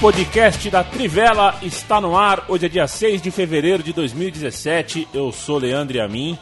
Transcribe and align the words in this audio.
Podcast 0.00 0.70
da 0.70 0.84
Trivela 0.84 1.58
está 1.60 2.00
no 2.00 2.16
ar. 2.16 2.44
Hoje 2.46 2.66
é 2.66 2.68
dia 2.68 2.86
6 2.86 3.20
de 3.20 3.32
fevereiro 3.32 3.82
de 3.82 3.92
2017. 3.92 5.08
Eu 5.12 5.32
sou 5.32 5.58
Leandro 5.58 6.00
Amin. 6.00 6.38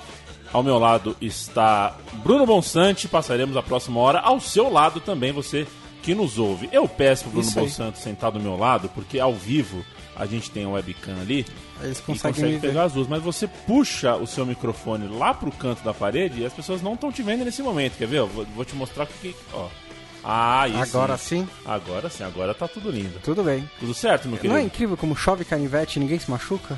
Ao 0.52 0.62
meu 0.62 0.78
lado 0.78 1.16
está 1.22 1.96
Bruno 2.22 2.44
Bonsante. 2.44 3.08
Passaremos 3.08 3.56
a 3.56 3.62
próxima 3.62 3.98
hora. 3.98 4.20
Ao 4.20 4.38
seu 4.40 4.70
lado 4.70 5.00
também, 5.00 5.32
você 5.32 5.66
que 6.02 6.14
nos 6.14 6.38
ouve. 6.38 6.68
Eu 6.70 6.86
peço 6.86 7.24
pro 7.24 7.40
Bruno. 7.40 7.50
Bonsante 7.50 7.98
sentar 7.98 8.30
do 8.30 8.38
meu 8.38 8.58
lado, 8.58 8.90
porque 8.90 9.18
ao 9.18 9.32
vivo 9.32 9.82
a 10.14 10.26
gente 10.26 10.50
tem 10.50 10.64
a 10.64 10.68
webcam 10.68 11.18
ali. 11.18 11.46
Eles 11.82 11.98
e 11.98 12.02
conseguem 12.02 12.42
consegue 12.42 12.60
pegar 12.60 12.84
as 12.84 12.92
duas, 12.92 13.08
mas 13.08 13.22
você 13.22 13.48
puxa 13.48 14.16
o 14.16 14.26
seu 14.26 14.44
microfone 14.44 15.08
lá 15.08 15.32
pro 15.32 15.50
canto 15.50 15.82
da 15.82 15.94
parede 15.94 16.42
e 16.42 16.46
as 16.46 16.52
pessoas 16.52 16.82
não 16.82 16.92
estão 16.92 17.10
te 17.10 17.22
vendo 17.22 17.42
nesse 17.42 17.62
momento, 17.62 17.96
quer 17.96 18.06
ver? 18.06 18.18
Eu 18.18 18.26
vou, 18.26 18.44
vou 18.54 18.64
te 18.66 18.76
mostrar 18.76 19.04
o 19.04 19.06
que. 19.06 19.34
Ó. 19.54 19.66
Ah, 20.28 20.66
isso. 20.66 20.96
Agora 20.96 21.16
sim, 21.16 21.48
Agora 21.64 22.10
sim, 22.10 22.24
agora 22.24 22.52
tá 22.52 22.66
tudo 22.66 22.90
lindo. 22.90 23.20
tudo 23.22 23.44
bem. 23.44 23.68
Tudo 23.78 23.94
certo, 23.94 24.26
meu 24.26 24.36
querido? 24.36 24.54
Não 24.54 24.60
é 24.60 24.64
incrível 24.64 24.96
como 24.96 25.14
chove 25.14 25.44
canivete 25.44 25.98
e 25.98 26.00
ninguém 26.00 26.18
se 26.18 26.28
machuca? 26.28 26.76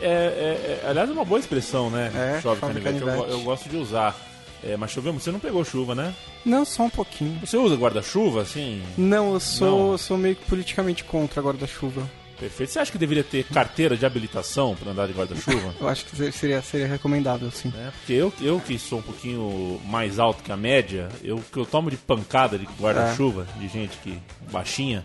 É, 0.00 0.06
é- 0.06 0.80
é- 0.84 0.88
aliás, 0.88 1.08
é 1.08 1.12
uma 1.12 1.24
boa 1.24 1.40
expressão, 1.40 1.88
né? 1.90 2.12
É, 2.14 2.40
chove, 2.42 2.60
chove 2.60 2.74
canivete. 2.74 3.00
Eu, 3.00 3.06
canivete. 3.06 3.30
eu 3.32 3.40
gosto 3.40 3.68
de 3.70 3.76
usar. 3.78 4.14
É, 4.62 4.76
mas 4.76 4.90
choveu, 4.90 5.12
você 5.12 5.30
não 5.30 5.38
pegou 5.40 5.64
chuva, 5.64 5.94
né? 5.94 6.12
Não, 6.44 6.64
só 6.64 6.82
um 6.82 6.90
pouquinho. 6.90 7.38
Você 7.40 7.56
usa 7.56 7.74
guarda-chuva, 7.76 8.42
assim? 8.42 8.82
Não, 8.98 9.32
eu 9.34 9.40
sou, 9.40 9.70
Não. 9.86 9.92
eu 9.92 9.98
sou 9.98 10.18
meio 10.18 10.34
que 10.36 10.44
politicamente 10.44 11.04
contra 11.04 11.40
agora 11.40 11.56
da 11.56 11.66
chuva. 11.66 12.02
Perfeito. 12.38 12.72
Você 12.72 12.78
acha 12.78 12.92
que 12.92 12.98
deveria 12.98 13.24
ter 13.24 13.44
carteira 13.44 13.96
de 13.96 14.06
habilitação 14.06 14.76
para 14.76 14.92
andar 14.92 15.06
de 15.06 15.12
guarda-chuva? 15.12 15.74
Eu 15.80 15.88
acho 15.88 16.04
que 16.04 16.32
seria, 16.32 16.62
seria 16.62 16.86
recomendável, 16.86 17.50
sim. 17.50 17.72
É, 17.76 17.90
porque 17.90 18.12
eu, 18.12 18.32
eu 18.40 18.60
que 18.60 18.78
sou 18.78 19.00
um 19.00 19.02
pouquinho 19.02 19.80
mais 19.86 20.18
alto 20.18 20.42
que 20.42 20.52
a 20.52 20.56
média, 20.56 21.08
eu 21.22 21.42
que 21.52 21.58
eu 21.58 21.66
tomo 21.66 21.90
de 21.90 21.96
pancada 21.96 22.56
de 22.58 22.66
guarda-chuva, 22.80 23.46
de 23.58 23.66
gente 23.68 23.96
que 23.98 24.16
baixinha, 24.52 25.04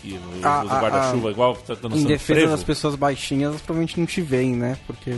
que 0.00 0.18
usa 0.38 0.80
guarda-chuva 0.80 1.30
igual 1.30 1.54
que 1.54 1.62
tá 1.64 1.74
dando 1.80 1.96
Em 1.96 2.04
defesa 2.04 2.40
Frevo. 2.40 2.50
das 2.50 2.64
pessoas 2.64 2.94
baixinhas, 2.96 3.50
elas 3.50 3.60
provavelmente 3.62 3.98
não 4.00 4.06
te 4.06 4.20
veem, 4.20 4.56
né? 4.56 4.76
Porque 4.86 5.14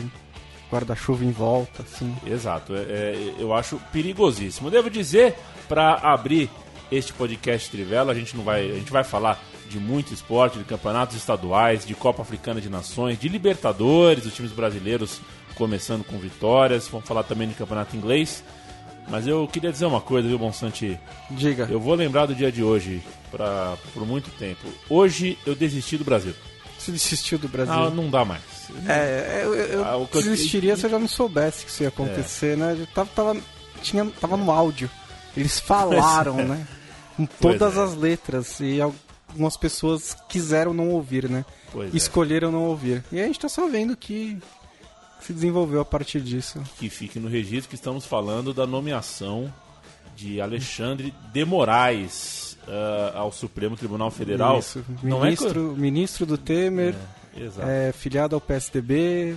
guarda-chuva 0.71 1.25
em 1.25 1.31
volta, 1.33 1.83
assim. 1.83 2.15
Exato, 2.27 2.75
é- 2.75 2.81
é- 2.81 3.35
eu 3.39 3.55
acho 3.55 3.81
perigosíssimo. 3.93 4.71
Devo 4.71 4.91
dizer, 4.91 5.35
para 5.69 5.95
abrir 5.95 6.51
este 6.93 7.13
podcast 7.15 7.71
Trivela, 7.71 8.13
a 8.13 8.15
gente 8.15 8.37
não 8.37 8.45
vai, 8.45 8.71
a 8.71 8.75
gente 8.75 8.93
vai 8.93 9.03
falar 9.05 9.43
de 9.69 9.79
muito 9.79 10.13
esporte, 10.13 10.59
de 10.59 10.65
campeonatos 10.65 11.17
estaduais, 11.17 11.85
de 11.87 11.95
Copa 11.95 12.23
Africana 12.23 12.61
de 12.61 12.69
Nações, 12.69 13.19
de 13.19 13.29
Libertadores, 13.29 14.25
os 14.27 14.35
times 14.35 14.53
brasileiros 14.53 15.21
começando 15.55 16.05
com 16.05 16.19
vitórias, 16.19 16.89
vamos 16.89 17.07
falar 17.07 17.23
também 17.23 17.49
de 17.49 17.55
campeonato 17.55 17.97
inglês. 17.97 18.43
Mas 19.09 19.27
eu 19.27 19.47
queria 19.47 19.71
dizer 19.71 19.85
uma 19.85 20.01
coisa, 20.01 20.27
viu, 20.27 20.39
Monsanti? 20.39 20.99
Diga. 21.31 21.69
Eu 21.71 21.79
vou 21.79 21.95
lembrar 21.95 22.27
do 22.27 22.35
dia 22.35 22.51
de 22.51 22.63
hoje 22.63 23.03
pra, 23.31 23.77
por 23.93 24.07
muito 24.07 24.31
tempo. 24.39 24.67
Hoje 24.89 25.39
eu 25.45 25.55
desisti 25.55 25.99
do 25.99 26.05
Brasil. 26.05 26.35
Você 26.79 26.91
desistiu 26.91 27.39
do 27.39 27.47
Brasil? 27.49 27.73
Ah, 27.75 27.91
não 27.91 28.09
dá 28.11 28.25
mais. 28.25 28.43
É, 28.89 29.43
eu, 29.45 29.55
eu 29.55 29.85
Ah, 29.85 29.93
eu- 29.93 30.09
desistiria 30.23 30.77
se 30.77 30.87
eu 30.87 30.91
já 30.91 30.99
não 30.99 31.07
soubesse 31.09 31.65
que 31.65 31.71
isso 31.71 31.83
ia 31.83 31.89
acontecer, 31.91 32.57
né? 32.57 32.77
Eu 32.79 32.87
tava, 32.89 33.09
tava, 33.15 33.37
tinha, 33.83 34.05
tava 34.21 34.37
no 34.37 34.51
áudio. 34.51 34.91
Eles 35.37 35.61
falaram, 35.61 36.35
Pois 36.37 36.47
é. 36.47 36.49
né? 36.49 36.67
Com 37.17 37.27
todas 37.27 37.77
é. 37.77 37.83
as 37.83 37.95
letras. 37.95 38.59
E 38.61 38.81
algumas 39.35 39.57
pessoas 39.57 40.17
quiseram 40.29 40.73
não 40.73 40.91
ouvir, 40.91 41.29
né? 41.29 41.45
Pois 41.73 41.93
é. 41.93 41.97
Escolheram 41.97 42.53
não 42.53 42.65
ouvir. 42.65 43.05
E 43.11 43.21
a 43.21 43.27
gente 43.27 43.41
tá 43.41 43.49
só 43.49 43.69
vendo 43.69 43.97
que 43.97 44.39
se 45.21 45.33
desenvolveu 45.33 45.81
a 45.81 45.85
partir 45.85 46.21
disso. 46.21 46.63
que 46.79 46.89
fique 46.89 47.19
no 47.19 47.29
registro 47.29 47.69
que 47.69 47.75
estamos 47.75 48.07
falando 48.07 48.55
da 48.55 48.67
nomeação 48.67 49.53
de 50.15 50.41
Alexandre 50.41 51.13
de 51.33 51.45
Moraes 51.45 52.57
ah, 52.69 53.13
ao 53.17 53.33
Supremo 53.33 53.77
Tribunal 53.77 54.11
Federal. 54.11 54.59
Isso. 54.59 54.85
Não 55.03 55.21
Ministro, 55.21 55.75
ministro 55.77 56.27
do 56.27 56.39
Temer, 56.39 56.95
é, 57.37 57.89
é, 57.89 57.93
filiado 57.93 58.37
ao 58.37 58.41
PSDB. 58.41 59.35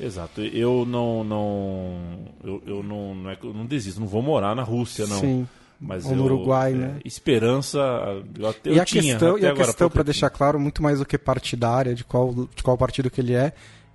exato. 0.00 0.40
Eu 0.40 0.86
não 0.86 1.22
não 1.22 2.28
eu, 2.42 2.62
eu 2.66 2.82
não 2.82 3.14
não, 3.14 3.30
é 3.30 3.36
eu 3.42 3.52
não 3.52 3.66
desisto, 3.66 4.00
não 4.00 4.06
vou 4.06 4.22
morar 4.22 4.54
na 4.54 4.62
Rússia 4.62 5.06
não. 5.06 5.20
Sim. 5.20 5.48
Mas 5.80 6.04
Ou 6.06 6.12
eu, 6.12 6.16
no 6.16 6.24
Uruguai, 6.24 6.72
é, 6.72 6.76
né? 6.76 7.00
Esperança, 7.04 7.78
eu, 8.38 8.48
até- 8.48 8.70
e 8.70 8.76
eu 8.76 8.82
a 8.82 8.84
tinha, 8.84 9.02
questão, 9.02 9.38
e 9.38 9.46
a 9.46 9.54
questão 9.54 9.90
para 9.90 10.00
eu 10.00 10.04
deixar 10.04 10.30
claro, 10.30 10.58
muito 10.58 10.82
mais 10.82 10.98
do 10.98 11.06
que 11.06 11.18
partidária, 11.18 11.94
de 11.94 12.02
qual, 12.02 12.32
de 12.54 12.62
qual 12.62 12.78
partido 12.78 13.10
que 13.10 13.20
ele 13.20 13.34
é, 13.34 13.52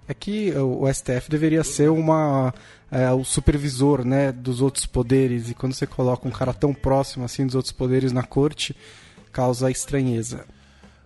é 0.07 0.13
que 0.13 0.51
o, 0.51 0.83
o 0.83 0.93
STF 0.93 1.29
deveria 1.29 1.63
ser 1.63 1.89
uma 1.89 2.53
é, 2.91 3.09
o 3.11 3.23
supervisor 3.23 4.03
né, 4.03 4.31
dos 4.31 4.61
outros 4.61 4.85
poderes. 4.85 5.49
E 5.49 5.55
quando 5.55 5.73
você 5.73 5.87
coloca 5.87 6.27
um 6.27 6.31
cara 6.31 6.53
tão 6.53 6.73
próximo 6.73 7.23
assim 7.23 7.45
dos 7.45 7.55
outros 7.55 7.71
poderes 7.71 8.11
na 8.11 8.21
corte, 8.23 8.75
causa 9.31 9.71
estranheza. 9.71 10.45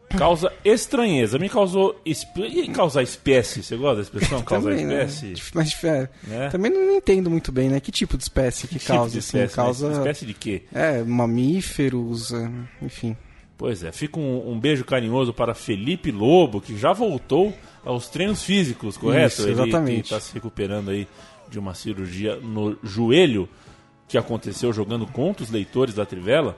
Causa 0.09 0.51
estranheza, 0.63 1.37
me 1.37 1.49
causou 1.49 1.99
esp- 2.05 2.37
e 2.37 2.67
causar 2.69 3.03
espécie, 3.03 3.61
você 3.63 3.75
gosta 3.75 3.95
da 3.97 4.01
expressão 4.03 4.41
causar 4.43 4.69
Também, 4.69 4.85
né? 4.85 5.05
espécie? 5.05 5.33
Dif- 5.33 5.51
Mas 5.53 5.83
é, 5.83 6.09
Né? 6.23 6.49
também 6.49 6.71
não 6.71 6.95
entendo 6.95 7.29
muito 7.29 7.51
bem, 7.51 7.69
né? 7.69 7.79
Que 7.79 7.91
tipo 7.91 8.15
de 8.17 8.23
espécie 8.23 8.67
que, 8.67 8.79
Tipo 8.79 8.93
causa? 8.93 9.11
de 9.11 9.17
assim, 9.19 9.27
espécie, 9.37 9.57
né? 9.57 9.63
causa 9.63 9.91
espécie 9.91 10.25
de 10.25 10.33
quê? 10.33 10.63
é, 10.73 11.03
mamíferos, 11.03 12.31
é, 12.33 12.49
enfim. 12.81 13.15
Pois 13.57 13.83
é, 13.83 13.91
fica 13.91 14.19
um, 14.19 14.51
um 14.51 14.59
beijo 14.59 14.83
carinhoso 14.85 15.33
para 15.33 15.53
Felipe 15.53 16.11
Lobo, 16.11 16.59
que 16.61 16.77
já 16.77 16.91
voltou 16.93 17.53
aos 17.83 18.07
treinos 18.09 18.43
físicos, 18.43 18.97
correto? 18.97 19.27
Isso, 19.33 19.41
Ele 19.43 19.51
exatamente. 19.53 20.01
está 20.03 20.19
se 20.19 20.33
recuperando 20.33 20.91
aí 20.91 21.07
de 21.49 21.57
uma 21.59 21.73
cirurgia 21.73 22.35
no 22.37 22.77
joelho 22.83 23.47
que 24.07 24.17
aconteceu 24.17 24.71
jogando 24.73 25.05
contra 25.07 25.43
os 25.43 25.49
leitores 25.49 25.95
da 25.95 26.05
Trivela. 26.05 26.57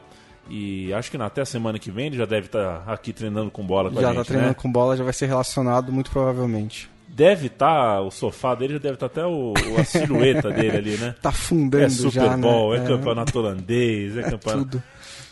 E 0.50 0.94
acho 0.94 1.12
que 1.12 1.18
até 1.18 1.42
a 1.42 1.46
semana 1.46 1.80
que 1.80 1.92
vem 1.92 2.08
ele 2.08 2.18
já 2.18 2.26
deve 2.26 2.48
estar 2.48 2.84
aqui 2.88 3.12
treinando 3.14 3.52
com 3.52 3.66
bola 3.66 3.90
com 3.90 4.00
já 4.00 4.10
a 4.10 4.12
tá 4.12 4.18
gente, 4.18 4.28
treinando 4.28 4.50
né? 4.50 4.56
com 4.56 4.72
bola, 4.72 4.96
já 4.96 5.04
vai 5.04 5.14
ser 5.14 5.28
relacionado 5.28 5.92
muito 5.92 6.12
provavelmente. 6.12 6.90
Deve 7.08 7.48
estar, 7.48 8.02
o 8.02 8.12
sofá 8.12 8.54
dele 8.54 8.74
já 8.74 8.80
deve 8.80 8.94
estar 8.96 9.08
até 9.08 9.26
o, 9.26 9.54
a 9.80 9.84
silhueta 9.84 10.52
dele 10.52 10.78
ali, 10.78 10.98
né? 10.98 11.16
Tá 11.22 11.30
afundando 11.30 11.86
É 11.86 11.90
Super 11.90 12.12
já, 12.12 12.38
Bowl, 12.38 12.74
né? 12.74 12.84
é, 12.84 12.88
campeonato 12.88 13.40
holandês, 13.40 14.16
é, 14.18 14.24
campeonato... 14.24 14.66
tudo. 14.66 14.84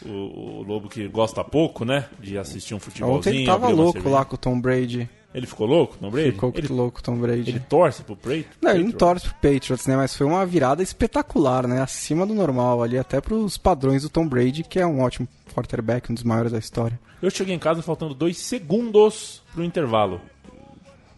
O, 0.05 0.59
o 0.59 0.63
Lobo 0.63 0.89
que 0.89 1.07
gosta 1.07 1.43
pouco, 1.43 1.83
né? 1.83 2.05
De 2.19 2.37
assistir 2.37 2.75
um 2.75 2.79
futebolzinho. 2.79 3.17
Ontem 3.17 3.35
ele 3.37 3.45
tava 3.45 3.69
louco 3.69 4.07
lá 4.09 4.23
com 4.23 4.35
o 4.35 4.37
Tom 4.37 4.59
Brady. 4.59 5.09
Ele 5.35 5.45
ficou 5.45 5.67
louco, 5.67 5.97
Tom 5.97 6.09
Brady? 6.09 6.31
Ficou 6.31 6.53
ele, 6.55 6.67
louco 6.69 7.03
Tom 7.03 7.17
Brady. 7.17 7.49
ele 7.49 7.59
torce 7.59 8.03
pro 8.03 8.15
Brady? 8.15 8.47
Não, 8.61 8.71
ele 8.71 8.83
não 8.83 8.91
Patriots? 8.93 8.97
torce 9.21 9.29
pro 9.29 9.51
Patriots, 9.53 9.85
né? 9.87 9.97
Mas 9.97 10.15
foi 10.15 10.25
uma 10.25 10.45
virada 10.45 10.81
espetacular, 10.81 11.67
né? 11.67 11.81
Acima 11.81 12.25
do 12.25 12.33
normal 12.33 12.81
ali, 12.81 12.97
até 12.97 13.19
pros 13.19 13.57
padrões 13.57 14.03
do 14.03 14.09
Tom 14.09 14.25
Brady, 14.25 14.63
que 14.63 14.79
é 14.79 14.87
um 14.87 15.01
ótimo 15.01 15.27
quarterback, 15.53 16.09
um 16.09 16.15
dos 16.15 16.23
maiores 16.23 16.53
da 16.53 16.57
história. 16.57 16.97
Eu 17.21 17.29
cheguei 17.29 17.53
em 17.53 17.59
casa 17.59 17.81
faltando 17.81 18.13
dois 18.13 18.37
segundos 18.37 19.41
pro 19.53 19.61
intervalo. 19.63 20.21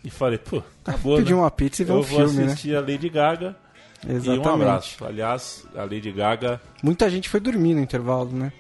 E 0.04 0.10
falei, 0.10 0.38
pô, 0.40 0.64
acabou, 0.86 1.18
Pedir 1.18 1.34
né? 1.34 1.40
uma 1.42 1.52
pizza 1.52 1.82
e 1.84 1.86
ver 1.86 1.92
Eu 1.92 1.98
um 1.98 2.02
vou 2.02 2.20
filme, 2.28 2.40
né? 2.46 2.46
assistir 2.54 2.76
a 2.76 2.80
Lady 2.80 3.10
Gaga 3.10 3.56
e 4.08 4.14
um 4.14 4.16
Exatamente. 4.16 4.48
abraço. 4.50 5.06
Aliás, 5.06 5.68
a 5.76 5.82
Lady 5.84 6.12
Gaga, 6.12 6.60
Muita 6.82 7.10
gente 7.10 7.30
foi 7.30 7.40
dormir 7.40 7.74
no 7.76 7.82
intervalo, 7.82 8.32
né? 8.32 8.52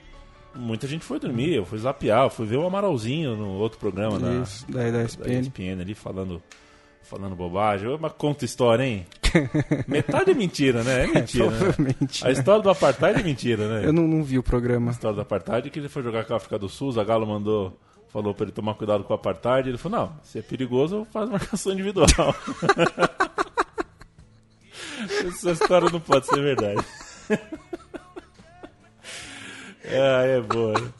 Muita 0.57 0.87
gente 0.87 1.05
foi 1.05 1.19
dormir, 1.19 1.53
eu 1.53 1.65
fui 1.65 1.77
zapear, 1.77 2.25
eu 2.25 2.29
fui 2.29 2.45
ver 2.45 2.57
o 2.57 2.65
Amaralzinho 2.65 3.35
no 3.35 3.51
outro 3.57 3.77
programa 3.79 4.19
da, 4.19 4.33
Isso, 4.35 4.69
da, 4.71 4.83
da 4.83 4.91
da 4.91 5.03
ESPN. 5.03 5.39
ESPN 5.39 5.81
ali 5.81 5.93
falando, 5.93 6.41
falando 7.03 7.35
bobagem. 7.35 7.97
Mas 7.99 8.11
conta 8.13 8.45
história, 8.45 8.83
hein? 8.83 9.05
Metade 9.87 10.31
é 10.31 10.33
mentira, 10.33 10.83
né? 10.83 11.03
É 11.03 11.07
mentira, 11.07 11.49
né? 11.49 11.57
Provavelmente. 11.57 12.27
A 12.27 12.31
história 12.31 12.61
do 12.61 12.69
Apartheid 12.69 13.19
é 13.19 13.23
mentira, 13.23 13.67
né? 13.67 13.87
Eu 13.87 13.93
não, 13.93 14.07
não 14.07 14.23
vi 14.23 14.37
o 14.39 14.43
programa. 14.43 14.89
A 14.89 14.93
história 14.93 15.15
do 15.15 15.21
Apartheid 15.21 15.67
é 15.67 15.69
que 15.69 15.79
ele 15.79 15.89
foi 15.89 16.01
jogar 16.03 16.25
com 16.25 16.33
a 16.33 16.37
África 16.37 16.57
do 16.57 16.67
Sul, 16.69 16.89
o 16.89 17.05
Galo 17.05 17.27
mandou, 17.27 17.77
falou 18.09 18.33
pra 18.33 18.45
ele 18.45 18.51
tomar 18.51 18.73
cuidado 18.75 19.03
com 19.03 19.13
o 19.13 19.15
Apartheid. 19.15 19.69
Ele 19.69 19.77
falou, 19.77 19.99
não, 19.99 20.13
se 20.23 20.39
é 20.39 20.41
perigoso, 20.41 21.05
faz 21.11 21.29
marcação 21.29 21.73
individual. 21.73 22.07
Essa 25.27 25.51
história 25.51 25.89
não 25.91 25.99
pode 25.99 26.25
ser 26.25 26.41
verdade. 26.41 26.83
Ah, 29.89 30.23
é 30.25 30.41
boa. 30.41 30.93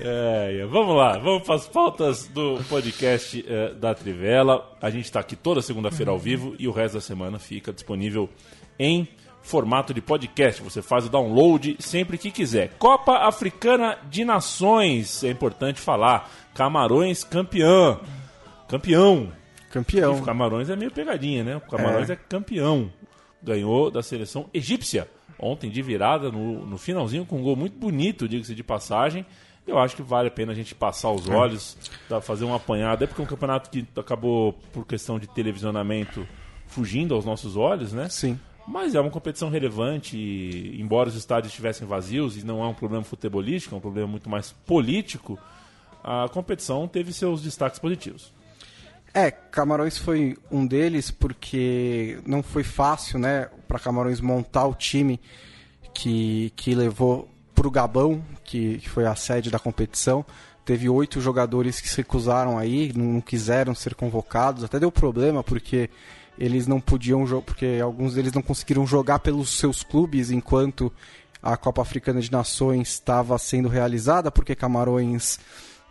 É, 0.00 0.60
é. 0.60 0.66
Vamos 0.66 0.96
lá, 0.96 1.18
vamos 1.18 1.42
para 1.42 1.54
as 1.54 1.68
pautas 1.68 2.26
do 2.28 2.58
podcast 2.68 3.44
eh, 3.46 3.74
da 3.74 3.94
Trivela. 3.94 4.74
A 4.80 4.88
gente 4.88 5.04
está 5.04 5.20
aqui 5.20 5.36
toda 5.36 5.60
segunda-feira 5.60 6.10
ao 6.10 6.18
vivo 6.18 6.54
e 6.58 6.66
o 6.66 6.72
resto 6.72 6.94
da 6.94 7.00
semana 7.00 7.38
fica 7.38 7.70
disponível 7.70 8.28
em 8.78 9.06
formato 9.42 9.92
de 9.92 10.00
podcast. 10.00 10.62
Você 10.62 10.80
faz 10.80 11.04
o 11.04 11.10
download 11.10 11.76
sempre 11.78 12.16
que 12.16 12.30
quiser. 12.30 12.70
Copa 12.78 13.18
Africana 13.18 13.98
de 14.08 14.24
Nações, 14.24 15.22
é 15.22 15.28
importante 15.28 15.78
falar. 15.78 16.30
Camarões 16.54 17.22
campeão. 17.22 18.00
Campeão. 18.66 19.30
Campeão. 19.70 20.18
O 20.18 20.22
Camarões 20.22 20.70
é 20.70 20.76
meio 20.76 20.90
pegadinha, 20.90 21.44
né? 21.44 21.56
O 21.56 21.60
Camarões 21.60 22.08
é, 22.08 22.14
é 22.14 22.16
campeão. 22.16 22.90
Ganhou 23.42 23.90
da 23.90 24.02
seleção 24.02 24.48
egípcia 24.54 25.06
ontem 25.40 25.70
de 25.70 25.82
virada 25.82 26.30
no, 26.30 26.66
no 26.66 26.78
finalzinho 26.78 27.24
com 27.24 27.38
um 27.38 27.42
gol 27.42 27.56
muito 27.56 27.78
bonito, 27.78 28.28
diga-se 28.28 28.54
de 28.54 28.62
passagem. 28.62 29.24
Eu 29.66 29.78
acho 29.78 29.94
que 29.94 30.02
vale 30.02 30.28
a 30.28 30.30
pena 30.30 30.52
a 30.52 30.54
gente 30.54 30.74
passar 30.74 31.10
os 31.10 31.28
olhos, 31.28 31.76
tá, 32.08 32.20
fazer 32.20 32.44
um 32.44 32.54
apanhado. 32.54 33.04
É 33.04 33.06
porque 33.06 33.20
é 33.20 33.24
um 33.24 33.28
campeonato 33.28 33.70
que 33.70 33.86
acabou, 33.96 34.54
por 34.72 34.86
questão 34.86 35.18
de 35.18 35.26
televisionamento, 35.26 36.26
fugindo 36.66 37.14
aos 37.14 37.24
nossos 37.24 37.56
olhos, 37.56 37.92
né? 37.92 38.08
Sim. 38.08 38.38
Mas 38.66 38.94
é 38.94 39.00
uma 39.00 39.10
competição 39.10 39.48
relevante, 39.48 40.16
e, 40.16 40.80
embora 40.80 41.08
os 41.08 41.14
estádios 41.14 41.52
estivessem 41.52 41.86
vazios, 41.86 42.36
e 42.36 42.44
não 42.44 42.62
é 42.62 42.66
um 42.66 42.74
problema 42.74 43.04
futebolístico, 43.04 43.74
é 43.74 43.78
um 43.78 43.80
problema 43.80 44.08
muito 44.08 44.28
mais 44.28 44.52
político, 44.52 45.38
a 46.02 46.28
competição 46.28 46.86
teve 46.88 47.12
seus 47.12 47.42
destaques 47.42 47.78
positivos. 47.78 48.32
É, 49.12 49.30
Camarões 49.30 49.98
foi 49.98 50.36
um 50.50 50.66
deles 50.66 51.10
porque 51.10 52.20
não 52.24 52.42
foi 52.42 52.62
fácil, 52.62 53.18
né, 53.18 53.48
para 53.66 53.78
Camarões 53.78 54.20
montar 54.20 54.66
o 54.66 54.74
time 54.74 55.20
que, 55.92 56.52
que 56.54 56.74
levou 56.74 57.28
para 57.54 57.66
o 57.66 57.70
Gabão, 57.70 58.22
que, 58.44 58.78
que 58.78 58.88
foi 58.88 59.04
a 59.06 59.14
sede 59.14 59.50
da 59.50 59.58
competição. 59.58 60.24
Teve 60.64 60.88
oito 60.88 61.20
jogadores 61.20 61.80
que 61.80 61.88
se 61.88 61.96
recusaram 61.96 62.56
aí, 62.56 62.92
não 62.94 63.20
quiseram 63.20 63.74
ser 63.74 63.94
convocados. 63.94 64.62
Até 64.62 64.78
deu 64.78 64.92
problema 64.92 65.42
porque 65.42 65.90
eles 66.38 66.66
não 66.66 66.80
podiam 66.80 67.24
porque 67.42 67.80
alguns 67.82 68.14
deles 68.14 68.32
não 68.32 68.40
conseguiram 68.42 68.86
jogar 68.86 69.18
pelos 69.18 69.50
seus 69.58 69.82
clubes 69.82 70.30
enquanto 70.30 70.92
a 71.42 71.56
Copa 71.56 71.82
Africana 71.82 72.20
de 72.20 72.30
Nações 72.30 72.88
estava 72.90 73.36
sendo 73.38 73.68
realizada, 73.68 74.30
porque 74.30 74.54
Camarões 74.54 75.38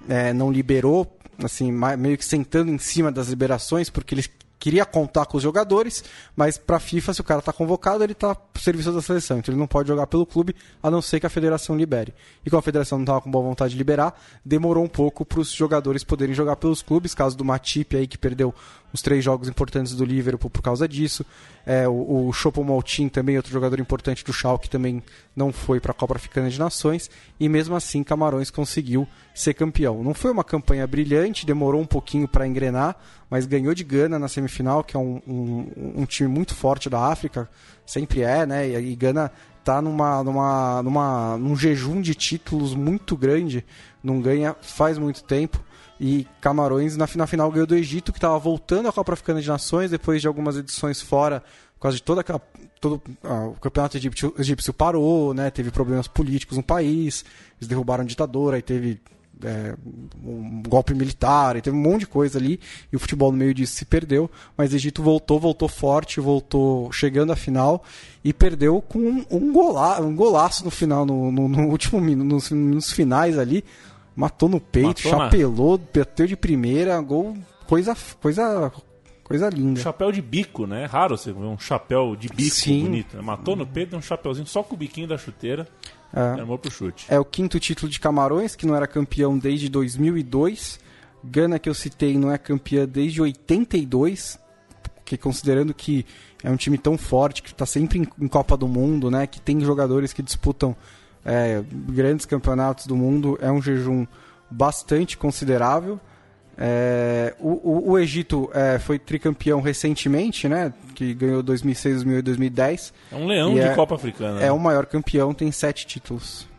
é, 0.07 0.33
não 0.33 0.51
liberou 0.51 1.15
assim, 1.43 1.71
meio 1.71 2.17
que 2.17 2.25
sentando 2.25 2.71
em 2.71 2.77
cima 2.77 3.11
das 3.11 3.29
liberações, 3.29 3.89
porque 3.89 4.13
eles 4.13 4.29
queria 4.59 4.85
contar 4.85 5.25
com 5.25 5.37
os 5.37 5.43
jogadores, 5.43 6.03
mas 6.35 6.57
para 6.57 6.79
FIFA, 6.79 7.13
se 7.13 7.21
o 7.21 7.23
cara 7.23 7.39
está 7.39 7.53
convocado, 7.53 8.03
ele 8.03 8.11
está 8.11 8.35
pro 8.35 8.61
serviço 8.61 8.91
da 8.91 9.01
seleção, 9.01 9.39
então 9.39 9.53
ele 9.53 9.59
não 9.59 9.67
pode 9.67 9.87
jogar 9.87 10.05
pelo 10.05 10.25
clube, 10.25 10.53
a 10.83 10.91
não 10.91 11.01
ser 11.01 11.19
que 11.19 11.25
a 11.25 11.29
federação 11.29 11.77
libere. 11.77 12.13
E 12.45 12.49
como 12.49 12.59
a 12.59 12.61
federação 12.61 12.97
não 12.97 13.03
estava 13.03 13.21
com 13.21 13.31
boa 13.31 13.43
vontade 13.43 13.71
de 13.71 13.77
liberar, 13.77 14.19
demorou 14.43 14.83
um 14.83 14.89
pouco 14.89 15.23
para 15.23 15.39
os 15.39 15.49
jogadores 15.51 16.03
poderem 16.03 16.35
jogar 16.35 16.57
pelos 16.57 16.81
clubes, 16.81 17.15
caso 17.15 17.37
do 17.37 17.45
Matip 17.45 17.95
aí 17.95 18.05
que 18.05 18.17
perdeu 18.17 18.53
os 18.91 19.01
três 19.01 19.23
jogos 19.23 19.47
importantes 19.47 19.95
do 19.95 20.03
Liverpool 20.03 20.49
por 20.49 20.61
causa 20.61 20.87
disso. 20.87 21.25
É, 21.71 21.87
o, 21.87 22.29
o 22.29 22.33
Chopo 22.33 22.63
Maltin 22.63 23.07
também, 23.09 23.37
outro 23.37 23.51
jogador 23.51 23.79
importante 23.79 24.25
do 24.25 24.33
Schalke, 24.33 24.67
também 24.67 25.03
não 25.35 25.53
foi 25.53 25.79
para 25.79 25.91
a 25.91 25.93
Copa 25.93 26.15
Africana 26.15 26.49
de 26.49 26.57
Nações. 26.57 27.11
E 27.39 27.47
mesmo 27.47 27.75
assim, 27.75 28.01
Camarões 28.01 28.49
conseguiu 28.49 29.07
ser 29.35 29.53
campeão. 29.53 30.03
Não 30.03 30.15
foi 30.15 30.31
uma 30.31 30.43
campanha 30.43 30.87
brilhante, 30.87 31.45
demorou 31.45 31.79
um 31.79 31.85
pouquinho 31.85 32.27
para 32.27 32.47
engrenar, 32.47 32.95
mas 33.29 33.45
ganhou 33.45 33.75
de 33.75 33.83
Gana 33.83 34.17
na 34.17 34.27
semifinal, 34.27 34.83
que 34.83 34.97
é 34.97 34.99
um, 34.99 35.21
um, 35.27 35.71
um, 35.97 36.05
time 36.07 36.27
muito 36.27 36.55
forte 36.55 36.89
da 36.89 37.05
África, 37.05 37.47
sempre 37.85 38.23
é, 38.23 38.47
né? 38.47 38.67
E, 38.67 38.91
e 38.91 38.95
Gana 38.95 39.31
está 39.59 39.79
numa, 39.79 40.23
numa, 40.23 40.81
numa, 40.81 41.37
num 41.37 41.55
jejum 41.55 42.01
de 42.01 42.15
títulos 42.15 42.73
muito 42.73 43.15
grande, 43.15 43.63
não 44.03 44.19
ganha 44.19 44.55
faz 44.59 44.97
muito 44.97 45.23
tempo. 45.23 45.63
E 45.99 46.25
Camarões 46.39 46.95
na, 46.95 47.07
na 47.15 47.27
final 47.27 47.51
ganhou 47.51 47.67
do 47.67 47.75
Egito, 47.75 48.11
que 48.11 48.17
estava 48.17 48.39
voltando 48.39 48.87
à 48.87 48.93
Copa 48.93 49.13
Africana 49.13 49.41
de 49.41 49.47
Nações, 49.47 49.91
depois 49.91 50.21
de 50.21 50.27
algumas 50.27 50.55
edições 50.55 51.01
fora, 51.01 51.43
por 51.75 51.81
causa 51.81 51.97
de 51.97 52.03
toda 52.03 52.21
aquela. 52.21 52.41
Todo, 52.79 53.01
ah, 53.23 53.47
o 53.47 53.55
campeonato 53.55 53.97
egípcio, 53.97 54.33
egípcio 54.39 54.73
parou, 54.73 55.33
né? 55.33 55.49
Teve 55.49 55.69
problemas 55.71 56.07
políticos 56.07 56.55
no 56.55 56.63
país, 56.63 57.25
eles 57.57 57.67
derrubaram 57.67 58.03
a 58.03 58.07
ditadura, 58.07 58.55
aí 58.55 58.61
teve 58.61 59.01
é, 59.43 59.75
um 60.23 60.61
golpe 60.67 60.93
militar, 60.93 61.55
e 61.55 61.61
teve 61.61 61.75
um 61.75 61.79
monte 61.79 62.01
de 62.01 62.07
coisa 62.07 62.37
ali, 62.37 62.59
e 62.91 62.95
o 62.95 62.99
futebol 62.99 63.31
no 63.31 63.37
meio 63.37 63.53
disso 63.53 63.73
se 63.73 63.85
perdeu, 63.85 64.29
mas 64.57 64.73
o 64.73 64.75
Egito 64.75 65.01
voltou, 65.01 65.39
voltou 65.39 65.67
forte, 65.67 66.19
voltou 66.19 66.91
chegando 66.91 67.31
à 67.31 67.35
final 67.35 67.83
e 68.23 68.33
perdeu 68.33 68.81
com 68.81 69.25
um, 69.29 69.53
gola, 69.53 70.01
um 70.01 70.15
golaço 70.15 70.63
no 70.63 70.71
final, 70.71 71.05
no, 71.05 71.31
no, 71.31 71.47
no 71.47 71.67
último 71.67 72.01
nos, 72.01 72.51
nos 72.51 72.91
finais 72.91 73.37
ali, 73.37 73.63
matou 74.19 74.49
no 74.49 74.59
peito, 74.59 75.07
matou 75.07 75.11
chapelou, 75.11 75.77
na... 75.77 76.01
bateu 76.01 76.27
de 76.27 76.35
primeira, 76.35 76.99
gol, 76.99 77.37
coisa, 77.65 77.95
coisa, 78.21 78.69
coisa 79.23 79.49
linda. 79.49 79.79
Chapéu 79.79 80.11
de 80.11 80.21
bico, 80.21 80.67
né? 80.67 80.83
É 80.83 80.85
raro 80.85 81.17
você 81.17 81.31
ver 81.31 81.39
um 81.39 81.57
chapéu 81.57 82.17
de 82.17 82.27
bico 82.27 82.53
Sim. 82.53 82.83
bonito. 82.83 83.15
Né? 83.15 83.23
Matou 83.23 83.55
no 83.55 83.65
peito, 83.65 83.95
um 83.95 84.01
chapéuzinho 84.01 84.45
só 84.45 84.61
com 84.61 84.75
o 84.75 84.77
biquinho 84.77 85.07
da 85.07 85.17
chuteira. 85.17 85.65
É. 86.13 86.19
Armou 86.19 86.57
pro 86.57 86.69
chute. 86.69 87.05
É 87.07 87.17
o 87.17 87.23
quinto 87.23 87.59
título 87.59 87.89
de 87.89 87.97
Camarões, 87.97 88.57
que 88.57 88.65
não 88.65 88.75
era 88.75 88.85
campeão 88.87 89.37
desde 89.37 89.69
2002. 89.69 90.79
Gana, 91.23 91.57
que 91.57 91.69
eu 91.69 91.73
citei, 91.73 92.17
não 92.17 92.31
é 92.31 92.37
campeã 92.37 92.85
desde 92.85 93.21
82, 93.21 94.39
que 95.05 95.17
considerando 95.17 95.73
que 95.73 96.05
é 96.43 96.49
um 96.49 96.55
time 96.55 96.77
tão 96.77 96.97
forte, 96.97 97.41
que 97.41 97.51
está 97.51 97.65
sempre 97.65 97.99
em, 97.99 98.27
Copa 98.27 98.57
do 98.57 98.67
Mundo, 98.67 99.09
né? 99.09 99.27
Que 99.27 99.39
tem 99.39 99.59
jogadores 99.61 100.11
que 100.11 100.21
disputam 100.21 100.75
é, 101.25 101.61
grandes 101.71 102.25
campeonatos 102.25 102.85
do 102.85 102.95
mundo, 102.95 103.37
é 103.41 103.51
um 103.51 103.61
jejum 103.61 104.05
bastante 104.49 105.17
considerável. 105.17 105.99
É, 106.61 107.33
o, 107.39 107.51
o, 107.51 107.91
o, 107.91 107.99
Egito 107.99 108.49
é, 108.53 108.77
foi 108.79 108.99
tricampeão 108.99 109.61
recentemente, 109.61 110.49
né? 110.49 110.73
Que 110.93 111.13
ganhou 111.13 111.41
2006, 111.41 111.95
2008, 111.95 112.25
2010. 112.25 112.93
É 113.13 113.15
um 113.15 113.25
leão 113.27 113.53
de 113.53 113.61
é, 113.61 113.73
Copa 113.73 113.95
Africana. 113.95 114.39
É 114.39 114.43
né? 114.43 114.51
o 114.51 114.59
maior 114.59 114.85
campeão, 114.85 115.33
tem 115.33 115.49
sete 115.53 115.87
títulos. 115.87 116.49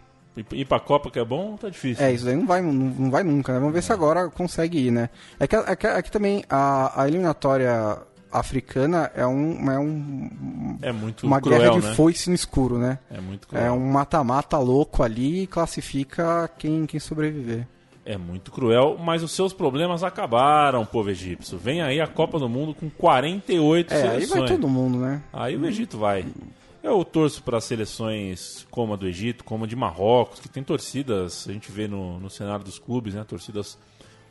Ir 0.53 0.65
pra 0.65 0.81
Copa 0.81 1.11
que 1.11 1.19
é 1.19 1.25
bom, 1.25 1.57
tá 1.57 1.69
difícil. 1.69 2.03
É, 2.03 2.13
isso 2.13 2.25
daí 2.25 2.35
não 2.35 2.47
vai, 2.47 2.63
não, 2.63 2.73
não 2.73 3.11
vai 3.11 3.23
nunca, 3.23 3.53
né? 3.53 3.59
Vamos 3.59 3.75
ver 3.75 3.83
se 3.83 3.91
é. 3.91 3.95
agora 3.95 4.31
consegue 4.31 4.87
ir, 4.87 4.91
né? 4.91 5.11
É 5.39 5.47
que, 5.47 5.55
é 5.55 5.77
que, 5.77 5.87
é 5.87 6.03
que 6.03 6.11
também 6.11 6.45
a, 6.49 7.03
a 7.03 7.07
eliminatória 7.07 7.99
africana 8.33 9.11
é 9.15 9.27
um 9.27 9.71
é 9.71 9.79
um 9.79 10.79
é 10.83 10.93
muito 10.93 11.27
uma 11.27 11.41
cruel, 11.41 11.61
guerra 11.61 11.81
de 11.81 11.87
né? 11.87 11.95
foice 11.95 12.29
no 12.29 12.35
escuro, 12.35 12.79
né? 12.79 12.99
É 13.11 13.21
muito 13.21 13.49
cruel. 13.49 13.65
É 13.65 13.71
um 13.71 13.91
mata-mata 13.91 14.59
louco 14.59 15.03
ali 15.03 15.43
e 15.43 15.47
classifica 15.47 16.49
quem 16.59 16.87
quem 16.87 17.01
sobreviver. 17.01 17.67
É 18.05 18.17
muito 18.17 18.51
cruel, 18.51 18.97
mas 18.99 19.23
os 19.23 19.31
seus 19.31 19.53
problemas 19.53 20.03
acabaram, 20.03 20.85
povo 20.87 21.11
egípcio. 21.11 21.59
Vem 21.59 21.83
aí 21.83 22.01
a 22.01 22.07
Copa 22.07 22.39
do 22.39 22.49
Mundo 22.49 22.75
com 22.75 22.89
48 22.89 23.93
é, 23.93 23.97
seleções. 23.97 24.33
aí 24.33 24.41
vai 24.41 24.49
todo 24.49 24.69
mundo, 24.69 24.99
né? 24.99 25.23
Aí 25.33 25.57
o 25.57 25.67
Egito 25.67 25.99
vai. 25.99 26.25
Eu 26.83 27.05
torço 27.05 27.43
para 27.43 27.61
seleções 27.61 28.67
como 28.71 28.95
a 28.95 28.97
do 28.97 29.07
Egito, 29.07 29.45
como 29.45 29.65
a 29.65 29.67
de 29.67 29.77
Marrocos, 29.77 30.41
que 30.41 30.49
tem 30.49 30.63
torcidas, 30.63 31.47
a 31.47 31.53
gente 31.53 31.71
vê 31.71 31.87
no, 31.87 32.19
no 32.19 32.31
cenário 32.31 32.65
dos 32.65 32.79
clubes, 32.79 33.15
né? 33.15 33.23
Torcidas 33.23 33.79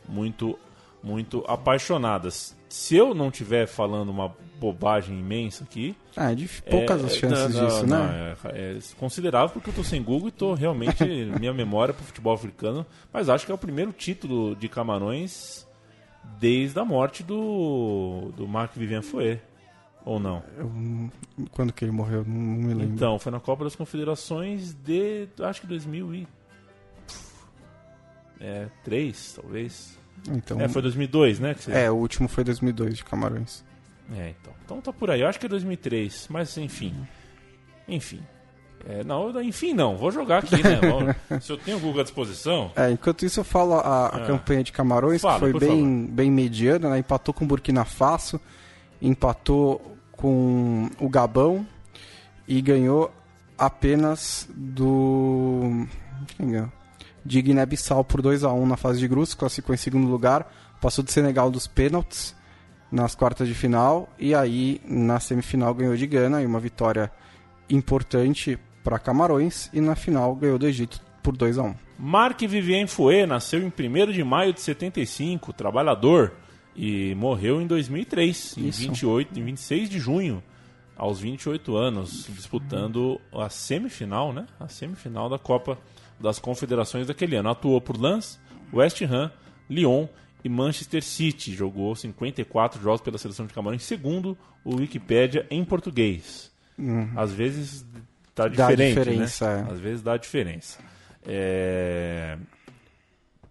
muito 0.07 0.57
muito 1.01 1.43
apaixonadas. 1.47 2.57
Se 2.67 2.95
eu 2.95 3.15
não 3.15 3.29
estiver 3.29 3.67
falando 3.67 4.09
uma 4.09 4.33
bobagem 4.59 5.17
imensa 5.17 5.63
aqui. 5.63 5.95
Ah, 6.15 6.31
é 6.31 6.35
de 6.35 6.47
poucas 6.69 7.01
é, 7.01 7.05
as 7.05 7.15
chances 7.15 7.55
não, 7.55 7.65
disso, 7.65 7.87
não, 7.87 8.07
né? 8.07 8.35
É, 8.45 8.77
é, 8.77 8.79
considerável 8.97 9.49
porque 9.49 9.69
eu 9.69 9.73
tô 9.73 9.83
sem 9.83 10.03
Google 10.03 10.27
e 10.27 10.31
tô 10.31 10.53
realmente. 10.53 11.03
minha 11.39 11.53
memória 11.53 11.93
pro 11.93 12.03
futebol 12.03 12.33
africano. 12.33 12.85
Mas 13.11 13.29
acho 13.29 13.45
que 13.45 13.51
é 13.51 13.55
o 13.55 13.57
primeiro 13.57 13.91
título 13.93 14.55
de 14.55 14.67
Camarões 14.67 15.65
desde 16.37 16.77
a 16.77 16.85
morte 16.85 17.23
do, 17.23 18.31
do 18.35 18.47
Marc 18.47 18.75
Vivien 18.75 19.01
Fouet. 19.01 19.41
Ou 20.05 20.19
não? 20.19 20.43
Eu, 20.57 20.71
quando 21.51 21.73
que 21.73 21.85
ele 21.85 21.91
morreu? 21.91 22.23
Não, 22.25 22.33
não 22.33 22.67
me 22.67 22.73
lembro. 22.73 22.95
Então, 22.95 23.19
foi 23.19 23.31
na 23.31 23.39
Copa 23.39 23.63
das 23.63 23.75
Confederações 23.75 24.73
de. 24.73 25.27
Acho 25.41 25.61
que 25.61 25.67
2003, 25.67 26.27
é, 28.39 28.69
talvez. 29.41 29.97
Então, 30.29 30.59
é, 30.59 30.67
foi 30.67 30.81
2002, 30.81 31.39
né? 31.39 31.55
Você... 31.57 31.71
É, 31.71 31.89
o 31.89 31.95
último 31.95 32.27
foi 32.27 32.43
2002 32.43 32.97
de 32.97 33.03
Camarões. 33.05 33.63
É, 34.15 34.33
então. 34.39 34.53
Então 34.65 34.81
tá 34.81 34.93
por 34.93 35.09
aí. 35.09 35.21
Eu 35.21 35.27
acho 35.27 35.39
que 35.39 35.45
é 35.45 35.49
2003, 35.49 36.27
mas 36.29 36.57
enfim. 36.57 36.95
Enfim. 37.87 38.21
É, 38.87 39.03
não, 39.03 39.41
enfim 39.41 39.73
não, 39.73 39.97
vou 39.97 40.09
jogar 40.09 40.37
aqui, 40.39 40.55
né? 40.55 41.15
Se 41.41 41.51
eu 41.51 41.57
tenho 41.57 41.77
o 41.77 41.79
Google 41.81 41.99
à 41.99 42.03
disposição. 42.03 42.71
É, 42.75 42.89
enquanto 42.89 43.25
isso 43.25 43.41
eu 43.41 43.43
falo 43.43 43.73
a, 43.73 44.15
a 44.15 44.21
é. 44.21 44.25
campanha 44.25 44.63
de 44.63 44.71
Camarões, 44.71 45.21
Fala, 45.21 45.33
que 45.33 45.51
foi 45.51 45.59
bem, 45.59 46.05
bem 46.05 46.31
mediana, 46.31 46.89
né? 46.89 46.99
Empatou 46.99 47.33
com 47.33 47.43
o 47.43 47.47
Burkina 47.47 47.83
Faso, 47.83 48.39
empatou 49.01 49.97
com 50.11 50.89
o 50.99 51.09
Gabão 51.09 51.67
e 52.47 52.61
ganhou 52.61 53.11
apenas 53.57 54.47
do. 54.55 55.85
Quem 56.37 56.51
ganhou? 56.51 56.78
De 57.29 57.43
Guiné-Bissau 57.43 58.03
por 58.03 58.23
2 58.23 58.43
a 58.43 58.51
1 58.51 58.65
na 58.65 58.75
fase 58.75 58.99
de 58.99 59.07
grupos, 59.07 59.35
classificou 59.35 59.75
em 59.75 59.77
segundo 59.77 60.07
lugar, 60.07 60.51
passou 60.81 61.03
de 61.03 61.11
Senegal 61.11 61.51
dos 61.51 61.67
pênaltis 61.67 62.35
nas 62.91 63.13
quartas 63.13 63.47
de 63.47 63.53
final 63.53 64.09
e 64.17 64.33
aí 64.33 64.81
na 64.83 65.19
semifinal 65.19 65.71
ganhou 65.75 65.95
de 65.95 66.07
Gana 66.07 66.41
e 66.41 66.45
uma 66.47 66.59
vitória 66.59 67.11
importante 67.69 68.57
para 68.83 68.97
Camarões 68.97 69.69
e 69.71 69.79
na 69.79 69.95
final 69.95 70.33
ganhou 70.33 70.57
do 70.57 70.65
Egito 70.65 70.99
por 71.21 71.37
2 71.37 71.59
a 71.59 71.63
1. 71.63 71.75
Marc 71.99 72.41
Vivien 72.47 72.87
Fouet 72.87 73.27
nasceu 73.27 73.61
em 73.61 73.67
1 73.67 74.11
de 74.11 74.23
maio 74.23 74.51
de 74.51 74.61
75, 74.61 75.53
trabalhador, 75.53 76.33
e 76.75 77.13
morreu 77.13 77.61
em 77.61 77.67
2003, 77.67 78.57
em 78.57 78.71
28, 78.71 79.39
em 79.39 79.43
26 79.43 79.87
de 79.89 79.99
junho. 79.99 80.41
aos 80.97 81.19
28 81.19 81.77
anos, 81.77 82.27
disputando 82.29 83.21
a 83.31 83.49
semifinal, 83.49 84.33
né? 84.33 84.47
A 84.59 84.67
semifinal 84.67 85.29
da 85.29 85.37
Copa 85.37 85.77
das 86.19 86.39
Confederações 86.39 87.07
daquele 87.07 87.35
ano. 87.35 87.49
Atuou 87.49 87.79
por 87.79 87.99
Lens, 87.99 88.39
West 88.73 89.01
Ham, 89.01 89.31
Lyon 89.69 90.07
e 90.43 90.49
Manchester 90.49 91.03
City. 91.03 91.53
Jogou 91.53 91.95
54 91.95 92.81
jogos 92.81 93.01
pela 93.01 93.17
seleção 93.17 93.45
de 93.45 93.53
Camarões, 93.53 93.83
segundo 93.83 94.37
o 94.63 94.75
Wikipedia 94.75 95.45
em 95.49 95.63
português. 95.63 96.51
Uhum. 96.77 97.09
Às 97.15 97.33
vezes 97.33 97.85
tá 98.33 98.47
diferente, 98.47 98.95
dá 98.95 99.01
diferença, 99.01 99.55
né? 99.55 99.67
É. 99.67 99.73
Às 99.73 99.79
vezes 99.79 100.01
dá 100.01 100.17
diferença. 100.17 100.79
É... 101.25 102.37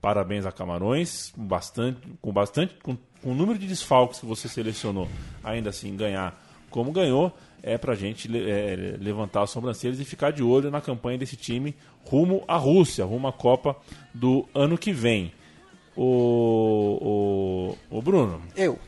Parabéns 0.01 0.47
a 0.47 0.53
Camarões, 0.53 1.31
com 1.31 1.45
bastante, 1.45 2.01
com 2.23 2.33
bastante, 2.33 2.75
com, 2.83 2.97
com 3.21 3.33
o 3.33 3.35
número 3.35 3.59
de 3.59 3.67
desfalques 3.67 4.21
que 4.21 4.27
você 4.27 4.49
selecionou, 4.49 5.09
ainda 5.43 5.71
assim 5.71 5.97
ganhar 5.97 6.41
como 6.71 6.93
ganhou, 6.93 7.37
é 7.63 7.77
pra 7.77 7.95
gente 7.95 8.29
é, 8.37 8.97
levantar 9.01 9.43
as 9.43 9.51
sobrancelhas 9.51 9.99
e 9.99 10.05
ficar 10.05 10.31
de 10.31 10.43
olho 10.43 10.71
na 10.71 10.81
campanha 10.81 11.19
desse 11.19 11.37
time 11.37 11.75
rumo 12.09 12.43
à 12.49 12.57
Rússia, 12.57 13.05
rumo 13.05 13.29
à 13.29 13.33
Copa 13.33 13.77
do 14.15 14.49
ano 14.55 14.79
que 14.79 14.93
vem. 14.93 15.33
O, 15.97 17.75
o, 17.91 17.99
o 17.99 18.03
Bruno. 18.03 18.41
Eu. 18.57 18.79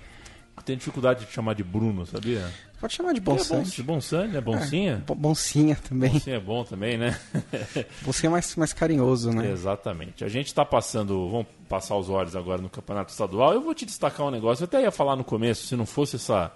Tem 0.65 0.77
dificuldade 0.77 1.27
de 1.27 1.33
chamar 1.33 1.55
de 1.55 1.65
Bruno, 1.65 2.07
sabia? 2.07 2.49
Pode 2.81 2.95
chamar 2.95 3.13
de 3.13 3.21
Bonsante. 3.21 3.81
É 3.81 3.85
Bonsante, 3.85 4.37
é 4.37 4.41
Boncinha? 4.41 5.05
É, 5.07 5.15
Boncinha 5.15 5.77
também. 5.77 6.13
Boncinha 6.13 6.37
é 6.37 6.41
bom 6.41 6.65
também, 6.65 6.97
né? 6.97 7.19
Boncinha 8.03 8.29
é 8.29 8.33
mais, 8.33 8.57
mais 8.57 8.73
carinhoso, 8.73 9.33
né? 9.33 9.51
Exatamente. 9.51 10.25
A 10.25 10.29
gente 10.29 10.47
está 10.47 10.65
passando, 10.65 11.29
vamos 11.29 11.47
passar 11.69 11.97
os 11.97 12.09
olhos 12.09 12.37
agora 12.37 12.63
no 12.63 12.71
Campeonato 12.71 13.11
Estadual. 13.11 13.53
Eu 13.53 13.61
vou 13.61 13.75
te 13.75 13.85
destacar 13.85 14.27
um 14.27 14.31
negócio, 14.31 14.63
eu 14.63 14.67
até 14.67 14.83
ia 14.83 14.91
falar 14.91 15.17
no 15.17 15.25
começo, 15.25 15.67
se 15.67 15.77
não 15.77 15.85
fosse 15.85 16.17
essa 16.17 16.53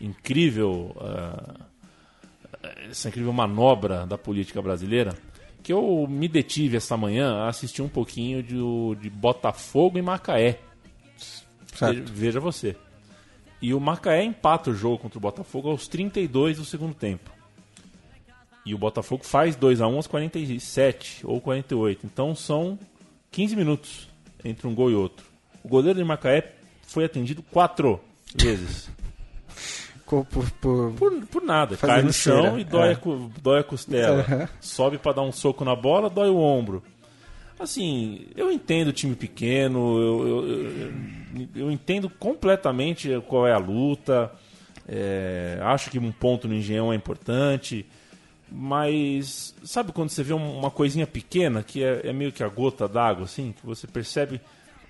incrível, 0.00 0.94
uh, 0.96 1.64
essa 2.90 3.08
incrível 3.08 3.32
manobra 3.32 4.06
da 4.06 4.16
política 4.16 4.62
brasileira, 4.62 5.14
que 5.62 5.72
eu 5.72 6.06
me 6.08 6.28
detive 6.28 6.76
esta 6.76 6.96
manhã 6.96 7.36
a 7.36 7.48
assistir 7.48 7.82
um 7.82 7.88
pouquinho 7.88 8.42
de, 8.42 8.56
de 9.00 9.08
Botafogo 9.10 9.98
e 9.98 10.02
Macaé. 10.02 10.58
Certo. 11.74 12.12
Veja 12.12 12.40
você. 12.40 12.76
E 13.60 13.72
o 13.72 13.80
Macaé 13.80 14.24
empata 14.24 14.70
o 14.70 14.74
jogo 14.74 14.98
contra 14.98 15.18
o 15.18 15.20
Botafogo 15.20 15.70
aos 15.70 15.86
32 15.86 16.58
do 16.58 16.64
segundo 16.64 16.94
tempo. 16.94 17.30
E 18.66 18.74
o 18.74 18.78
Botafogo 18.78 19.24
faz 19.24 19.56
2 19.56 19.80
a 19.80 19.86
1 19.86 19.96
aos 19.96 20.06
47 20.06 21.26
ou 21.26 21.40
48. 21.40 22.06
Então 22.06 22.34
são 22.34 22.78
15 23.30 23.56
minutos 23.56 24.08
entre 24.44 24.66
um 24.66 24.74
gol 24.74 24.90
e 24.90 24.94
outro. 24.94 25.24
O 25.62 25.68
goleiro 25.68 25.98
de 25.98 26.04
Macaé 26.04 26.52
foi 26.82 27.04
atendido 27.04 27.42
quatro 27.42 28.00
vezes. 28.34 28.90
Por, 30.24 30.50
por, 30.60 30.92
por, 30.92 31.26
por 31.26 31.42
nada. 31.42 31.74
Cai 31.76 32.02
no 32.02 32.12
chão 32.12 32.58
e 32.58 32.64
dói, 32.64 32.90
é. 32.90 32.92
a, 32.92 32.98
dói 33.40 33.60
a 33.60 33.64
costela. 33.64 34.26
Uhum. 34.28 34.48
Sobe 34.60 34.98
para 34.98 35.12
dar 35.12 35.22
um 35.22 35.32
soco 35.32 35.64
na 35.64 35.74
bola, 35.74 36.10
dói 36.10 36.28
o 36.28 36.36
ombro. 36.36 36.82
Assim, 37.58 38.26
eu 38.36 38.52
entendo 38.52 38.88
o 38.88 38.92
time 38.92 39.14
pequeno, 39.14 39.98
eu, 39.98 40.28
eu, 40.28 40.48
eu, 40.48 40.92
eu 41.54 41.70
entendo 41.70 42.10
completamente 42.10 43.08
qual 43.26 43.46
é 43.46 43.52
a 43.52 43.58
luta. 43.58 44.30
É, 44.86 45.58
acho 45.62 45.90
que 45.90 45.98
um 45.98 46.12
ponto 46.12 46.46
no 46.46 46.54
engenhão 46.54 46.92
é 46.92 46.96
importante. 46.96 47.86
Mas 48.50 49.54
sabe 49.64 49.92
quando 49.92 50.10
você 50.10 50.22
vê 50.22 50.34
uma 50.34 50.70
coisinha 50.70 51.06
pequena, 51.06 51.62
que 51.62 51.82
é, 51.82 52.02
é 52.04 52.12
meio 52.12 52.32
que 52.32 52.44
a 52.44 52.48
gota 52.48 52.86
d'água, 52.86 53.24
assim, 53.24 53.54
que 53.58 53.64
você 53.64 53.86
percebe, 53.86 54.42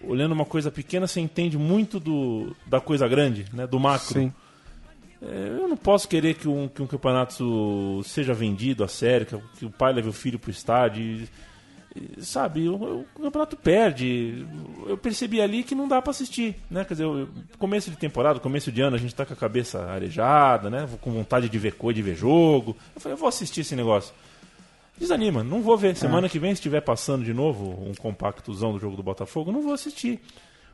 olhando 0.02 0.32
uma 0.32 0.44
coisa 0.44 0.68
pequena, 0.68 1.06
você 1.06 1.20
entende 1.20 1.56
muito 1.56 2.00
do, 2.00 2.56
da 2.66 2.80
coisa 2.80 3.06
grande, 3.06 3.46
né, 3.52 3.68
do 3.68 3.78
macro. 3.78 4.20
Sim. 4.20 4.32
É, 5.22 5.60
eu 5.60 5.68
não 5.68 5.76
posso 5.76 6.08
querer 6.08 6.34
que 6.34 6.48
um, 6.48 6.66
que 6.66 6.82
um 6.82 6.86
campeonato 6.86 8.02
seja 8.04 8.34
vendido 8.34 8.82
a 8.82 8.88
sério, 8.88 9.26
que, 9.26 9.58
que 9.58 9.64
o 9.64 9.70
pai 9.70 9.92
leve 9.92 10.08
o 10.08 10.12
filho 10.12 10.38
para 10.38 10.48
o 10.48 10.50
estádio. 10.50 11.04
E, 11.94 12.24
sabe, 12.24 12.68
o, 12.68 12.74
o, 12.74 13.22
campeonato 13.22 13.56
perde. 13.56 14.44
Eu 14.86 14.98
percebi 14.98 15.40
ali 15.40 15.62
que 15.62 15.74
não 15.74 15.86
dá 15.86 16.02
para 16.02 16.10
assistir, 16.10 16.56
né? 16.68 16.84
Quer 16.84 16.94
dizer, 16.94 17.04
eu, 17.04 17.28
começo 17.58 17.90
de 17.90 17.96
temporada, 17.96 18.40
começo 18.40 18.72
de 18.72 18.80
ano, 18.80 18.96
a 18.96 18.98
gente 18.98 19.14
tá 19.14 19.24
com 19.24 19.34
a 19.34 19.36
cabeça 19.36 19.84
arejada, 19.84 20.68
né? 20.68 20.88
Com 21.00 21.12
vontade 21.12 21.48
de 21.48 21.58
ver 21.58 21.74
coisa, 21.74 21.94
de 21.94 22.02
ver 22.02 22.16
jogo. 22.16 22.76
Eu 22.94 23.00
falei, 23.00 23.14
eu 23.14 23.18
vou 23.18 23.28
assistir 23.28 23.60
esse 23.60 23.76
negócio. 23.76 24.12
Desanima, 24.98 25.44
não 25.44 25.62
vou 25.62 25.76
ver. 25.76 25.94
Semana 25.94 26.26
é. 26.26 26.30
que 26.30 26.38
vem, 26.38 26.50
se 26.50 26.60
estiver 26.60 26.80
passando 26.80 27.24
de 27.24 27.32
novo 27.32 27.78
um 27.88 27.94
compactozão 27.94 28.72
do 28.72 28.78
jogo 28.80 28.96
do 28.96 29.02
Botafogo, 29.02 29.52
não 29.52 29.62
vou 29.62 29.72
assistir. 29.72 30.20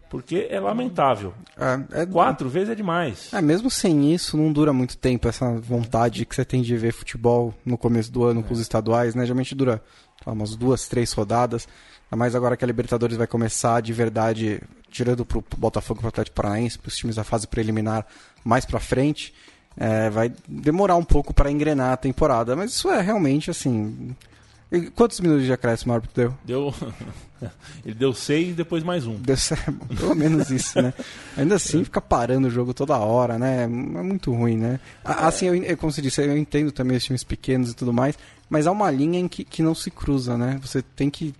Porque 0.09 0.47
é 0.50 0.59
lamentável. 0.59 1.35
É, 1.57 2.03
é, 2.03 2.07
Quatro 2.07 2.49
vezes 2.49 2.71
é 2.71 2.75
demais. 2.75 3.33
É, 3.33 3.43
mesmo 3.43 3.71
sem 3.71 4.12
isso, 4.12 4.37
não 4.37 4.53
dura 4.53 4.73
muito 4.73 4.97
tempo 4.97 5.29
essa 5.29 5.50
vontade 5.59 6.25
que 6.25 6.35
você 6.35 6.45
tem 6.45 6.62
de 6.62 6.77
ver 6.77 6.93
futebol 6.93 7.55
no 7.65 7.77
começo 7.77 8.11
do 8.11 8.25
ano 8.25 8.41
é. 8.41 8.43
com 8.43 8.55
os 8.55 8.61
estaduais, 8.61 9.15
né? 9.15 9.25
Geralmente 9.25 9.55
dura 9.55 9.83
umas 10.25 10.57
duas, 10.57 10.88
três 10.88 11.12
rodadas. 11.12 11.69
Ainda 12.07 12.17
mais 12.19 12.35
agora 12.35 12.57
que 12.57 12.65
a 12.65 12.67
Libertadores 12.67 13.17
vai 13.17 13.27
começar 13.27 13.83
de 13.83 13.93
verdade, 13.93 14.62
tirando 14.91 15.27
pro 15.27 15.45
Botafogo 15.57 16.00
pro 16.00 16.09
Atlético 16.09 16.37
Paranaense, 16.37 16.79
para 16.79 16.88
os 16.88 16.97
times 16.97 17.17
da 17.17 17.25
fase 17.25 17.47
preliminar 17.47 18.07
mais 18.43 18.65
para 18.65 18.81
frente. 18.81 19.35
É, 19.77 20.11
vai 20.11 20.33
demorar 20.49 20.97
um 20.97 21.05
pouco 21.05 21.33
para 21.33 21.50
engrenar 21.50 21.93
a 21.93 21.97
temporada, 21.97 22.57
mas 22.57 22.73
isso 22.73 22.91
é 22.91 23.00
realmente 23.00 23.50
assim. 23.50 24.17
E 24.71 24.83
quantos 24.91 25.19
minutos 25.21 25.47
de 25.47 25.53
acréscimo 25.53 25.93
o 25.93 25.95
árbitro 25.95 26.15
deu? 26.15 26.35
Deu. 26.45 26.75
Ele 27.85 27.95
deu 27.95 28.13
seis 28.13 28.55
depois 28.55 28.83
mais 28.83 29.07
um. 29.07 29.15
Deu 29.15 29.37
pelo 29.97 30.15
menos 30.15 30.51
isso, 30.51 30.81
né? 30.81 30.93
Ainda 31.37 31.55
assim, 31.55 31.85
fica 31.85 32.01
parando 32.01 32.49
o 32.49 32.51
jogo 32.51 32.75
toda 32.75 32.99
hora, 32.99 33.39
né? 33.39 33.65
É 33.65 33.67
muito 33.67 34.33
ruim, 34.33 34.59
né? 34.59 34.79
Assim, 35.05 35.47
eu, 35.47 35.77
como 35.79 35.91
você 35.91 36.03
disse, 36.03 36.21
eu 36.21 36.37
entendo 36.37 36.71
também 36.71 36.97
os 36.97 37.05
times 37.05 37.25
pequenos 37.25 37.71
e 37.71 37.75
tudo 37.75 37.93
mais, 37.93 38.19
mas 38.51 38.67
há 38.67 38.73
uma 38.73 38.91
linha 38.91 39.19
em 39.19 39.29
que, 39.29 39.45
que 39.45 39.63
não 39.63 39.75
se 39.75 39.91
cruza, 39.91 40.37
né? 40.37 40.59
Você 40.61 40.83
tem 40.83 41.09
que. 41.09 41.35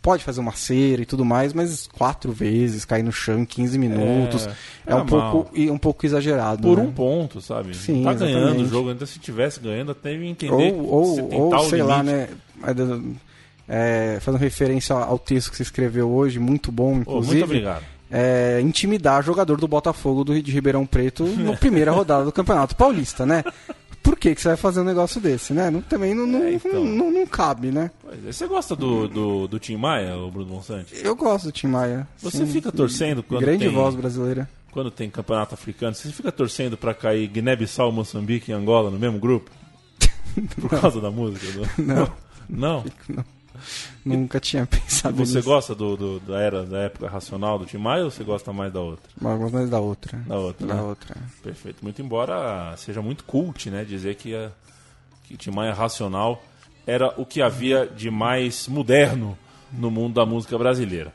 Pode 0.00 0.22
fazer 0.22 0.40
uma 0.40 0.52
cera 0.52 1.00
e 1.00 1.06
tudo 1.06 1.24
mais, 1.24 1.54
mas 1.54 1.86
quatro 1.86 2.30
vezes 2.30 2.84
cair 2.84 3.02
no 3.02 3.10
chão 3.10 3.38
em 3.38 3.46
15 3.46 3.78
minutos 3.78 4.46
é, 4.46 4.92
é 4.92 4.94
um, 4.94 5.06
pouco, 5.06 5.50
um 5.58 5.78
pouco 5.78 6.04
exagerado. 6.04 6.60
Por 6.60 6.76
né? 6.76 6.84
um 6.84 6.92
ponto, 6.92 7.40
sabe? 7.40 7.74
Sim, 7.74 8.04
tá 8.04 8.10
exatamente. 8.10 8.38
ganhando 8.38 8.62
o 8.64 8.68
jogo, 8.68 8.90
ainda 8.90 9.06
se 9.06 9.18
tivesse 9.18 9.60
ganhando, 9.60 9.92
até 9.92 10.12
entender. 10.12 10.74
Ou, 10.74 10.86
ou, 11.32 11.54
ou 11.54 11.58
sei 11.60 11.78
limite. 11.78 11.88
lá, 11.88 12.02
né? 12.02 12.28
É, 13.66 14.18
fazendo 14.20 14.40
referência 14.40 14.94
ao 14.94 15.18
texto 15.18 15.50
que 15.50 15.56
você 15.56 15.62
escreveu 15.62 16.10
hoje, 16.10 16.38
muito 16.38 16.70
bom, 16.70 16.96
inclusive. 16.96 17.32
Oh, 17.32 17.32
muito 17.32 17.44
obrigado. 17.44 17.84
É, 18.10 18.60
intimidar 18.60 19.24
jogador 19.24 19.58
do 19.58 19.66
Botafogo 19.66 20.22
do, 20.22 20.40
de 20.40 20.52
Ribeirão 20.52 20.84
Preto 20.84 21.24
na 21.24 21.56
primeira 21.56 21.90
rodada 21.90 22.24
do 22.24 22.32
Campeonato 22.32 22.76
Paulista, 22.76 23.24
né? 23.24 23.42
Por 24.02 24.18
que, 24.18 24.34
que 24.34 24.40
você 24.40 24.48
vai 24.48 24.56
fazer 24.58 24.82
um 24.82 24.84
negócio 24.84 25.18
desse, 25.18 25.54
né? 25.54 25.70
Não, 25.70 25.80
também 25.80 26.14
não, 26.14 26.26
não, 26.26 26.44
é, 26.44 26.52
então. 26.52 26.84
não, 26.84 27.10
não, 27.10 27.26
cabe, 27.26 27.70
né? 27.70 27.90
É, 28.06 28.30
você 28.30 28.46
gosta 28.46 28.76
do, 28.76 29.08
do, 29.08 29.48
do 29.48 29.58
Tim 29.58 29.76
Maia, 29.76 30.14
Bruno 30.30 30.52
Monsante? 30.52 30.94
Eu 31.02 31.16
gosto 31.16 31.46
do 31.46 31.52
Tim 31.52 31.68
Maia. 31.68 32.06
Você 32.18 32.44
sim. 32.44 32.52
fica 32.52 32.70
torcendo 32.70 33.22
quando 33.22 33.40
Grande 33.40 33.64
tem, 33.64 33.74
voz 33.74 33.94
brasileira. 33.94 34.46
Quando 34.70 34.90
tem 34.90 35.08
campeonato 35.08 35.54
africano, 35.54 35.94
você 35.94 36.10
fica 36.10 36.30
torcendo 36.30 36.76
para 36.76 36.92
cair 36.92 37.26
Guiné-Bissau, 37.28 37.90
Moçambique 37.90 38.50
e 38.50 38.54
Angola 38.54 38.90
no 38.90 38.98
mesmo 38.98 39.18
grupo? 39.18 39.50
Por 40.60 40.68
causa 40.68 41.00
da 41.00 41.10
música? 41.10 41.46
Do... 41.52 41.82
Não. 41.82 42.23
Não? 42.48 42.84
Não. 43.08 43.24
Nunca 44.04 44.40
tinha 44.40 44.66
pensado 44.66 45.16
Você 45.16 45.36
nisso. 45.36 45.48
gosta 45.48 45.74
do, 45.74 45.96
do, 45.96 46.20
da 46.20 46.40
era 46.40 46.64
da 46.64 46.78
época 46.80 47.08
racional 47.08 47.56
do 47.58 47.64
Tim 47.64 47.78
Maia 47.78 48.04
ou 48.04 48.10
você 48.10 48.24
gosta 48.24 48.52
mais 48.52 48.72
da 48.72 48.80
outra? 48.80 49.08
Eu 49.20 49.38
gosto 49.38 49.54
mais 49.54 49.70
da 49.70 49.78
outra. 49.80 50.18
Da 50.26 50.36
outra, 50.36 50.66
Da 50.66 50.74
né? 50.74 50.82
outra. 50.82 51.16
Perfeito. 51.42 51.78
Muito 51.82 52.02
embora 52.02 52.74
seja 52.76 53.00
muito 53.00 53.22
cult, 53.24 53.70
né? 53.70 53.84
Dizer 53.84 54.16
que, 54.16 54.34
a, 54.34 54.50
que 55.22 55.36
Tim 55.36 55.50
Maia 55.52 55.72
racional 55.72 56.42
era 56.86 57.14
o 57.16 57.24
que 57.24 57.40
havia 57.40 57.86
de 57.86 58.10
mais 58.10 58.66
moderno 58.66 59.38
no 59.72 59.90
mundo 59.90 60.14
da 60.14 60.26
música 60.26 60.58
brasileira. 60.58 61.12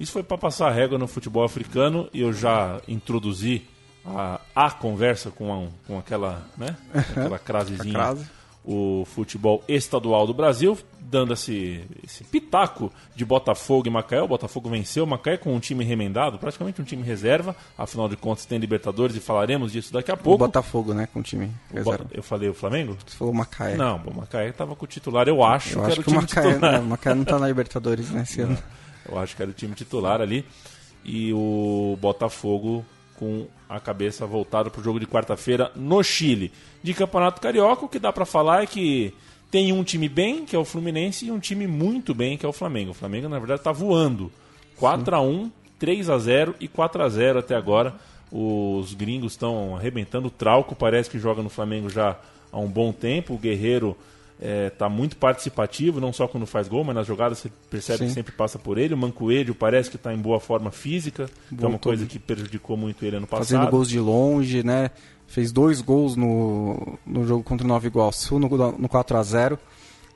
Isso 0.00 0.12
foi 0.12 0.22
para 0.22 0.38
passar 0.38 0.68
a 0.68 0.72
régua 0.72 0.98
no 0.98 1.06
futebol 1.06 1.44
africano 1.44 2.08
e 2.12 2.22
eu 2.22 2.32
já 2.32 2.80
introduzi 2.88 3.62
a, 4.04 4.40
a 4.54 4.70
conversa 4.70 5.30
com, 5.30 5.52
a, 5.52 5.68
com 5.86 5.98
aquela, 5.98 6.42
né? 6.56 6.74
aquela 6.94 7.38
crasezinha. 7.38 7.92
crase 7.94 8.26
o 8.66 9.04
futebol 9.06 9.62
estadual 9.68 10.26
do 10.26 10.34
Brasil, 10.34 10.76
dando 11.00 11.32
esse, 11.32 11.84
esse 12.02 12.24
pitaco 12.24 12.92
de 13.14 13.24
Botafogo 13.24 13.86
e 13.86 13.90
Macaé. 13.90 14.20
O 14.20 14.26
Botafogo 14.26 14.68
venceu 14.68 15.04
o 15.04 15.06
Macaé 15.06 15.36
com 15.36 15.54
um 15.54 15.60
time 15.60 15.84
remendado, 15.84 16.36
praticamente 16.36 16.82
um 16.82 16.84
time 16.84 17.02
reserva. 17.02 17.54
Afinal 17.78 18.08
de 18.08 18.16
contas, 18.16 18.44
tem 18.44 18.58
Libertadores 18.58 19.14
e 19.14 19.20
falaremos 19.20 19.70
disso 19.70 19.92
daqui 19.92 20.10
a 20.10 20.16
pouco. 20.16 20.44
O 20.44 20.46
Botafogo, 20.48 20.92
né? 20.92 21.06
Com 21.12 21.20
o 21.20 21.22
time 21.22 21.50
reserva. 21.72 22.06
eu 22.12 22.22
falei 22.24 22.48
o 22.48 22.54
Flamengo? 22.54 22.96
Você 23.06 23.16
falou 23.16 23.32
o 23.32 23.36
Macaé. 23.36 23.76
Não, 23.76 23.98
o 23.98 24.16
Macaé 24.16 24.48
estava 24.48 24.74
com 24.74 24.84
o 24.84 24.88
titular. 24.88 25.28
Eu 25.28 25.44
acho 25.44 25.78
eu 25.78 25.84
que 25.84 25.92
acho 25.92 25.94
que 25.94 26.00
o 26.00 26.04
time 26.04 26.20
Macaé, 26.22 26.52
titular. 26.54 26.72
Não, 26.72 26.80
o 26.80 26.86
Macaé 26.86 27.14
não 27.14 27.22
está 27.22 27.38
na 27.38 27.46
Libertadores, 27.46 28.10
né? 28.10 28.22
Esse 28.22 28.40
ano. 28.42 28.58
Eu 29.08 29.16
acho 29.18 29.36
que 29.36 29.42
era 29.42 29.50
o 29.50 29.54
time 29.54 29.74
titular 29.74 30.20
ali. 30.20 30.44
E 31.04 31.32
o 31.32 31.96
Botafogo 32.00 32.84
com 33.18 33.46
a 33.68 33.80
cabeça 33.80 34.26
voltada 34.26 34.70
para 34.70 34.80
o 34.80 34.84
jogo 34.84 35.00
de 35.00 35.06
quarta-feira 35.06 35.70
no 35.74 36.02
Chile. 36.02 36.52
De 36.82 36.94
Campeonato 36.94 37.40
Carioca, 37.40 37.84
o 37.84 37.88
que 37.88 37.98
dá 37.98 38.12
para 38.12 38.24
falar 38.24 38.62
é 38.62 38.66
que 38.66 39.12
tem 39.50 39.72
um 39.72 39.82
time 39.82 40.08
bem, 40.08 40.44
que 40.44 40.54
é 40.54 40.58
o 40.58 40.64
Fluminense, 40.64 41.26
e 41.26 41.30
um 41.30 41.38
time 41.38 41.66
muito 41.66 42.14
bem, 42.14 42.36
que 42.36 42.44
é 42.44 42.48
o 42.48 42.52
Flamengo. 42.52 42.90
O 42.90 42.94
Flamengo, 42.94 43.28
na 43.28 43.38
verdade, 43.38 43.60
está 43.60 43.72
voando. 43.72 44.30
4 44.76 45.16
a 45.16 45.20
1 45.20 45.50
3 45.78 46.10
a 46.10 46.18
0 46.18 46.54
e 46.60 46.68
4 46.68 47.02
a 47.02 47.08
0 47.08 47.38
até 47.38 47.54
agora 47.54 47.94
Os 48.30 48.94
gringos 48.94 49.32
estão 49.32 49.76
arrebentando. 49.76 50.28
O 50.28 50.30
Trauco 50.30 50.74
parece 50.74 51.08
que 51.08 51.18
joga 51.18 51.42
no 51.42 51.48
Flamengo 51.48 51.88
já 51.88 52.18
há 52.50 52.58
um 52.58 52.68
bom 52.68 52.92
tempo. 52.92 53.34
O 53.34 53.38
Guerreiro 53.38 53.96
está 54.40 54.86
é, 54.86 54.88
muito 54.88 55.16
participativo, 55.16 56.00
não 56.00 56.12
só 56.12 56.28
quando 56.28 56.46
faz 56.46 56.68
gol, 56.68 56.84
mas 56.84 56.94
nas 56.94 57.06
jogadas 57.06 57.38
você 57.38 57.50
percebe 57.70 58.00
Sim. 58.00 58.06
que 58.06 58.12
sempre 58.12 58.32
passa 58.32 58.58
por 58.58 58.76
ele. 58.78 58.94
O 58.94 58.96
Mancoelho 58.96 59.54
parece 59.54 59.90
que 59.90 59.96
está 59.96 60.12
em 60.12 60.18
boa 60.18 60.38
forma 60.38 60.70
física, 60.70 61.28
que 61.48 61.64
é 61.64 61.66
uma 61.66 61.78
coisa 61.78 62.04
que 62.06 62.18
prejudicou 62.18 62.76
muito 62.76 63.04
ele 63.04 63.16
ano 63.16 63.26
passado. 63.26 63.46
Fazendo 63.46 63.70
gols 63.70 63.88
de 63.88 63.98
longe, 63.98 64.62
né? 64.62 64.90
Fez 65.26 65.50
dois 65.50 65.80
gols 65.80 66.16
no, 66.16 66.98
no 67.04 67.26
jogo 67.26 67.42
contra 67.42 67.64
o 67.64 67.68
Nova 67.68 67.86
Iguaçu, 67.86 68.38
no, 68.38 68.48
no 68.78 68.88
4 68.88 69.16
a 69.16 69.22
0 69.22 69.58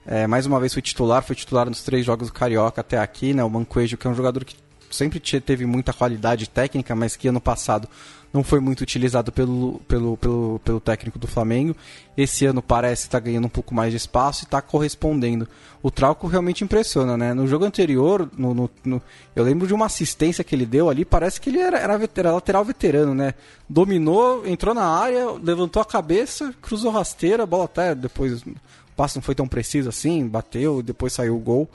é, 0.06 0.26
mais 0.26 0.46
uma 0.46 0.58
vez 0.58 0.72
foi 0.72 0.82
titular, 0.82 1.22
foi 1.22 1.36
titular 1.36 1.68
nos 1.68 1.82
três 1.82 2.04
jogos 2.04 2.28
do 2.28 2.32
Carioca 2.32 2.80
até 2.80 2.98
aqui, 2.98 3.34
né? 3.34 3.44
O 3.44 3.50
Mancoejo, 3.50 3.96
que 3.96 4.06
é 4.06 4.10
um 4.10 4.14
jogador 4.14 4.44
que 4.44 4.56
sempre 4.90 5.20
teve 5.20 5.66
muita 5.66 5.92
qualidade 5.92 6.48
técnica, 6.48 6.94
mas 6.94 7.16
que 7.16 7.28
ano 7.28 7.40
passado 7.40 7.88
não 8.32 8.44
foi 8.44 8.60
muito 8.60 8.80
utilizado 8.82 9.32
pelo, 9.32 9.80
pelo, 9.88 10.16
pelo, 10.16 10.60
pelo 10.64 10.80
técnico 10.80 11.18
do 11.18 11.26
Flamengo. 11.26 11.74
Esse 12.16 12.46
ano 12.46 12.62
parece 12.62 13.02
estar 13.02 13.18
tá 13.20 13.24
ganhando 13.24 13.46
um 13.46 13.50
pouco 13.50 13.74
mais 13.74 13.90
de 13.90 13.96
espaço 13.96 14.42
e 14.42 14.44
está 14.44 14.62
correspondendo. 14.62 15.48
O 15.82 15.90
Trauco 15.90 16.26
realmente 16.26 16.62
impressiona, 16.62 17.16
né? 17.16 17.34
No 17.34 17.46
jogo 17.46 17.64
anterior, 17.64 18.30
no, 18.36 18.54
no, 18.54 18.70
no, 18.84 19.02
eu 19.34 19.42
lembro 19.42 19.66
de 19.66 19.74
uma 19.74 19.86
assistência 19.86 20.44
que 20.44 20.54
ele 20.54 20.66
deu 20.66 20.88
ali, 20.88 21.04
parece 21.04 21.40
que 21.40 21.50
ele 21.50 21.58
era, 21.58 21.78
era, 21.78 22.00
era 22.16 22.32
lateral 22.32 22.64
veterano, 22.64 23.14
né? 23.14 23.34
Dominou, 23.68 24.46
entrou 24.46 24.74
na 24.74 24.84
área, 24.84 25.30
levantou 25.32 25.82
a 25.82 25.84
cabeça, 25.84 26.54
cruzou 26.60 26.92
rasteira, 26.92 27.42
a 27.42 27.46
bola 27.46 27.64
até 27.64 27.94
depois. 27.94 28.42
O 28.42 28.54
passo 28.94 29.18
não 29.18 29.22
foi 29.22 29.34
tão 29.34 29.48
preciso 29.48 29.88
assim, 29.88 30.26
bateu, 30.26 30.82
depois 30.82 31.12
saiu 31.12 31.36
o 31.36 31.40
gol 31.40 31.68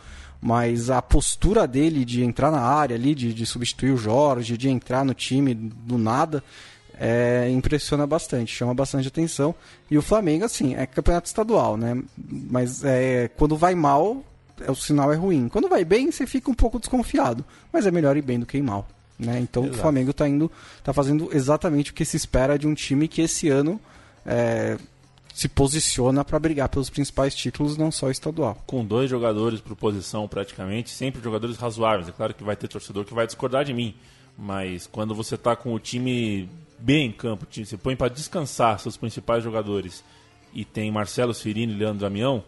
mas 0.45 0.91
a 0.91 1.01
postura 1.01 1.65
dele 1.65 2.05
de 2.05 2.23
entrar 2.23 2.51
na 2.51 2.61
área 2.61 2.95
ali, 2.95 3.15
de, 3.15 3.33
de 3.33 3.47
substituir 3.47 3.89
o 3.89 3.97
Jorge, 3.97 4.55
de 4.55 4.69
entrar 4.69 5.03
no 5.03 5.15
time 5.15 5.55
do 5.55 5.97
nada, 5.97 6.43
é, 6.99 7.49
impressiona 7.49 8.05
bastante, 8.05 8.53
chama 8.53 8.71
bastante 8.71 9.07
atenção. 9.07 9.55
E 9.89 9.97
o 9.97 10.03
Flamengo, 10.03 10.45
assim, 10.45 10.75
é 10.75 10.85
campeonato 10.85 11.25
estadual, 11.25 11.77
né? 11.77 11.99
Mas 12.15 12.83
é, 12.83 13.27
quando 13.35 13.57
vai 13.57 13.73
mal, 13.73 14.23
é, 14.61 14.69
o 14.69 14.75
sinal 14.75 15.11
é 15.11 15.15
ruim. 15.15 15.49
Quando 15.49 15.67
vai 15.67 15.83
bem, 15.83 16.11
você 16.11 16.27
fica 16.27 16.51
um 16.51 16.53
pouco 16.53 16.77
desconfiado. 16.77 17.43
Mas 17.73 17.87
é 17.87 17.89
melhor 17.89 18.15
ir 18.15 18.21
bem 18.21 18.39
do 18.39 18.45
que 18.45 18.59
ir 18.59 18.61
mal. 18.61 18.87
Né? 19.17 19.39
Então 19.39 19.63
Exato. 19.63 19.79
o 19.79 19.81
Flamengo 19.81 20.11
está 20.11 20.29
indo, 20.29 20.51
tá 20.83 20.93
fazendo 20.93 21.27
exatamente 21.33 21.89
o 21.89 21.93
que 21.95 22.05
se 22.05 22.17
espera 22.17 22.55
de 22.59 22.67
um 22.67 22.75
time 22.75 23.07
que 23.07 23.23
esse 23.23 23.49
ano 23.49 23.81
é, 24.23 24.77
se 25.36 25.50
posiciona 25.50 26.24
para 26.24 26.39
brigar 26.39 26.70
pelos 26.70 26.89
principais 26.89 27.36
títulos, 27.36 27.75
não 27.75 27.92
só 27.92 28.10
estadual. 28.10 28.58
Com 28.65 28.86
dois 28.86 29.10
jogadores 29.10 29.60
por 29.60 29.75
posição 29.75 30.30
praticamente, 30.30 30.89
sempre 30.89 31.22
jogadores 31.22 31.58
razoáveis. 31.58 32.08
É 32.08 32.13
claro 32.13 32.34
que 32.34 32.42
vai 32.42 32.56
ter 32.56 32.70
torcedor 32.70 33.04
que 33.04 33.13
vai 33.13 33.25
discordar 33.25 33.65
de 33.65 33.74
mim, 33.74 33.94
mas 34.38 34.88
quando 34.88 35.13
você 35.13 35.36
está 35.36 35.54
com 35.54 35.74
o 35.74 35.80
time 35.80 36.50
bem 36.80 37.08
em 37.08 37.12
campo, 37.12 37.46
você 37.51 37.75
põe 37.75 37.98
para 37.98 38.13
descansar 38.13 38.80
seus 38.80 38.96
principais 38.96 39.44
jogadores 39.44 40.06
e 40.54 40.63
tem 40.63 40.89
Marcelo 40.89 41.34
Sfirini 41.34 41.74
e 41.74 41.75
Leandro 41.75 42.00
Damião, 42.00 42.42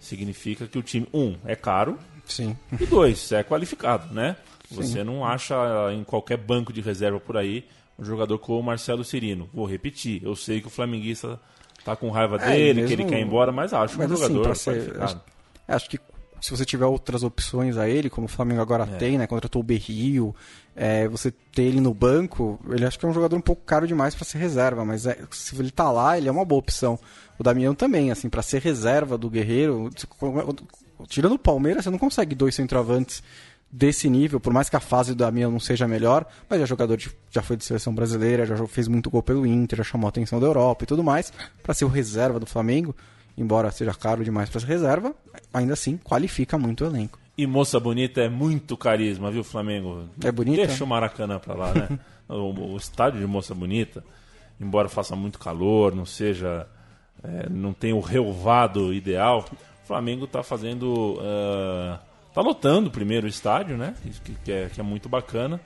significa 0.00 0.66
que 0.66 0.76
o 0.76 0.82
time, 0.82 1.06
um, 1.14 1.36
é 1.44 1.54
caro, 1.54 1.96
Sim. 2.26 2.56
e 2.80 2.84
dois, 2.84 3.30
é 3.30 3.44
qualificado, 3.44 4.12
né? 4.12 4.36
Você 4.72 4.98
Sim. 4.98 5.04
não 5.04 5.24
acha 5.24 5.54
em 5.92 6.02
qualquer 6.02 6.36
banco 6.36 6.72
de 6.72 6.80
reserva 6.80 7.20
por 7.20 7.36
aí 7.36 7.64
um 7.96 8.04
jogador 8.04 8.38
como 8.38 8.58
o 8.58 8.62
Marcelo 8.62 9.04
Cirino. 9.04 9.48
Vou 9.54 9.66
repetir, 9.66 10.20
eu 10.24 10.34
sei 10.34 10.60
que 10.60 10.66
o 10.66 10.70
flamenguista 10.70 11.38
tá 11.84 11.94
com 11.94 12.10
raiva 12.10 12.36
é, 12.36 12.50
dele, 12.50 12.82
mesmo... 12.82 12.88
que 12.96 13.02
ele 13.02 13.10
quer 13.10 13.20
ir 13.20 13.24
embora, 13.24 13.52
mas 13.52 13.72
acho 13.72 13.98
mas 13.98 14.10
um 14.10 14.14
assim, 14.14 14.34
jogador 14.34 14.56
ser, 14.56 15.02
acho, 15.02 15.20
acho, 15.68 15.90
que 15.90 16.00
se 16.40 16.50
você 16.50 16.64
tiver 16.64 16.86
outras 16.86 17.22
opções 17.22 17.76
a 17.76 17.88
ele, 17.88 18.10
como 18.10 18.26
o 18.26 18.28
Flamengo 18.28 18.60
agora 18.60 18.84
é. 18.84 18.96
tem, 18.96 19.18
né, 19.18 19.26
contratou 19.26 19.60
o 19.60 19.64
Berrio, 19.64 20.34
é, 20.74 21.06
você 21.08 21.30
ter 21.30 21.62
ele 21.62 21.80
no 21.80 21.94
banco, 21.94 22.58
ele 22.70 22.84
acho 22.84 22.98
que 22.98 23.06
é 23.06 23.08
um 23.08 23.14
jogador 23.14 23.36
um 23.36 23.40
pouco 23.40 23.62
caro 23.64 23.86
demais 23.86 24.14
para 24.14 24.24
ser 24.24 24.38
reserva, 24.38 24.84
mas 24.84 25.06
é, 25.06 25.18
se 25.30 25.54
ele 25.58 25.70
tá 25.70 25.90
lá, 25.90 26.18
ele 26.18 26.28
é 26.28 26.32
uma 26.32 26.44
boa 26.44 26.58
opção. 26.58 26.98
O 27.38 27.42
Damião 27.42 27.74
também, 27.74 28.10
assim, 28.10 28.28
para 28.28 28.42
ser 28.42 28.60
reserva 28.60 29.16
do 29.16 29.30
Guerreiro, 29.30 29.90
tirando 31.08 31.34
o 31.34 31.38
Palmeiras, 31.38 31.84
você 31.84 31.90
não 31.90 31.98
consegue 31.98 32.34
dois 32.34 32.54
centroavantes 32.54 33.22
desse 33.76 34.08
nível, 34.08 34.38
por 34.38 34.52
mais 34.52 34.68
que 34.70 34.76
a 34.76 34.80
fase 34.80 35.14
do 35.14 35.18
Damião 35.18 35.50
não 35.50 35.58
seja 35.58 35.88
melhor, 35.88 36.24
mas 36.48 36.60
é 36.60 36.66
jogador 36.66 36.96
de, 36.96 37.10
já 37.28 37.42
foi 37.42 37.56
de 37.56 37.64
seleção 37.64 37.92
brasileira, 37.92 38.46
já 38.46 38.56
fez 38.68 38.86
muito 38.86 39.10
gol 39.10 39.20
pelo 39.20 39.44
Inter, 39.44 39.78
já 39.78 39.82
chamou 39.82 40.06
a 40.06 40.10
atenção 40.10 40.38
da 40.38 40.46
Europa 40.46 40.84
e 40.84 40.86
tudo 40.86 41.02
mais, 41.02 41.32
para 41.60 41.74
ser 41.74 41.84
o 41.84 41.88
reserva 41.88 42.38
do 42.38 42.46
Flamengo, 42.46 42.94
embora 43.36 43.72
seja 43.72 43.92
caro 43.92 44.22
demais 44.22 44.48
para 44.48 44.60
ser 44.60 44.68
reserva, 44.68 45.12
ainda 45.52 45.72
assim 45.72 45.96
qualifica 45.96 46.56
muito 46.56 46.84
o 46.84 46.86
elenco. 46.86 47.18
E 47.36 47.48
moça 47.48 47.80
bonita 47.80 48.20
é 48.20 48.28
muito 48.28 48.76
carisma, 48.76 49.28
viu, 49.28 49.42
Flamengo? 49.42 50.04
É 50.22 50.30
bonita? 50.30 50.68
Deixa 50.68 50.84
o 50.84 50.86
Maracanã 50.86 51.40
para 51.40 51.54
lá, 51.54 51.74
né? 51.74 51.98
o, 52.30 52.74
o, 52.74 52.76
estádio 52.76 53.18
de 53.18 53.26
moça 53.26 53.56
bonita, 53.56 54.04
embora 54.60 54.88
faça 54.88 55.16
muito 55.16 55.36
calor, 55.36 55.96
não 55.96 56.06
seja, 56.06 56.68
é, 57.24 57.48
não 57.50 57.72
tenha 57.72 57.96
o 57.96 58.00
relvado 58.00 58.94
ideal, 58.94 59.44
o 59.82 59.86
Flamengo 59.88 60.26
está 60.26 60.44
fazendo 60.44 61.14
uh, 61.14 61.98
tá 62.34 62.40
lotando 62.40 62.90
primeiro 62.90 63.26
o 63.26 63.30
estádio, 63.30 63.78
né? 63.78 63.94
Que, 64.02 64.34
que, 64.44 64.52
é, 64.52 64.68
que 64.68 64.80
é 64.80 64.82
muito 64.82 65.08
bacana. 65.08 65.60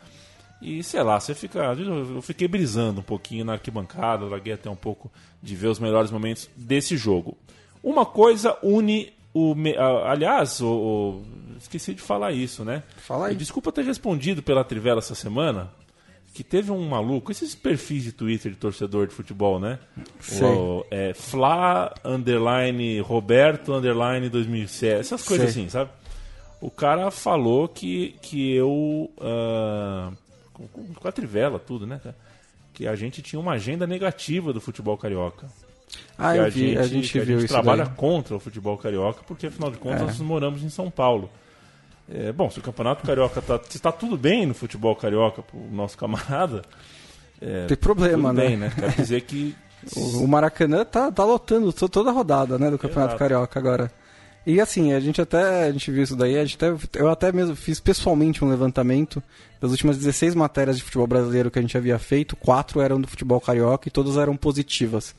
E 0.61 0.83
sei 0.83 1.02
lá, 1.02 1.18
você 1.18 1.35
fica. 1.35 1.61
Eu 1.61 2.20
fiquei 2.20 2.46
brisando 2.46 3.00
um 3.00 3.04
pouquinho 3.04 3.44
na 3.44 3.54
arquibancada, 3.54 4.26
larguei 4.26 4.52
até 4.52 4.68
um 4.68 4.76
pouco 4.76 5.11
de 5.42 5.57
ver 5.57 5.68
os 5.68 5.78
melhores 5.78 6.11
momentos 6.11 6.50
desse 6.57 6.96
jogo. 6.96 7.37
Uma 7.83 8.04
coisa 8.04 8.57
une 8.62 9.12
o. 9.33 9.54
Aliás, 10.04 10.61
o, 10.61 11.22
esqueci 11.59 11.94
de 11.94 12.02
falar 12.02 12.33
isso, 12.33 12.64
né? 12.64 12.83
Fala 12.96 13.28
aí. 13.28 13.37
Desculpa 13.37 13.70
ter 13.70 13.85
respondido 13.85 14.42
pela 14.42 14.64
Trivela 14.64 14.98
essa 14.98 15.14
semana. 15.14 15.70
Que 16.35 16.44
teve 16.44 16.70
um 16.70 16.88
maluco, 16.88 17.33
esses 17.33 17.54
perfis 17.54 18.04
de 18.04 18.12
Twitter 18.12 18.52
de 18.52 18.59
torcedor 18.59 19.09
de 19.09 19.14
futebol, 19.14 19.59
né? 19.59 19.78
O, 20.40 20.85
é, 20.88 21.12
Fla, 21.12 21.92
underline, 22.04 23.00
Roberto, 23.00 23.72
underline 23.72 24.28
2007, 24.28 25.00
essas 25.00 25.24
coisas 25.24 25.52
Sei. 25.52 25.62
assim, 25.62 25.70
sabe? 25.70 25.90
O 26.60 26.70
cara 26.70 27.10
falou 27.10 27.68
que, 27.68 28.16
que 28.20 28.52
eu. 28.54 29.10
Uh, 29.16 30.16
com, 30.52 30.66
com, 30.66 31.08
a 31.08 31.12
trivela, 31.12 31.58
tudo, 31.58 31.86
né, 31.86 32.00
Que 32.72 32.86
a 32.86 32.96
gente 32.96 33.22
tinha 33.22 33.38
uma 33.38 33.52
agenda 33.52 33.86
negativa 33.86 34.52
do 34.52 34.60
futebol 34.60 34.96
carioca. 34.96 35.46
Ah, 36.18 36.36
eu 36.36 36.44
a 36.44 36.48
vi, 36.48 36.68
gente, 36.68 36.78
a 36.78 36.82
gente, 36.82 37.18
a 37.20 37.24
gente 37.24 37.46
trabalha 37.46 37.84
daí. 37.84 37.94
contra 37.94 38.36
o 38.36 38.40
futebol 38.40 38.76
carioca, 38.76 39.22
porque 39.26 39.46
afinal 39.46 39.70
de 39.70 39.78
contas 39.78 40.02
é. 40.02 40.04
nós 40.04 40.20
moramos 40.20 40.62
em 40.62 40.68
São 40.68 40.90
Paulo. 40.90 41.30
É, 42.10 42.32
bom, 42.32 42.50
se 42.50 42.58
o 42.58 42.62
campeonato 42.62 43.06
carioca 43.06 43.38
está 43.40 43.58
tá 43.58 43.92
tudo 43.92 44.16
bem 44.16 44.46
no 44.46 44.54
futebol 44.54 44.96
carioca, 44.96 45.42
pro 45.42 45.58
nosso 45.70 45.96
camarada. 45.96 46.62
É, 47.40 47.66
Tem 47.66 47.76
problema, 47.76 48.32
né? 48.32 48.46
Bem, 48.46 48.56
né? 48.56 48.72
Quer 48.74 48.96
dizer 48.96 49.20
que. 49.22 49.54
o 49.96 50.26
Maracanã 50.26 50.84
tá, 50.84 51.12
tá 51.12 51.24
lotando 51.24 51.72
toda 51.72 52.10
a 52.10 52.12
rodada 52.12 52.58
né, 52.58 52.68
do 52.68 52.78
Campeonato 52.78 53.12
Exato. 53.12 53.18
Carioca 53.18 53.58
agora. 53.58 53.92
E 54.48 54.62
assim, 54.62 54.94
a 54.94 54.98
gente 54.98 55.20
até 55.20 55.66
a 55.66 55.70
gente 55.70 55.90
viu 55.90 56.02
isso 56.02 56.16
daí, 56.16 56.38
a 56.38 56.42
gente 56.42 56.56
até, 56.56 56.74
eu 56.98 57.11
até 57.11 57.30
mesmo 57.30 57.54
fiz 57.54 57.78
pessoalmente 57.80 58.42
um 58.42 58.48
levantamento 58.48 59.22
das 59.61 59.70
últimas 59.70 59.98
16 59.98 60.34
matérias 60.34 60.78
de 60.78 60.82
futebol 60.82 61.06
brasileiro 61.06 61.50
que 61.50 61.58
a 61.58 61.62
gente 61.62 61.76
havia 61.76 61.98
feito, 61.98 62.34
quatro 62.34 62.80
eram 62.80 62.98
do 62.98 63.06
futebol 63.06 63.38
carioca 63.42 63.88
e 63.88 63.90
todas 63.90 64.16
eram 64.16 64.38
positivas. 64.38 65.14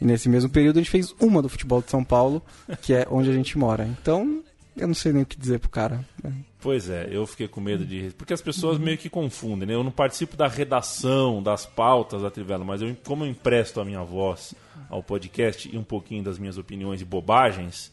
E 0.00 0.04
nesse 0.06 0.30
mesmo 0.30 0.48
período 0.48 0.78
a 0.78 0.80
gente 0.80 0.90
fez 0.90 1.14
uma 1.20 1.42
do 1.42 1.48
futebol 1.50 1.82
de 1.82 1.90
São 1.90 2.02
Paulo, 2.02 2.42
que 2.80 2.94
é 2.94 3.06
onde 3.10 3.28
a 3.28 3.34
gente 3.34 3.58
mora. 3.58 3.84
Então, 3.84 4.42
eu 4.74 4.86
não 4.86 4.94
sei 4.94 5.12
nem 5.12 5.24
o 5.24 5.26
que 5.26 5.38
dizer 5.38 5.58
pro 5.58 5.68
cara. 5.68 6.02
Né? 6.24 6.32
Pois 6.58 6.88
é, 6.88 7.06
eu 7.10 7.26
fiquei 7.26 7.48
com 7.48 7.60
medo 7.60 7.84
de. 7.84 8.14
Porque 8.16 8.32
as 8.32 8.40
pessoas 8.40 8.78
meio 8.78 8.96
que 8.96 9.10
confundem, 9.10 9.68
né? 9.68 9.74
Eu 9.74 9.84
não 9.84 9.90
participo 9.92 10.38
da 10.38 10.48
redação, 10.48 11.42
das 11.42 11.66
pautas 11.66 12.22
da 12.22 12.30
Trivela, 12.30 12.64
mas 12.64 12.80
eu, 12.80 12.96
como 13.04 13.26
eu 13.26 13.28
empresto 13.28 13.78
a 13.78 13.84
minha 13.84 14.02
voz 14.02 14.54
ao 14.88 15.02
podcast 15.02 15.68
e 15.70 15.76
um 15.76 15.84
pouquinho 15.84 16.24
das 16.24 16.38
minhas 16.38 16.56
opiniões 16.56 17.02
e 17.02 17.04
bobagens, 17.04 17.92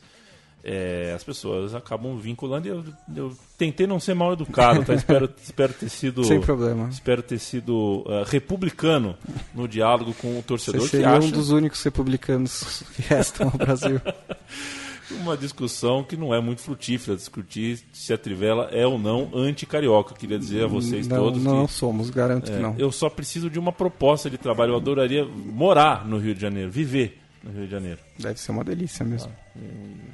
é, 0.63 1.13
as 1.15 1.24
pessoas 1.24 1.74
acabam 1.74 2.17
vinculando 2.17 2.67
e 2.67 2.72
eu, 2.72 2.84
eu, 3.15 3.38
tentei 3.58 3.88
não 3.88 4.00
ser 4.00 4.13
mal 4.13 4.34
educado, 4.34 4.84
tá? 4.84 4.93
espero, 4.93 5.30
espero 5.41 5.74
ter 5.74 5.89
sido 5.89 6.24
sem 6.24 6.41
problema 6.41 6.89
espero 6.89 7.22
ter 7.22 7.39
sido 7.39 8.04
uh, 8.06 8.24
republicano 8.26 9.15
no 9.54 9.67
diálogo 9.67 10.13
com 10.15 10.38
o 10.38 10.43
torcedor 10.43 10.82
Você 10.82 10.89
seria 10.89 11.12
acha... 11.12 11.28
um 11.28 11.32
dos 11.32 11.52
únicos 11.52 11.82
republicanos 11.84 12.84
que 12.96 13.02
restam 13.04 13.52
no 13.52 13.58
Brasil 13.58 14.02
uma 15.12 15.38
discussão 15.38 16.04
que 16.04 16.17
não 16.17 16.34
é 16.34 16.41
muito 16.41 16.62
frutífera 16.62 17.15
discutir 17.15 17.80
se 17.93 18.13
a 18.13 18.17
Trivela 18.17 18.70
é 18.72 18.86
ou 18.86 19.00
não 19.00 19.30
anti-carioca. 19.34 20.13
Queria 20.13 20.38
dizer 20.38 20.63
a 20.63 20.67
vocês 20.67 21.08
não, 21.08 21.17
todos 21.17 21.43
não 21.43 21.65
que. 21.65 21.74
somos, 21.74 22.10
garanto 22.10 22.52
é, 22.52 22.56
que 22.56 22.62
não. 22.62 22.76
Eu 22.78 22.91
só 22.91 23.10
preciso 23.10 23.50
de 23.50 23.60
uma 23.60 23.72
proposta 23.72 24.30
de 24.30 24.38
trabalho. 24.38 24.74
Eu 24.74 24.78
adoraria 24.78 25.26
morar 25.26 26.06
no 26.06 26.17
Rio 26.17 26.36
de 26.36 26.41
Janeiro, 26.41 26.70
viver 26.70 27.20
no 27.47 27.53
Rio 27.53 27.65
de 27.65 27.71
Janeiro. 27.71 27.99
Deve 28.19 28.39
ser 28.39 28.51
uma 28.51 28.63
delícia 28.63 29.05
mesmo. 29.05 29.31
Ah, 29.55 29.60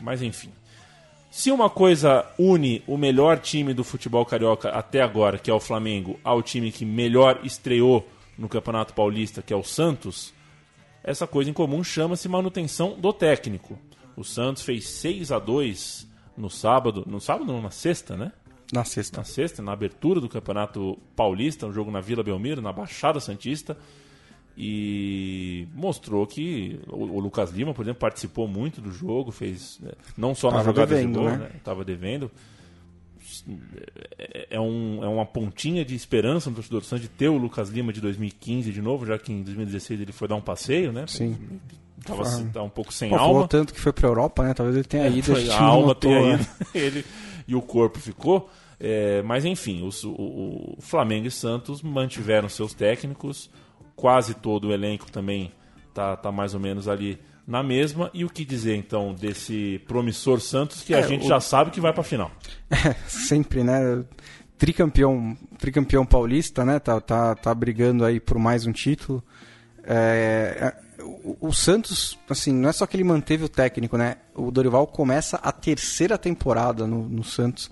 mas 0.01 0.21
enfim. 0.21 0.49
Se 1.31 1.51
uma 1.51 1.69
coisa 1.69 2.25
une 2.37 2.83
o 2.85 2.95
melhor 2.95 3.39
time 3.39 3.73
do 3.73 3.83
futebol 3.83 4.23
carioca 4.25 4.69
até 4.69 5.01
agora, 5.01 5.39
que 5.39 5.49
é 5.49 5.53
o 5.53 5.59
Flamengo, 5.59 6.19
ao 6.23 6.43
time 6.43 6.71
que 6.71 6.85
melhor 6.85 7.39
estreou 7.43 8.07
no 8.37 8.47
Campeonato 8.47 8.93
Paulista, 8.93 9.41
que 9.41 9.51
é 9.51 9.55
o 9.55 9.63
Santos, 9.63 10.31
essa 11.03 11.25
coisa 11.25 11.49
em 11.49 11.53
comum 11.53 11.83
chama-se 11.83 12.29
manutenção 12.29 12.99
do 12.99 13.11
técnico. 13.11 13.79
O 14.15 14.23
Santos 14.23 14.61
fez 14.61 14.87
6 14.87 15.31
a 15.31 15.39
2 15.39 16.07
no 16.37 16.49
sábado, 16.49 17.03
no 17.07 17.19
sábado 17.19 17.51
não, 17.51 17.61
na 17.61 17.71
sexta, 17.71 18.15
né? 18.15 18.31
Na 18.71 18.83
sexta. 18.83 19.17
Na 19.17 19.23
sexta, 19.23 19.61
na 19.61 19.73
abertura 19.73 20.21
do 20.21 20.29
Campeonato 20.29 20.97
Paulista, 21.15 21.65
um 21.65 21.73
jogo 21.73 21.91
na 21.91 21.99
Vila 21.99 22.23
Belmiro, 22.23 22.61
na 22.61 22.71
Baixada 22.71 23.19
Santista. 23.19 23.77
E 24.55 25.67
mostrou 25.73 26.27
que 26.27 26.79
o, 26.87 27.19
Lucas 27.19 27.49
Lima, 27.51 27.73
por 27.73 27.81
exemplo, 27.83 27.99
participou 27.99 28.47
muito 28.47 28.79
do 28.81 28.91
jogo, 28.91 29.31
fez 29.31 29.79
né, 29.81 29.91
não 30.15 30.35
só 30.35 30.49
na 30.51 30.57
Tava 30.57 30.65
jogada 30.69 30.95
devendo, 30.95 31.13
de 31.13 31.19
gol, 31.19 31.25
né? 31.29 31.37
né? 31.37 31.49
Tava 31.63 31.83
devendo. 31.83 32.29
É, 34.17 34.47
é 34.51 34.59
um, 34.59 35.03
é 35.03 35.07
uma 35.07 35.25
pontinha 35.25 35.83
de 35.83 35.95
esperança 35.95 36.49
no 36.49 36.55
torcedor 36.55 36.81
do 36.81 36.85
Santos 36.85 37.03
de 37.03 37.09
ter 37.09 37.29
o 37.29 37.37
Lucas 37.37 37.69
Lima 37.69 37.91
de 37.91 37.99
2015 38.01 38.71
de 38.71 38.81
novo, 38.81 39.05
já 39.05 39.17
que 39.17 39.31
em 39.31 39.41
2016 39.43 40.01
ele 40.01 40.11
foi 40.11 40.27
dar 40.27 40.35
um 40.35 40.41
passeio, 40.41 40.91
né? 40.91 41.05
Sim. 41.07 41.35
Tava, 42.05 42.25
Foi. 42.25 42.45
tá 42.49 42.61
um 42.61 42.69
pouco 42.69 42.93
sem 42.93 43.09
Pô, 43.09 43.15
alma. 43.15 43.47
tanto 43.47 43.73
que 43.73 43.79
foi 43.79 43.93
pra 43.93 44.07
Europa, 44.09 44.43
né? 44.43 44.53
Talvez 44.53 44.75
ele 44.75 44.85
tenha 44.85 45.07
ido. 45.07 45.23
Foi, 45.23 45.35
acho 45.35 45.45
que 45.45 45.51
a 45.51 45.61
alma 45.61 45.95
tem 45.95 46.11
né? 46.11 46.33
ido, 46.35 46.47
ele 46.75 47.05
e 47.47 47.55
o 47.55 47.61
corpo 47.61 47.97
ficou. 47.97 48.49
É, 48.79 49.21
mas 49.21 49.45
enfim, 49.45 49.85
os- 49.87 50.03
o, 50.03 50.11
o 50.11 50.77
Flamengo 50.81 51.27
e 51.27 51.31
Santos 51.31 51.81
mantiveram 51.81 52.49
seus 52.49 52.73
técnicos, 52.73 53.49
quase 53.95 54.34
todo 54.34 54.67
o 54.69 54.73
elenco 54.73 55.12
também 55.12 55.51
tá, 55.93 56.15
tá 56.17 56.32
mais 56.32 56.53
ou 56.53 56.60
menos 56.60 56.88
ali 56.88 57.19
na 57.47 57.62
mesma. 57.62 58.10
E 58.13 58.23
o 58.25 58.29
que 58.29 58.43
dizer 58.45 58.75
então 58.75 59.13
desse 59.13 59.82
promissor 59.88 60.39
Santos 60.39 60.82
que 60.82 60.93
a 60.93 60.99
É, 60.99 61.03
gente 61.08 61.25
o- 61.25 61.27
já 61.27 61.39
sabe 61.39 61.71
que 61.71 61.82
vai 61.82 61.93
pra 61.93 62.03
final? 62.03 62.32
É, 62.71 62.93
sempre, 63.08 63.63
né? 63.63 64.03
Tricampeão, 64.58 65.38
tricampeão 65.60 66.06
paulista, 66.06 66.63
né? 66.63 66.79
Tá, 66.79 66.99
tá, 67.01 67.36
tá 67.36 67.53
brigando 67.53 68.06
aí 68.06 68.19
por 68.19 68.38
mais 68.39 68.65
um 68.65 68.71
título. 68.71 69.21
É, 69.84 70.73
é, 70.99 71.03
o, 71.03 71.47
o 71.49 71.53
Santos, 71.53 72.17
assim, 72.29 72.53
não 72.53 72.69
é 72.69 72.71
só 72.71 72.86
que 72.86 72.95
ele 72.95 73.03
manteve 73.03 73.43
o 73.43 73.49
técnico, 73.49 73.97
né? 73.97 74.15
O 74.34 74.51
Dorival 74.51 74.88
começa 74.88 75.38
a 75.38 75.51
terceira 75.51 76.17
temporada 76.17 76.88
no, 76.88 77.08
no 77.10 77.23
Santos. 77.23 77.69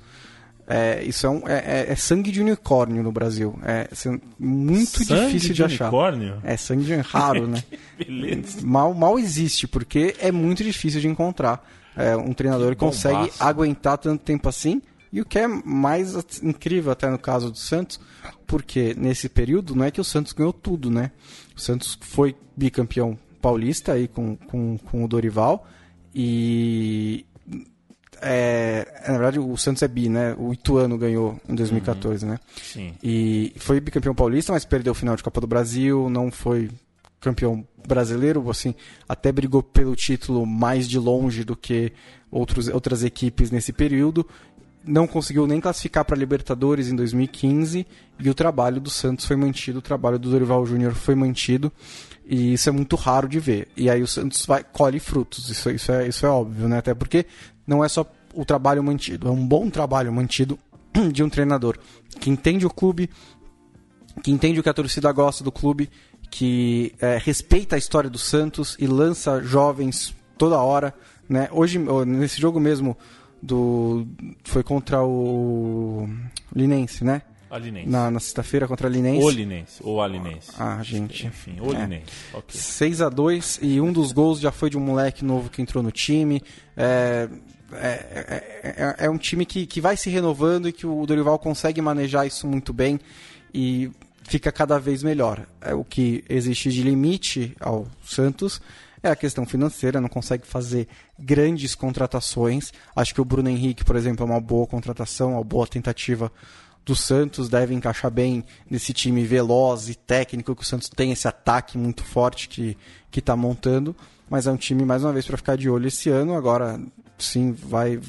É, 0.68 1.04
isso 1.04 1.26
é, 1.26 1.30
um, 1.30 1.48
é, 1.48 1.54
é- 1.88 1.92
é 1.92 1.96
sangue 1.96 2.32
de 2.32 2.40
unicórnio 2.42 3.04
no 3.04 3.12
Brasil. 3.12 3.58
É 3.64 3.88
assim, 3.92 4.20
muito 4.40 5.04
Sangue 5.04 5.26
difícil 5.26 5.50
de, 5.50 5.56
de 5.56 5.64
achar. 5.64 5.86
unicórnio? 5.86 6.40
É 6.44 6.56
sangue 6.58 6.86
de 6.86 6.96
raro, 6.96 7.48
né? 7.48 7.64
Mal, 8.64 8.94
mal 8.94 9.20
existe, 9.20 9.68
porque 9.68 10.16
é 10.20 10.32
muito 10.32 10.64
difícil 10.64 11.02
de 11.02 11.08
encontrar 11.08 11.68
é, 11.96 12.16
um 12.16 12.34
treinador 12.34 12.70
que, 12.72 12.78
consegue 12.78 13.16
bombaço. 13.16 13.44
aguentar 13.44 13.98
tanto 13.98 14.24
tempo 14.24 14.48
assim. 14.50 14.82
E 15.14 15.20
o 15.20 15.26
que 15.26 15.40
é 15.40 15.48
mais 15.48 16.16
incrível 16.42 16.92
até 16.92 17.10
no 17.10 17.20
caso 17.20 17.52
do 17.52 17.58
Santos, 17.58 18.00
porque 18.48 18.96
nesse 18.98 19.28
período 19.28 19.76
não 19.76 19.84
é 19.84 19.92
que 19.92 20.00
o 20.00 20.04
Santos 20.06 20.32
ganhou 20.32 20.54
tudo, 20.54 20.90
né? 20.90 21.12
O 21.56 21.60
Santos 21.60 21.98
foi 22.02 22.34
bicampeão 22.56 23.18
paulista 23.42 23.92
aí 23.94 24.08
com, 24.08 24.38
com, 24.38 24.78
com 24.78 25.04
o 25.04 25.08
Dorival 25.08 25.68
e 26.16 27.26
é, 28.22 28.88
na 29.08 29.14
verdade 29.18 29.40
o 29.40 29.58
Santos 29.58 29.82
é 29.82 29.88
bi, 29.88 30.08
né? 30.08 30.36
O 30.38 30.54
Ituano 30.54 30.98
ganhou 30.98 31.40
em 31.50 31.56
2014, 31.56 32.26
né? 32.26 32.38
Sim. 32.62 32.94
E 33.02 33.54
foi 33.58 33.80
bicampeão 33.80 34.14
paulista, 34.14 34.54
mas 34.54 34.64
perdeu 34.64 34.92
o 34.92 34.96
final 34.96 35.16
de 35.16 35.24
Copa 35.24 35.42
do 35.42 35.48
Brasil, 35.48 36.10
não 36.10 36.30
foi 36.32 36.70
campeão 37.20 37.66
brasileiro, 37.88 38.48
assim, 38.50 38.76
até 39.08 39.32
brigou 39.32 39.62
pelo 39.64 39.96
título 39.96 40.46
mais 40.46 40.88
de 40.88 41.00
longe 41.00 41.44
do 41.44 41.56
que 41.56 41.92
outros, 42.30 42.68
outras 42.68 43.04
equipes 43.04 43.52
nesse 43.52 43.74
período. 43.74 44.28
Não 44.84 45.06
conseguiu 45.06 45.46
nem 45.46 45.62
classificar 45.62 46.04
para 46.04 46.18
Libertadores 46.18 46.90
em 46.90 46.96
2015 46.96 47.86
e 48.20 48.30
o 48.30 48.34
trabalho 48.34 48.82
do 48.82 48.90
Santos 48.90 49.26
foi 49.26 49.36
mantido, 49.36 49.80
o 49.80 49.82
trabalho 49.82 50.18
do 50.18 50.30
Dorival 50.30 50.66
Júnior 50.66 50.94
foi 50.94 51.14
mantido 51.14 51.72
e 52.32 52.54
isso 52.54 52.70
é 52.70 52.72
muito 52.72 52.96
raro 52.96 53.28
de 53.28 53.42
ver. 53.42 53.68
E 53.76 53.90
aí 53.90 54.02
o 54.02 54.08
Santos 54.08 54.46
vai 54.46 54.64
colhe 54.64 55.02
frutos, 55.02 55.50
isso, 55.50 55.70
isso, 55.70 55.92
é, 55.92 56.08
isso 56.08 56.26
é 56.26 56.30
óbvio, 56.30 56.66
né? 56.70 56.78
Até 56.78 56.94
porque 56.94 57.26
não 57.68 57.84
é 57.84 57.90
só 57.90 58.10
o 58.34 58.46
trabalho 58.46 58.82
mantido, 58.82 59.28
é 59.28 59.32
um 59.32 59.46
bom 59.46 59.70
trabalho 59.70 60.14
mantido 60.14 60.58
de 61.12 61.22
um 61.22 61.30
treinador 61.30 61.78
que 62.22 62.30
entende 62.30 62.66
o 62.66 62.70
clube, 62.70 63.10
que 64.24 64.32
entende 64.32 64.62
o 64.62 64.64
que 64.64 64.70
a 64.70 64.74
torcida 64.74 65.12
gosta 65.12 65.44
do 65.44 65.52
clube, 65.52 65.90
que 66.30 66.96
é, 67.02 67.20
respeita 67.22 67.76
a 67.76 67.78
história 67.78 68.10
do 68.10 68.18
Santos 68.18 68.78
e 68.80 68.88
lança 68.88 69.42
jovens 69.44 70.16
toda 70.38 70.58
hora. 70.58 70.94
Né? 71.28 71.50
Hoje, 71.52 71.80
nesse 72.06 72.40
jogo 72.40 72.62
mesmo, 72.62 72.98
do 73.44 74.08
foi 74.46 74.64
contra 74.64 75.04
o 75.04 76.08
Linense, 76.56 77.04
né? 77.04 77.24
Alinense. 77.52 77.90
Na, 77.90 78.10
na 78.10 78.20
sexta-feira 78.20 78.68
contra 78.68 78.88
a 78.88 78.90
Linense. 78.90 79.24
O 79.26 79.30
Linense. 79.30 79.82
Ou 79.84 80.02
Alinense. 80.02 80.52
Ah, 80.58 80.80
gente. 80.82 81.28
Enfim, 81.28 81.58
o 81.60 81.74
É. 81.76 81.82
Linense. 81.82 82.06
Ok. 82.34 82.58
6 82.60 83.02
a 83.02 83.10
2 83.10 83.60
e 83.62 83.82
um 83.82 83.92
dos 83.92 84.12
gols 84.12 84.40
já 84.40 84.52
foi 84.52 84.70
de 84.70 84.78
um 84.78 84.82
moleque 84.82 85.24
novo 85.26 85.50
que 85.50 85.62
entrou 85.62 85.84
no 85.84 85.92
time. 85.92 86.42
É, 86.78 87.28
é, 87.74 87.88
é- 88.64 88.74
é- 89.02 89.06
é 89.06 89.10
um 89.10 89.18
time 89.18 89.46
que, 89.46 89.66
que 89.66 89.80
vai 89.82 89.96
se 89.98 90.10
renovando 90.10 90.68
e 90.68 90.72
que 90.74 90.86
o 90.88 91.06
Dorival 91.06 91.38
consegue 91.40 91.82
manejar 91.82 92.26
isso 92.26 92.48
muito 92.48 92.72
bem 92.74 93.00
e 93.54 93.92
fica 94.24 94.52
cada 94.52 94.78
vez 94.80 95.04
melhor. 95.04 95.46
É, 95.60 95.74
o 95.74 95.84
que 95.84 96.24
existe 96.30 96.70
de 96.72 96.82
limite 96.84 97.56
ao 97.60 97.86
Santos 98.04 98.62
é 99.04 99.10
a 99.10 99.16
questão 99.16 99.46
financeira, 99.46 100.00
não 100.00 100.08
consegue 100.10 100.46
fazer 100.46 100.88
grandes 101.18 101.74
contratações. 101.76 102.72
Acho 102.96 103.14
que 103.16 103.22
o 103.22 103.26
Bruno 103.26 103.50
Henrique, 103.50 103.84
por 103.84 103.96
exemplo, 103.96 104.26
é 104.26 104.30
uma 104.30 104.40
boa 104.40 104.68
contratação, 104.68 105.32
uma 105.34 105.44
boa 105.44 105.66
tentativa 105.66 106.32
do 106.86 106.96
Santos, 106.96 107.48
deve 107.48 107.74
encaixar 107.74 108.10
bem 108.10 108.44
nesse 108.70 108.94
time 108.94 109.24
veloz 109.24 109.88
e 109.90 109.96
técnico 109.96 110.56
que 110.56 110.64
o 110.64 110.66
Santos 110.66 110.90
tem, 110.90 111.12
esse 111.12 111.28
ataque 111.28 111.78
muito 111.78 112.04
forte 112.04 112.48
que 112.50 112.78
está 113.20 113.36
montando. 113.36 113.96
Mas 114.30 114.48
é 114.48 114.52
um 114.52 114.58
time, 114.58 114.86
mais 114.86 115.04
uma 115.04 115.12
vez, 115.12 115.26
para 115.26 115.38
ficar 115.38 115.58
de 115.58 115.70
olho 115.70 115.88
esse 115.88 116.10
ano. 116.10 116.36
Agora, 116.36 116.80
sim, 117.18 117.52
vai. 117.52 118.00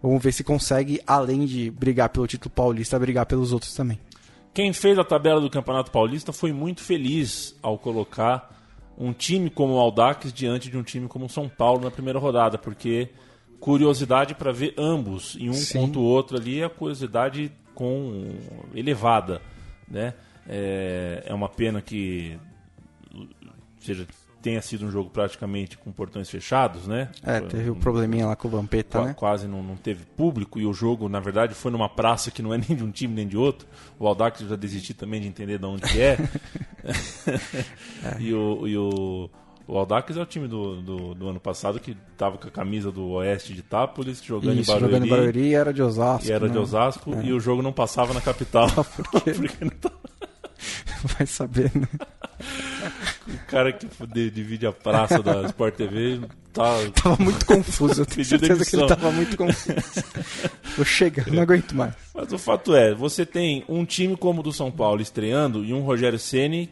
Vamos 0.00 0.22
ver 0.22 0.32
se 0.32 0.44
consegue, 0.44 1.00
além 1.06 1.44
de 1.44 1.70
brigar 1.70 2.08
pelo 2.08 2.26
título 2.26 2.50
paulista, 2.50 2.98
brigar 2.98 3.26
pelos 3.26 3.52
outros 3.52 3.74
também. 3.74 3.98
Quem 4.54 4.72
fez 4.72 4.98
a 4.98 5.04
tabela 5.04 5.40
do 5.40 5.50
Campeonato 5.50 5.90
Paulista 5.90 6.32
foi 6.32 6.52
muito 6.52 6.80
feliz 6.80 7.56
ao 7.62 7.78
colocar 7.78 8.56
um 8.96 9.12
time 9.12 9.50
como 9.50 9.74
o 9.74 9.78
Aldax 9.78 10.32
diante 10.32 10.70
de 10.70 10.76
um 10.76 10.82
time 10.82 11.08
como 11.08 11.26
o 11.26 11.28
São 11.28 11.48
Paulo 11.48 11.82
na 11.82 11.90
primeira 11.90 12.18
rodada, 12.18 12.58
porque 12.58 13.08
curiosidade 13.60 14.34
para 14.34 14.50
ver 14.52 14.74
ambos 14.76 15.36
em 15.38 15.48
um 15.50 15.52
Sim. 15.52 15.80
contra 15.80 16.00
o 16.00 16.04
outro 16.04 16.36
ali 16.36 16.60
é 16.60 16.64
a 16.64 16.70
curiosidade 16.70 17.52
com 17.74 18.34
elevada, 18.74 19.40
né? 19.88 20.14
É, 20.48 21.22
é 21.26 21.34
uma 21.34 21.48
pena 21.48 21.80
que 21.80 22.36
seja 23.78 24.06
tenha 24.42 24.62
sido 24.62 24.86
um 24.86 24.90
jogo 24.90 25.10
praticamente 25.10 25.76
com 25.76 25.92
portões 25.92 26.30
fechados, 26.30 26.86
né? 26.86 27.10
É, 27.22 27.40
teve 27.42 27.68
o 27.68 27.74
um- 27.74 27.78
probleminha 27.78 28.26
lá 28.26 28.34
com 28.34 28.48
o 28.48 28.50
Vampeta, 28.50 28.98
Qua- 28.98 29.06
né? 29.08 29.14
quase 29.14 29.46
não, 29.46 29.62
não 29.62 29.76
teve 29.76 30.02
público 30.16 30.58
e 30.58 30.64
o 30.64 30.72
jogo, 30.72 31.10
na 31.10 31.20
verdade, 31.20 31.52
foi 31.54 31.70
numa 31.70 31.90
praça 31.90 32.30
que 32.30 32.40
não 32.40 32.54
é 32.54 32.56
nem 32.66 32.74
de 32.74 32.82
um 32.82 32.90
time 32.90 33.14
nem 33.14 33.28
de 33.28 33.36
outro. 33.36 33.68
O 33.98 34.06
Aldax 34.06 34.40
já 34.40 34.56
desisti 34.56 34.94
também 34.94 35.20
de 35.20 35.28
entender 35.28 35.58
de 35.58 35.66
onde 35.66 35.82
que 35.82 36.00
é. 36.00 36.16
E 38.18 38.32
o, 38.32 38.66
e 38.66 38.76
o, 38.78 39.28
o 39.72 39.78
Aldax 39.78 40.16
é 40.16 40.20
o 40.22 40.26
time 40.26 40.48
do, 40.48 40.80
do, 40.82 41.14
do 41.14 41.28
ano 41.28 41.38
passado 41.40 41.78
que 41.78 41.96
estava 42.12 42.36
com 42.38 42.48
a 42.48 42.50
camisa 42.50 42.90
do 42.90 43.08
Oeste 43.10 43.52
de 43.54 43.60
Itápolis, 43.60 44.22
jogando 44.22 44.58
Isso, 44.60 44.70
em 44.70 44.74
Barueri. 44.74 44.92
jogando 44.92 45.06
em 45.06 45.10
Barueri 45.10 45.40
e 45.48 45.54
era 45.54 45.72
de 45.72 45.82
Osasco. 45.82 46.28
E 46.28 46.32
era 46.32 46.48
de 46.48 46.54
né? 46.54 46.60
Osasco 46.60 47.20
e 47.22 47.32
o 47.32 47.38
jogo 47.40 47.62
não 47.62 47.72
passava 47.72 48.12
na 48.12 48.20
capital. 48.20 48.68
Por 48.96 49.22
quê? 49.22 49.32
Porque 49.34 49.64
não 49.64 49.70
tava- 49.70 50.00
Vai 51.16 51.26
saber, 51.26 51.70
né? 51.74 51.88
o 53.28 53.46
cara 53.46 53.72
que 53.72 53.86
de- 54.12 54.30
divide 54.30 54.66
a 54.66 54.72
praça 54.72 55.22
da 55.22 55.42
Sport 55.44 55.74
TV 55.74 56.20
tá, 56.52 56.64
Tava 57.02 57.22
muito 57.22 57.46
confuso, 57.46 58.02
eu 58.02 58.06
tenho 58.06 58.24
certeza 58.24 58.64
que 58.64 58.76
ele 58.76 58.86
tava 58.86 59.10
muito 59.10 59.36
confuso. 59.36 59.78
Vou 60.76 60.84
chegar, 60.84 61.26
não 61.28 61.42
aguento 61.42 61.74
mais. 61.74 61.94
Mas 62.14 62.32
o 62.32 62.38
fato 62.38 62.74
é, 62.74 62.94
você 62.94 63.24
tem 63.24 63.64
um 63.68 63.84
time 63.86 64.16
como 64.16 64.40
o 64.40 64.42
do 64.42 64.52
São 64.52 64.70
Paulo 64.70 65.00
estreando 65.00 65.64
e 65.64 65.72
um 65.72 65.80
Rogério 65.80 66.18
Ceni 66.18 66.70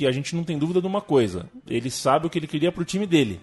que 0.00 0.06
a 0.06 0.12
gente 0.12 0.34
não 0.34 0.42
tem 0.42 0.58
dúvida 0.58 0.80
de 0.80 0.86
uma 0.86 1.02
coisa. 1.02 1.46
Ele 1.68 1.90
sabe 1.90 2.26
o 2.26 2.30
que 2.30 2.38
ele 2.38 2.46
queria 2.46 2.72
pro 2.72 2.86
time 2.86 3.06
dele. 3.06 3.38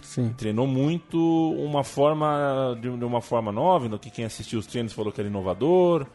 Sim. 0.00 0.32
Treinou 0.38 0.66
muito 0.66 1.18
uma 1.58 1.84
forma 1.84 2.74
de 2.80 2.88
de 2.96 3.04
uma 3.04 3.20
forma 3.20 3.52
nova, 3.52 3.90
no 3.90 3.98
que 3.98 4.10
quem 4.10 4.24
assistiu 4.24 4.58
os 4.58 4.66
treinos 4.66 4.94
falou 4.94 5.12
que 5.12 5.20
era 5.20 5.28
inovador. 5.28 6.06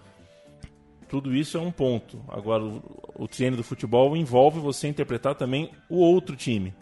Tudo 1.07 1.35
isso 1.35 1.57
é 1.57 1.61
um 1.61 1.69
ponto. 1.69 2.19
Agora, 2.27 2.63
o, 2.63 2.81
o 3.19 3.27
treino 3.27 3.55
do 3.55 3.63
futebol 3.63 4.17
envolve 4.17 4.59
você 4.59 4.87
interpretar 4.87 5.35
também 5.35 5.69
o 5.87 5.97
outro 5.97 6.35
time. 6.35 6.73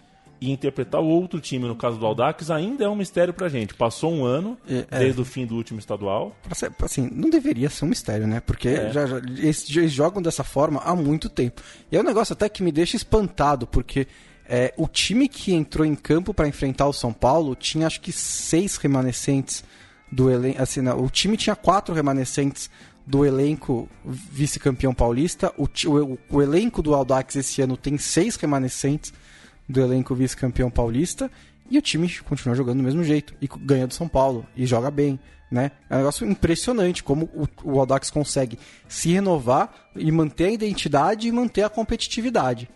E 0.43 0.51
interpretar 0.51 0.99
o 0.99 1.05
outro 1.05 1.39
time, 1.39 1.67
no 1.67 1.75
caso 1.75 1.99
do 1.99 2.05
Aldax, 2.05 2.49
ainda 2.49 2.83
é 2.83 2.89
um 2.89 2.95
mistério 2.95 3.31
pra 3.31 3.47
gente. 3.47 3.75
Passou 3.75 4.11
um 4.11 4.25
ano, 4.25 4.57
É, 4.67 4.85
é. 4.89 4.99
desde 4.99 5.21
o 5.21 5.25
fim 5.25 5.45
do 5.45 5.55
último 5.55 5.77
estadual. 5.79 6.35
Assim, 6.81 7.07
não 7.13 7.29
deveria 7.29 7.69
ser 7.69 7.85
um 7.85 7.89
mistério, 7.89 8.25
né? 8.25 8.39
Porque 8.39 8.67
É. 8.69 8.91
já, 8.91 9.05
já- 9.05 9.17
eles, 9.17 9.69
eles 9.69 9.91
jogam 9.91 10.19
dessa 10.19 10.43
forma 10.43 10.79
há 10.83 10.95
muito 10.95 11.29
tempo. 11.29 11.61
E 11.91 11.95
é 11.95 11.99
um 11.99 12.03
negócio 12.03 12.33
até 12.33 12.49
que 12.49 12.63
me 12.63 12.71
deixa 12.71 12.95
espantado, 12.97 13.67
porque 13.67 14.07
é, 14.49 14.73
o 14.77 14.87
time 14.87 15.29
que 15.29 15.53
entrou 15.53 15.85
em 15.85 15.93
campo 15.93 16.33
para 16.33 16.47
enfrentar 16.47 16.87
o 16.87 16.91
São 16.93 17.13
Paulo 17.13 17.53
tinha 17.53 17.85
acho 17.85 18.01
que 18.01 18.11
seis 18.11 18.77
remanescentes 18.77 19.63
do 20.11 20.27
elenco. 20.27 20.59
Assim, 20.59 20.81
não, 20.81 20.99
o 21.03 21.09
time 21.09 21.37
tinha 21.37 21.55
quatro 21.55 21.93
remanescentes 21.93 22.67
do 23.05 23.23
elenco 23.25 23.87
vice-campeão 24.03 24.93
paulista. 24.93 25.53
O, 25.57 25.65
o, 25.87 26.17
o 26.29 26.41
elenco 26.41 26.81
do 26.81 26.93
Aldax 26.95 27.35
esse 27.35 27.61
ano 27.61 27.77
tem 27.77 27.97
seis 27.97 28.35
remanescentes 28.35 29.13
do 29.71 29.81
elenco 29.81 30.13
vice-campeão 30.13 30.69
paulista. 30.69 31.31
E 31.69 31.77
o 31.77 31.81
time 31.81 32.09
continua 32.19 32.55
jogando 32.55 32.77
do 32.77 32.83
mesmo 32.83 33.03
jeito. 33.03 33.33
E 33.41 33.47
ganha 33.47 33.87
do 33.87 33.93
São 33.93 34.07
Paulo. 34.07 34.45
E 34.55 34.65
joga 34.65 34.91
bem. 34.91 35.19
Né? 35.49 35.71
É 35.89 35.95
um 35.95 35.97
negócio 35.97 36.25
impressionante 36.25 37.03
como 37.03 37.29
o, 37.63 37.77
Audax 37.77 38.09
consegue 38.09 38.57
se 38.87 39.11
renovar 39.11 39.89
e 39.97 40.09
manter 40.09 40.45
a 40.45 40.51
identidade 40.51 41.27
e 41.27 41.31
manter 41.31 41.63
a 41.63 41.69
competitividade. 41.69 42.69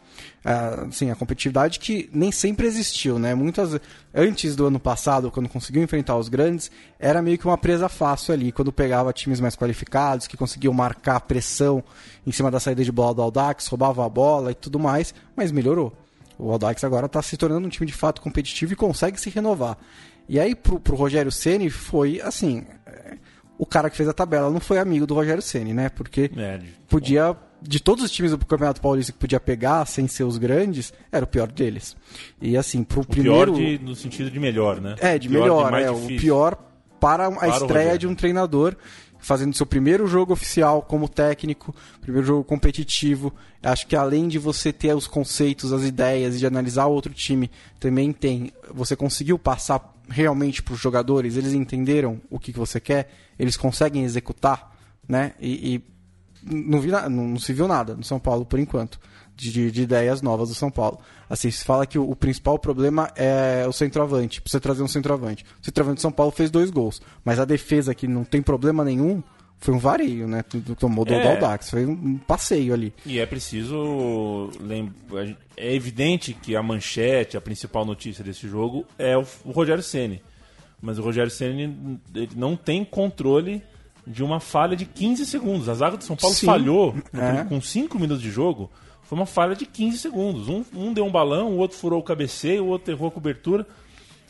Uh, 0.43 0.88
assim, 0.89 1.10
a 1.10 1.15
competitividade 1.15 1.79
que 1.79 2.10
nem 2.13 2.34
sempre 2.34 2.67
existiu, 2.67 3.17
né? 3.17 3.34
Muitas 3.34 3.79
antes 4.13 4.55
do 4.55 4.67
ano 4.67 4.79
passado, 4.79 5.31
quando 5.31 5.49
conseguiu 5.49 5.81
enfrentar 5.84 6.17
os 6.17 6.27
grandes, 6.27 6.69
era 6.99 7.21
meio 7.21 7.38
que 7.38 7.45
uma 7.45 7.58
presa 7.58 7.88
fácil 7.88 8.34
ali, 8.34 8.51
quando 8.51 8.71
pegava 8.71 9.12
times 9.13 9.39
mais 9.39 9.55
qualificados, 9.55 10.27
que 10.27 10.38
conseguiam 10.38 10.73
marcar 10.73 11.21
pressão 11.21 11.84
em 12.27 12.31
cima 12.31 12.51
da 12.51 12.60
saída 12.60 12.84
de 12.84 12.91
bola 12.91 13.15
do 13.15 13.21
Audax, 13.21 13.67
roubava 13.67 14.05
a 14.05 14.10
bola 14.10 14.51
e 14.51 14.55
tudo 14.55 14.79
mais, 14.79 15.13
mas 15.36 15.51
melhorou. 15.51 16.04
O 16.38 16.52
Audax 16.52 16.84
agora 16.84 17.06
está 17.06 17.21
se 17.21 17.38
tornando 17.38 17.67
um 17.67 17.69
time 17.69 17.86
de 17.86 17.93
fato 17.93 18.21
competitivo 18.21 18.74
e 18.74 18.76
consegue 18.76 19.19
se 19.19 19.30
renovar. 19.30 19.78
E 20.28 20.39
aí 20.39 20.56
pro, 20.56 20.80
pro 20.80 20.95
Rogério 20.95 21.32
Ceni 21.32 21.69
foi 21.69 22.19
assim, 22.21 22.65
é, 22.86 23.17
o 23.58 23.65
cara 23.65 23.89
que 23.89 23.98
fez 23.98 24.10
a 24.10 24.13
tabela 24.13 24.50
não 24.50 24.60
foi 24.60 24.80
amigo 24.80 25.06
do 25.06 25.13
Rogério 25.13 25.41
Ceni, 25.41 25.74
né? 25.74 25.89
Porque 25.89 26.32
é, 26.36 26.60
podia 26.88 27.36
de 27.62 27.80
todos 27.80 28.04
os 28.04 28.12
times 28.12 28.32
do 28.32 28.38
Campeonato 28.38 28.82
Paulista 28.82 29.12
que 29.12 29.17
podia 29.17 29.39
pegar 29.39 29.86
sem 29.86 30.08
ser 30.08 30.24
os 30.24 30.38
grandes, 30.38 30.93
era 31.12 31.26
o 31.26 31.28
pior 31.28 31.52
deles. 31.52 31.95
E 32.41 32.56
assim, 32.56 32.84
pro 32.84 33.02
o 33.02 33.06
primeiro. 33.06 33.54
Pior 33.54 33.78
de, 33.78 33.80
no 33.80 33.95
sentido 33.95 34.30
de 34.30 34.39
melhor, 34.39 34.80
né? 34.80 34.95
É, 35.00 35.17
de 35.17 35.28
pior 35.28 35.41
melhor, 35.41 35.71
de 35.71 35.84
é. 35.84 35.91
Difícil. 35.91 36.15
O 36.15 36.19
pior 36.19 36.58
para 37.00 37.28
a 37.28 37.32
para 37.32 37.50
estreia 37.50 37.98
de 37.98 38.08
um 38.08 38.15
treinador, 38.15 38.76
fazendo 39.25 39.55
seu 39.55 39.65
primeiro 39.65 40.05
jogo 40.05 40.33
oficial 40.33 40.83
como 40.83 41.09
técnico, 41.09 41.75
primeiro 41.99 42.27
jogo 42.27 42.43
competitivo. 42.43 43.33
Acho 43.63 43.88
que 43.88 43.95
além 43.95 44.27
de 44.27 44.38
você 44.38 44.71
ter 44.71 44.95
os 44.95 45.07
conceitos, 45.07 45.73
as 45.73 45.81
ideias 45.81 46.35
e 46.35 46.38
de 46.38 46.45
analisar 46.45 46.85
outro 46.85 47.11
time, 47.11 47.49
também 47.79 48.13
tem. 48.13 48.51
Você 48.71 48.95
conseguiu 48.95 49.39
passar 49.39 49.95
realmente 50.07 50.61
para 50.61 50.75
os 50.75 50.79
jogadores, 50.79 51.38
eles 51.38 51.53
entenderam 51.53 52.21
o 52.29 52.38
que, 52.38 52.53
que 52.53 52.59
você 52.59 52.79
quer, 52.79 53.11
eles 53.39 53.57
conseguem 53.57 54.03
executar, 54.03 54.77
né? 55.09 55.33
E, 55.39 55.73
e 55.73 55.83
não, 56.43 56.79
vi, 56.79 56.91
não, 56.91 57.09
não, 57.09 57.39
se 57.39 57.51
viu 57.51 57.67
nada 57.67 57.95
no 57.95 58.03
São 58.03 58.19
Paulo 58.19 58.45
por 58.45 58.59
enquanto, 58.59 58.99
de, 59.35 59.71
de, 59.71 59.81
ideias 59.81 60.21
novas 60.21 60.49
do 60.49 60.55
São 60.55 60.69
Paulo. 60.69 60.99
Assim, 61.29 61.49
se 61.49 61.63
fala 61.63 61.85
que 61.85 61.97
o, 61.97 62.09
o, 62.09 62.15
principal 62.15 62.59
problema 62.59 63.11
é 63.15 63.65
o 63.67 63.71
centroavante, 63.71 64.41
precisa 64.41 64.59
trazer 64.59 64.83
um 64.83 64.88
centroavante. 64.88 65.43
O 65.61 65.65
centroavante 65.65 65.97
do 65.97 66.01
São 66.01 66.11
Paulo 66.11 66.31
fez 66.31 66.51
dois 66.51 66.69
gols, 66.69 67.01
mas 67.23 67.39
a 67.39 67.45
defesa 67.45 67.95
que 67.95 68.07
não 68.07 68.23
tem 68.23 68.41
problema 68.41 68.83
nenhum 68.83 69.23
foi 69.59 69.73
um 69.73 69.79
vareio, 69.79 70.27
né? 70.27 70.43
Tomou 70.77 71.05
do 71.05 71.13
é. 71.13 71.27
Aldax, 71.27 71.71
foi 71.71 71.85
um 71.85 72.17
passeio 72.17 72.73
ali. 72.73 72.93
E 73.05 73.19
é 73.19 73.25
preciso 73.25 74.51
lembrar, 74.59 75.35
é 75.57 75.73
evidente 75.73 76.33
que 76.33 76.55
a 76.55 76.61
manchete, 76.61 77.35
a 77.35 77.41
principal 77.41 77.85
notícia 77.85 78.23
desse 78.23 78.47
jogo 78.47 78.85
é 78.97 79.17
o, 79.17 79.25
o 79.43 79.51
Rogério 79.51 79.81
Ceni. 79.81 80.21
Mas 80.81 80.99
o 80.99 81.01
Rogério 81.01 81.31
Ceni 81.31 81.99
não 82.35 82.55
tem 82.55 82.85
controle 82.85 83.63
de 84.05 84.23
uma 84.23 84.39
falha 84.39 84.75
de 84.75 84.85
15 84.85 85.25
segundos. 85.25 85.67
A 85.67 85.73
zaga 85.73 85.97
do 85.97 86.03
São 86.03 86.15
Paulo 86.15 86.35
Sim. 86.35 86.45
falhou 86.45 86.95
é. 87.13 87.43
com 87.45 87.59
5 87.59 87.97
minutos 87.97 88.21
de 88.21 88.29
jogo. 88.29 88.69
Foi 89.05 89.17
uma 89.17 89.25
falha 89.25 89.55
de 89.55 89.65
15 89.65 89.97
segundos. 89.97 90.49
Um, 90.49 90.63
um 90.73 90.93
deu 90.93 91.05
um 91.05 91.11
balão, 91.11 91.51
o 91.51 91.57
outro 91.57 91.77
furou 91.77 91.99
o 91.99 92.03
cabeceio, 92.03 92.65
o 92.65 92.67
outro 92.67 92.91
errou 92.91 93.07
a 93.07 93.11
cobertura. 93.11 93.65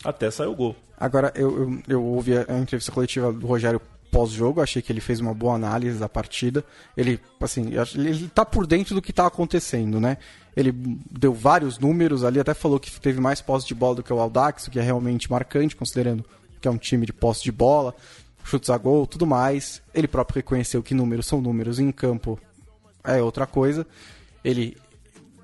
Até 0.03 0.29
saiu 0.29 0.51
o 0.51 0.55
gol. 0.55 0.75
Agora, 0.97 1.31
eu, 1.35 1.57
eu, 1.57 1.79
eu 1.87 2.03
ouvi 2.03 2.37
a 2.37 2.59
entrevista 2.59 2.91
coletiva 2.91 3.31
do 3.31 3.47
Rogério 3.47 3.81
pós-jogo, 4.11 4.61
achei 4.61 4.81
que 4.81 4.91
ele 4.91 5.01
fez 5.01 5.19
uma 5.19 5.33
boa 5.33 5.55
análise 5.55 5.97
da 5.97 6.07
partida. 6.07 6.63
Ele, 6.95 7.19
assim, 7.41 7.71
ele 7.95 8.29
tá 8.29 8.45
por 8.45 8.65
dentro 8.65 8.95
do 8.95 9.01
que 9.01 9.11
tá 9.11 9.25
acontecendo, 9.25 9.99
né? 9.99 10.17
Ele 10.55 10.71
deu 11.11 11.33
vários 11.33 11.79
números 11.79 12.23
ali, 12.23 12.39
até 12.39 12.53
falou 12.53 12.79
que 12.79 12.91
teve 12.99 13.19
mais 13.19 13.41
posse 13.41 13.67
de 13.67 13.75
bola 13.75 13.95
do 13.95 14.03
que 14.03 14.13
o 14.13 14.19
Aldax, 14.19 14.67
o 14.67 14.71
que 14.71 14.79
é 14.79 14.81
realmente 14.81 15.29
marcante, 15.29 15.75
considerando 15.75 16.23
que 16.61 16.67
é 16.67 16.71
um 16.71 16.77
time 16.77 17.05
de 17.05 17.11
posse 17.11 17.43
de 17.43 17.51
bola 17.51 17.93
chutes 18.45 18.69
a 18.69 18.77
gol, 18.77 19.05
tudo 19.07 19.25
mais. 19.25 19.81
Ele 19.93 20.07
próprio 20.07 20.37
reconheceu 20.37 20.81
que 20.81 20.93
números 20.93 21.25
são 21.25 21.41
números 21.41 21.79
em 21.79 21.91
campo 21.91 22.39
é 23.03 23.21
outra 23.21 23.45
coisa. 23.45 23.85
Ele 24.45 24.77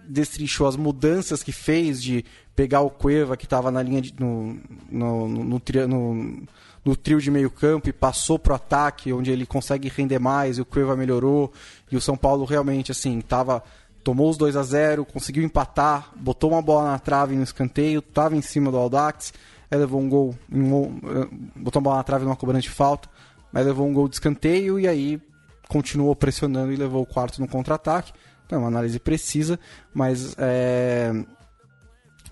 destrinchou 0.08 0.68
as 0.68 0.76
mudanças 0.76 1.44
que 1.44 1.52
fez 1.52 2.02
de 2.02 2.24
pegar 2.56 2.82
o 2.82 2.90
Cueva 2.90 3.36
que 3.36 3.46
estava 3.46 3.72
na 3.72 3.82
linha 3.82 4.02
de, 4.02 4.14
no, 4.20 4.60
no, 4.90 5.28
no, 5.28 5.62
no, 5.88 6.44
no, 6.86 6.96
trio 6.96 7.20
de 7.20 7.32
meio 7.32 7.50
campo 7.50 7.90
e 7.90 7.94
passou 7.94 8.38
pro 8.38 8.54
ataque, 8.54 9.12
onde 9.12 9.32
ele 9.32 9.46
consegue 9.46 9.90
render 9.90 10.20
mais 10.20 10.58
e 10.58 10.62
o 10.62 10.66
Cueva 10.66 10.96
melhorou. 10.96 11.52
E 11.92 11.98
o 11.98 12.02
São 12.02 12.16
Paulo 12.16 12.46
realmente 12.46 12.92
assim 12.92 13.20
tava 13.22 13.64
tomou 14.04 14.30
os 14.30 14.38
2 14.38 14.56
a 14.56 14.64
0 14.64 15.06
conseguiu 15.06 15.44
empatar, 15.44 16.12
botou 16.16 16.52
uma 16.52 16.62
bola 16.62 16.92
na 16.92 16.98
trave 16.98 17.36
no 17.36 17.44
escanteio, 17.44 18.00
estava 18.00 18.36
em 18.36 18.42
cima 18.42 18.72
do 18.72 18.78
Aldax 18.78 19.32
levou 19.78 20.02
um 20.02 20.10
gol, 20.10 20.36
um, 20.52 20.98
eh, 20.98 21.28
botou 21.56 21.80
uma 21.80 21.84
bola 21.84 21.98
na 21.98 22.04
trave 22.04 22.26
numa 22.26 22.36
cobrança 22.36 22.64
de 22.64 22.70
falta, 22.70 23.10
mas 23.52 23.66
levou 23.66 23.88
um 23.88 23.94
gol 23.94 24.08
de 24.08 24.16
escanteio 24.16 24.80
e 24.80 24.88
aí 24.88 25.22
continuou 25.68 26.16
pressionando 26.16 26.72
e 26.72 26.76
levou 26.76 27.02
o 27.02 27.06
quarto 27.06 27.40
no 27.40 27.48
contra-ataque. 27.48 28.12
É 28.52 28.58
uma 28.58 28.68
análise 28.68 29.00
precisa, 29.00 29.60
mas 29.94 30.36
é, 30.38 31.12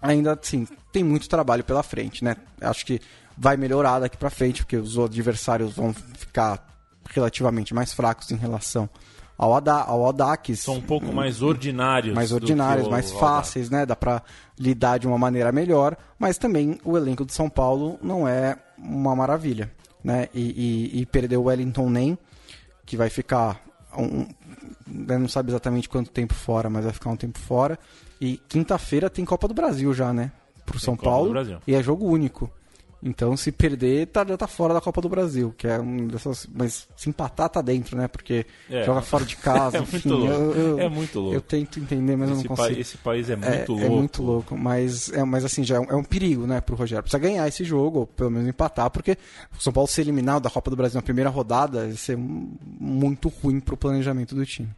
ainda 0.02 0.38
assim, 0.40 0.68
tem 0.92 1.04
muito 1.04 1.30
trabalho 1.30 1.64
pela 1.64 1.84
frente, 1.84 2.24
né? 2.24 2.36
Acho 2.62 2.86
que 2.86 3.00
vai 3.38 3.56
melhorar 3.56 4.00
daqui 4.00 4.18
para 4.18 4.30
frente, 4.30 4.64
porque 4.64 4.78
os 4.78 4.98
adversários 4.98 5.76
vão 5.76 5.94
ficar 5.94 6.68
relativamente 7.10 7.74
mais 7.74 7.94
fracos 7.94 8.30
em 8.32 8.36
relação 8.36 8.90
ao, 9.38 9.56
Ada, 9.56 9.76
ao. 9.76 10.14
São 10.56 10.76
um 10.76 10.82
pouco 10.82 11.14
mais 11.14 11.42
ordinários. 11.42 12.14
Mais 12.14 12.34
ordinários, 12.34 12.90
mais 12.90 13.12
fáceis, 13.12 13.70
né? 13.70 13.86
Dá 13.86 13.96
para 13.96 14.22
lidar 14.60 14.98
de 14.98 15.08
uma 15.08 15.18
maneira 15.18 15.52
melhor, 15.52 15.96
mas 16.20 16.38
também 16.38 16.78
o 16.84 16.98
elenco 16.98 17.26
de 17.26 17.34
São 17.34 17.50
Paulo 17.50 17.98
não 18.02 18.28
é 18.28 18.58
uma 18.78 19.16
maravilha, 19.16 19.72
né? 20.04 20.28
E, 20.34 20.92
e, 20.96 21.02
e 21.02 21.06
perdeu 21.06 21.42
o 21.42 21.46
Wellington 21.46 21.90
Nem, 21.90 22.18
que 22.86 22.98
vai 22.98 23.10
ficar 23.10 23.62
um, 23.98 24.28
não 24.88 25.28
sabe 25.28 25.52
exatamente 25.52 25.90
quanto 25.90 26.12
tempo 26.12 26.34
fora, 26.34 26.70
mas 26.70 26.84
vai 26.84 26.94
ficar 26.94 27.10
um 27.10 27.16
tempo 27.16 27.40
fora. 27.40 27.78
E 28.20 28.38
quinta-feira 28.50 29.10
tem 29.10 29.26
Copa 29.26 29.48
do 29.48 29.54
Brasil 29.54 29.94
já, 29.94 30.12
né? 30.14 30.32
Pro 30.66 30.74
tem 30.74 30.86
São 30.86 30.96
Copa 30.96 31.10
Paulo. 31.10 31.34
E 31.66 31.74
é 31.74 31.82
jogo 31.82 32.06
único. 32.06 32.52
Então, 33.02 33.38
se 33.38 33.50
perder, 33.52 34.08
tá, 34.08 34.26
já 34.26 34.36
tá 34.36 34.48
fora 34.48 34.74
da 34.74 34.82
Copa 34.82 35.02
do 35.02 35.08
Brasil, 35.08 35.54
que 35.58 35.66
é 35.66 35.80
um 35.80 36.08
dessas. 36.08 36.46
Mas 36.54 36.88
se 36.98 37.10
empatar, 37.10 37.48
tá 37.48 37.62
dentro, 37.62 37.98
né? 37.98 38.10
Porque 38.10 38.46
é. 38.70 38.84
joga 38.84 39.02
fora 39.02 39.24
de 39.24 39.38
casa. 39.38 39.78
é, 39.80 39.82
enfim, 39.82 40.10
muito 40.10 40.26
eu, 40.26 40.54
eu, 40.54 40.80
é 40.80 40.90
muito 40.90 41.20
louco. 41.20 41.36
Eu 41.36 41.42
tento 41.42 41.80
entender, 41.80 42.18
mas 42.18 42.30
esse 42.30 42.44
eu 42.44 42.50
não 42.50 42.56
consigo. 42.58 42.80
esse 42.80 42.98
país 42.98 43.30
é 43.30 43.38
muito 43.38 43.50
é, 43.50 43.66
louco. 43.68 43.86
É 43.86 43.90
muito 43.90 44.24
louco, 44.24 44.58
mas, 44.58 45.12
é, 45.14 45.24
mas 45.24 45.46
assim, 45.46 45.64
já 45.64 45.78
é 45.78 45.80
um, 45.80 45.86
é 45.86 45.96
um, 45.96 46.04
perigo, 46.04 46.46
né, 46.46 46.60
pro 46.60 46.76
Rogério. 46.76 47.02
Precisa 47.02 47.20
ganhar 47.20 47.48
esse 47.48 47.64
jogo, 47.64 48.00
ou 48.00 48.08
pelo 48.08 48.32
menos 48.32 48.50
empatar, 48.50 48.90
porque 48.90 49.18
o 49.58 49.62
São 49.62 49.72
Paulo 49.72 49.88
ser 49.88 50.02
eliminado 50.02 50.44
da 50.44 50.50
Copa 50.50 50.70
do 50.70 50.76
Brasil 50.76 50.98
na 50.98 51.02
primeira 51.02 51.30
rodada 51.30 51.86
vai 51.86 51.92
ser 51.94 52.18
muito 52.18 53.30
ruim 53.30 53.62
pro 53.62 53.78
planejamento 53.78 54.36
do 54.36 54.46
time. 54.46 54.70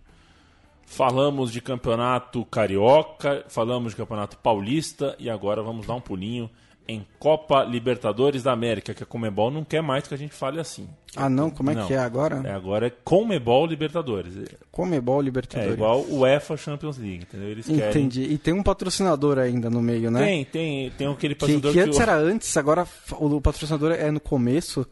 Falamos 0.86 1.52
de 1.52 1.62
campeonato 1.62 2.46
carioca, 2.46 3.46
falamos 3.48 3.94
de 3.94 3.98
campeonato 3.98 4.38
paulista 4.38 5.16
e 5.18 5.30
agora 5.30 5.64
vamos 5.64 5.88
dar 5.88 5.96
um 5.96 6.02
pulinho 6.02 6.50
em 6.88 7.06
Copa 7.20 7.64
Libertadores 7.64 8.44
da 8.44 8.52
América, 8.52 8.94
que 8.94 9.04
a 9.04 9.06
Comebol 9.06 9.50
não 9.50 9.64
quer 9.64 9.82
mais 9.82 10.08
que 10.08 10.14
a 10.14 10.18
gente 10.18 10.34
fale 10.34 10.60
assim. 10.60 10.88
Ah, 11.16 11.30
não? 11.30 11.50
Como 11.50 11.72
é 11.72 11.76
não. 11.76 11.88
que 11.88 11.94
é 11.94 11.98
agora? 11.98 12.42
É, 12.44 12.52
agora 12.52 12.88
é 12.88 12.90
Comebol 12.90 13.66
Libertadores. 13.66 14.34
Comebol 14.72 15.22
Libertadores. 15.22 15.72
É 15.72 15.74
igual 15.74 16.02
o 16.02 16.20
UEFA 16.20 16.58
Champions 16.58 16.98
League, 16.98 17.24
entendeu? 17.24 17.50
Eles 17.50 17.70
Entendi. 17.70 18.22
Querem... 18.22 18.36
E 18.36 18.38
tem 18.38 18.54
um 18.54 18.64
patrocinador 18.64 19.38
ainda 19.38 19.70
no 19.70 19.82
meio, 19.82 20.12
né? 20.12 20.20
Tem, 20.20 20.46
tem. 20.46 20.90
Tem 20.92 21.08
aquele 21.08 21.36
patrocinador 21.36 21.72
que, 21.72 21.78
que, 21.78 21.84
que 21.84 21.90
antes 21.90 22.00
era 22.00 22.16
antes, 22.16 22.58
agora 22.58 22.88
o 23.12 23.42
patrocinador 23.42 23.92
é 23.92 24.12
no 24.12 24.20
começo. 24.20 24.86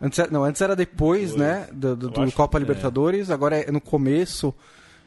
Antes 0.00 0.28
não, 0.30 0.44
antes 0.44 0.60
era 0.60 0.74
depois, 0.74 1.30
Foi. 1.30 1.40
né? 1.40 1.68
Do, 1.72 1.94
do, 1.94 2.10
do 2.10 2.32
Copa 2.32 2.58
Libertadores, 2.58 3.30
é. 3.30 3.32
agora 3.32 3.56
é 3.56 3.70
no 3.70 3.80
começo. 3.80 4.52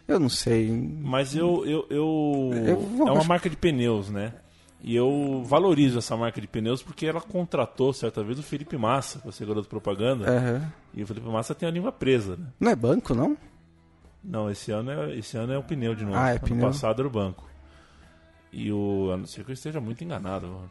Eu 0.07 0.19
não 0.19 0.29
sei. 0.29 0.71
Mas 0.71 1.35
eu. 1.35 1.65
eu, 1.65 1.85
eu... 1.89 2.51
eu 2.53 3.07
é 3.07 3.11
uma 3.11 3.23
marca 3.23 3.49
de 3.49 3.57
pneus, 3.57 4.09
né? 4.09 4.33
E 4.87 4.95
eu 4.95 5.41
valorizo 5.43 5.97
essa 5.97 6.15
marca 6.15 6.39
de 6.39 6.45
pneus 6.45 6.83
porque 6.83 7.07
ela 7.07 7.19
contratou 7.19 7.91
certa 7.91 8.23
vez 8.23 8.37
o 8.37 8.43
Felipe 8.43 8.77
Massa 8.77 9.17
para 9.17 9.31
ser 9.31 9.47
garoto 9.47 9.67
propaganda. 9.67 10.31
Uhum. 10.31 10.67
E 10.93 11.01
o 11.01 11.07
Felipe 11.07 11.27
Massa 11.27 11.55
tem 11.55 11.67
a 11.67 11.71
língua 11.71 11.91
presa. 11.91 12.35
Né? 12.35 12.45
Não 12.59 12.71
é 12.71 12.75
banco, 12.75 13.15
não? 13.15 13.35
Não, 14.23 14.47
esse 14.47 14.71
ano 14.71 14.91
é, 14.91 15.17
esse 15.17 15.35
ano 15.37 15.53
é 15.53 15.57
o 15.57 15.63
pneu 15.63 15.95
de 15.95 16.05
novo. 16.05 16.15
Ah, 16.15 16.29
é 16.29 16.31
ano 16.33 16.41
pneu. 16.41 16.67
passado 16.67 17.01
era 17.01 17.07
o 17.07 17.11
banco. 17.11 17.49
E 18.53 18.71
o. 18.71 19.09
A 19.11 19.17
não 19.17 19.25
ser 19.25 19.43
que 19.43 19.49
eu 19.49 19.55
esteja 19.55 19.81
muito 19.81 20.03
enganado. 20.03 20.69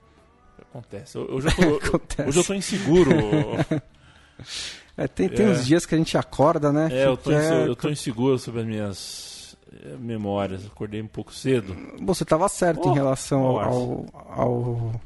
Acontece. 0.60 1.18
Hoje 1.18 1.48
eu 1.48 1.56
tô, 1.56 1.74
Acontece. 1.88 2.28
Hoje 2.28 2.38
eu 2.38 2.44
tô 2.44 2.54
inseguro. 2.54 3.10
é, 4.96 5.08
tem, 5.08 5.28
tem 5.28 5.46
é. 5.46 5.48
uns 5.50 5.66
dias 5.66 5.84
que 5.84 5.92
a 5.92 5.98
gente 5.98 6.16
acorda, 6.16 6.72
né? 6.72 6.88
É, 6.92 7.06
eu 7.06 7.16
tô, 7.16 7.32
é... 7.32 7.66
eu 7.66 7.74
tô 7.74 7.88
inseguro 7.88 8.38
sobre 8.38 8.60
as 8.60 8.66
minhas 8.68 9.33
memórias. 9.98 10.66
Acordei 10.66 11.02
um 11.02 11.06
pouco 11.06 11.32
cedo. 11.32 11.76
Você 12.02 12.22
estava 12.22 12.48
certo 12.48 12.88
oh, 12.88 12.92
em 12.92 12.94
relação 12.94 13.58
ao, 13.58 14.06
ao, 14.28 15.00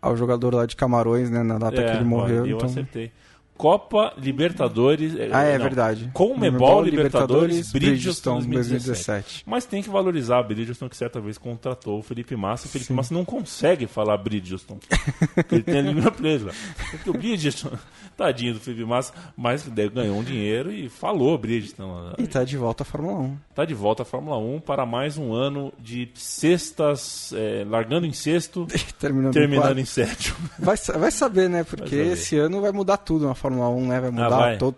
ao, 0.00 0.16
jogador 0.16 0.54
lá 0.54 0.66
de 0.66 0.76
Camarões, 0.76 1.30
né? 1.30 1.42
Na 1.42 1.58
data 1.58 1.80
é, 1.80 1.90
que 1.90 1.96
ele 1.96 2.04
morreu. 2.04 2.46
Eu 2.46 2.56
então... 2.56 2.68
acertei. 2.68 3.12
Copa 3.56 4.12
Libertadores. 4.18 5.14
Ah, 5.32 5.42
é 5.42 5.56
não, 5.56 5.64
verdade. 5.64 6.10
Conmebol 6.12 6.82
Libertadores, 6.82 7.72
Bridgestone 7.72 8.42
Bridgestone 8.42 8.54
2017. 8.54 8.86
2017. 9.06 9.44
Mas 9.46 9.64
tem 9.64 9.82
que 9.82 9.88
valorizar 9.88 10.38
a 10.38 10.42
Bridgestone, 10.42 10.90
que 10.90 10.96
certa 10.96 11.20
vez 11.20 11.38
contratou 11.38 11.98
o 11.98 12.02
Felipe 12.02 12.36
Massa. 12.36 12.66
O 12.66 12.70
Felipe 12.70 12.88
Sim. 12.88 12.94
Massa 12.94 13.14
não 13.14 13.24
consegue 13.24 13.86
falar 13.86 14.16
Bridgestone. 14.18 14.80
ele 15.50 15.62
tem 15.62 15.78
a 15.78 15.82
língua 15.82 16.10
presa. 16.10 16.50
Porque 16.90 17.10
o 17.10 17.12
Bridgestone, 17.12 17.78
tadinho 18.16 18.54
do 18.54 18.60
Felipe 18.60 18.84
Massa, 18.84 19.12
mas 19.36 19.66
ganhou 19.66 20.18
um 20.18 20.24
dinheiro 20.24 20.72
e 20.72 20.88
falou 20.88 21.36
Bridgestone. 21.38 22.14
E 22.18 22.26
tá 22.26 22.44
de 22.44 22.56
volta 22.56 22.82
à 22.82 22.86
Fórmula 22.86 23.18
1. 23.18 23.36
Tá 23.54 23.64
de 23.64 23.74
volta 23.74 24.02
à 24.02 24.06
Fórmula 24.06 24.38
1 24.38 24.60
para 24.60 24.84
mais 24.84 25.16
um 25.16 25.32
ano 25.32 25.72
de 25.78 26.08
sextas, 26.14 27.32
é, 27.34 27.64
largando 27.66 28.06
em 28.06 28.12
sexto, 28.12 28.66
Terminando, 28.98 29.30
em 29.36 29.40
terminando 29.40 29.78
em 29.78 29.84
sétimo. 29.84 30.36
Vai, 30.58 30.76
vai 30.76 31.10
saber, 31.10 31.48
né? 31.48 31.64
Porque 31.64 31.96
saber. 31.96 32.12
esse 32.12 32.36
ano 32.36 32.60
vai 32.60 32.72
mudar 32.72 32.98
tudo 32.98 33.26
na 33.26 33.34
Fórmula 33.34 33.45
1, 33.50 33.86
né? 33.88 34.00
Vai 34.00 34.10
mudar 34.10 34.28
vai. 34.28 34.58
todo. 34.58 34.76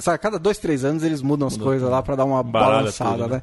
Sabe, 0.00 0.18
cada 0.18 0.38
dois, 0.38 0.58
três 0.58 0.84
anos 0.84 1.02
eles 1.02 1.20
mudam 1.22 1.48
as 1.48 1.54
Muda 1.54 1.64
coisas 1.64 1.90
lá 1.90 2.02
pra 2.02 2.14
dar 2.14 2.24
uma 2.24 2.42
Baralha 2.42 2.76
balançada, 2.78 3.10
tudo, 3.24 3.28
né? 3.28 3.36
né? 3.36 3.42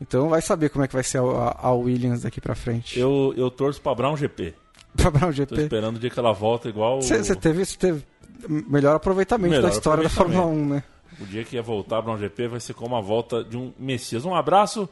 Então 0.00 0.28
vai 0.28 0.40
saber 0.40 0.68
como 0.70 0.84
é 0.84 0.88
que 0.88 0.94
vai 0.94 1.02
ser 1.04 1.18
a, 1.18 1.22
a- 1.22 1.58
a 1.68 1.72
Williams 1.72 2.22
daqui 2.22 2.40
pra 2.40 2.54
frente. 2.54 2.98
Eu, 2.98 3.34
eu 3.36 3.50
torço 3.50 3.80
para 3.80 3.94
Brown 3.94 4.16
GP. 4.16 4.54
Pra 4.96 5.10
Brown 5.10 5.28
Tô 5.30 5.32
GP. 5.32 5.60
esperando 5.62 5.96
o 5.96 5.98
dia 5.98 6.10
que 6.10 6.18
ela 6.18 6.32
volta 6.32 6.68
igual 6.68 6.98
o- 6.98 7.02
Você 7.02 7.36
teve, 7.36 7.64
teve 7.66 8.02
melhor 8.48 8.96
aproveitamento 8.96 9.50
Melhor 9.54 9.68
da 9.68 9.74
história 9.76 10.02
da 10.02 10.08
aproveitamento. 10.08 10.48
Fórmula 10.48 10.66
1, 10.66 10.74
né? 10.76 10.82
O 11.20 11.26
dia 11.26 11.44
que 11.44 11.56
ia 11.56 11.62
voltar 11.62 12.00
Brown 12.00 12.16
GP 12.18 12.48
vai 12.48 12.60
ser 12.60 12.72
como 12.74 12.96
a 12.96 13.00
volta 13.00 13.44
de 13.44 13.56
um 13.56 13.72
Messias. 13.78 14.24
Um 14.24 14.34
abraço 14.34 14.88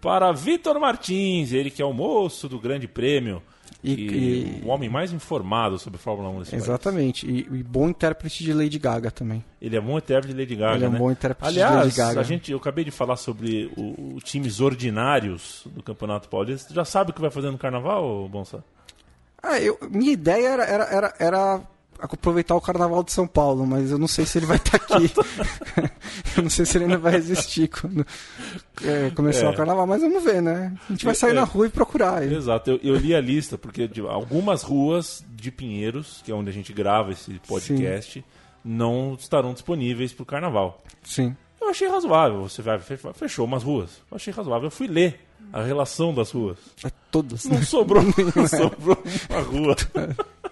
para 0.00 0.30
Vitor 0.32 0.78
Martins, 0.78 1.52
ele 1.52 1.70
que 1.70 1.80
é 1.80 1.84
o 1.84 1.92
moço 1.92 2.48
do 2.48 2.58
Grande 2.60 2.86
Prêmio. 2.86 3.42
E- 3.84 3.92
E, 3.94 4.60
e- 4.60 4.62
o 4.64 4.68
homem 4.68 4.88
mais 4.88 5.12
informado 5.12 5.76
sobre 5.78 5.98
Fórmula 5.98 6.28
1 6.30 6.38
nesse. 6.38 6.54
Exatamente. 6.54 7.26
E, 7.28 7.40
e 7.40 7.62
bom 7.64 7.88
intérprete 7.88 8.44
de 8.44 8.52
Lady 8.52 8.78
Gaga 8.78 9.10
também. 9.10 9.44
Ele 9.60 9.76
é 9.76 9.80
bom 9.80 9.98
intérprete 9.98 10.32
de 10.34 10.40
Lady 10.40 10.54
Gaga, 10.54 10.76
Ele 10.76 10.84
é 10.84 10.88
um 10.88 10.92
né? 10.92 10.98
bom 10.98 11.10
intérprete 11.10 11.48
Aliás, 11.48 11.72
de 11.72 11.78
Lady 11.78 11.96
Gaga. 11.96 12.20
a 12.20 12.22
gente, 12.22 12.52
eu 12.52 12.58
acabei 12.58 12.84
de 12.84 12.90
falar 12.92 13.16
sobre 13.16 13.70
o, 13.76 14.14
o 14.16 14.20
times 14.22 14.60
ordinários 14.60 15.62
do 15.66 15.82
Campeonato 15.82 16.28
Paulista. 16.28 16.68
Você 16.68 16.74
já 16.74 16.84
sabe 16.84 17.10
o 17.10 17.14
que 17.14 17.20
vai 17.20 17.30
fazer 17.30 17.50
no 17.50 17.58
Carnaval, 17.58 18.28
Bonsa? 18.28 18.62
Ah, 19.42 19.58
eu, 19.60 19.76
minha 19.90 20.12
ideia 20.12 20.48
era, 20.48 20.64
era, 20.64 20.84
era, 20.84 21.14
era 21.18 21.60
aproveitar 22.02 22.54
o 22.54 22.60
Carnaval 22.60 23.02
de 23.02 23.12
São 23.12 23.26
Paulo, 23.26 23.66
mas 23.66 23.90
eu 23.90 23.98
não 23.98 24.06
sei 24.08 24.26
se 24.26 24.38
ele 24.38 24.46
vai 24.46 24.56
estar 24.56 24.76
aqui. 24.76 25.12
eu 26.36 26.42
não 26.42 26.50
sei 26.50 26.64
se 26.66 26.76
ele 26.76 26.84
ainda 26.84 26.98
vai 26.98 27.14
existir 27.16 27.68
quando 27.68 28.06
é, 28.84 29.10
começar 29.10 29.46
É. 29.46 29.50
o 29.50 29.54
Carnaval, 29.56 29.86
mas 29.86 30.00
vamos 30.02 30.22
ver, 30.22 30.40
né? 30.42 30.74
A 30.88 30.92
gente 30.92 31.04
vai 31.04 31.14
sair 31.14 31.30
É. 31.30 31.34
na 31.34 31.44
rua 31.44 31.66
e 31.66 31.70
procurar 31.70 32.22
ele. 32.22 32.34
Exato, 32.36 32.70
eu, 32.70 32.80
eu 32.82 32.96
li 32.96 33.14
a 33.14 33.20
lista, 33.20 33.56
porque 33.56 33.86
de, 33.86 34.00
algumas 34.00 34.62
ruas 34.62 35.24
de 35.30 35.50
Pinheiros, 35.50 36.20
que 36.24 36.30
é 36.32 36.34
onde 36.34 36.50
a 36.50 36.52
gente 36.52 36.72
grava 36.72 37.12
esse 37.12 37.40
podcast, 37.46 38.24
não 38.64 39.14
estarão 39.18 39.52
disponíveis 39.52 40.12
para 40.12 40.22
o 40.22 40.26
Carnaval. 40.26 40.82
Sim. 41.02 41.36
Eu 41.60 41.68
achei 41.70 41.88
razoável. 41.88 42.42
Você 42.42 42.60
vai, 42.60 42.78
fe- 42.80 42.98
fechou 43.14 43.44
umas 43.44 43.62
ruas. 43.62 43.90
Eu 44.10 44.16
achei 44.16 44.32
razoável. 44.32 44.66
Eu 44.66 44.70
fui 44.70 44.88
ler 44.88 45.20
a 45.52 45.62
relação 45.62 46.12
das 46.12 46.30
ruas. 46.32 46.58
É 46.84 46.90
todas. 47.10 47.44
Não 47.44 47.56
né? 47.58 47.62
sobrou, 47.64 48.02
não 48.34 48.46
sobrou 48.48 48.98
uma 49.30 49.40
rua. 49.40 49.76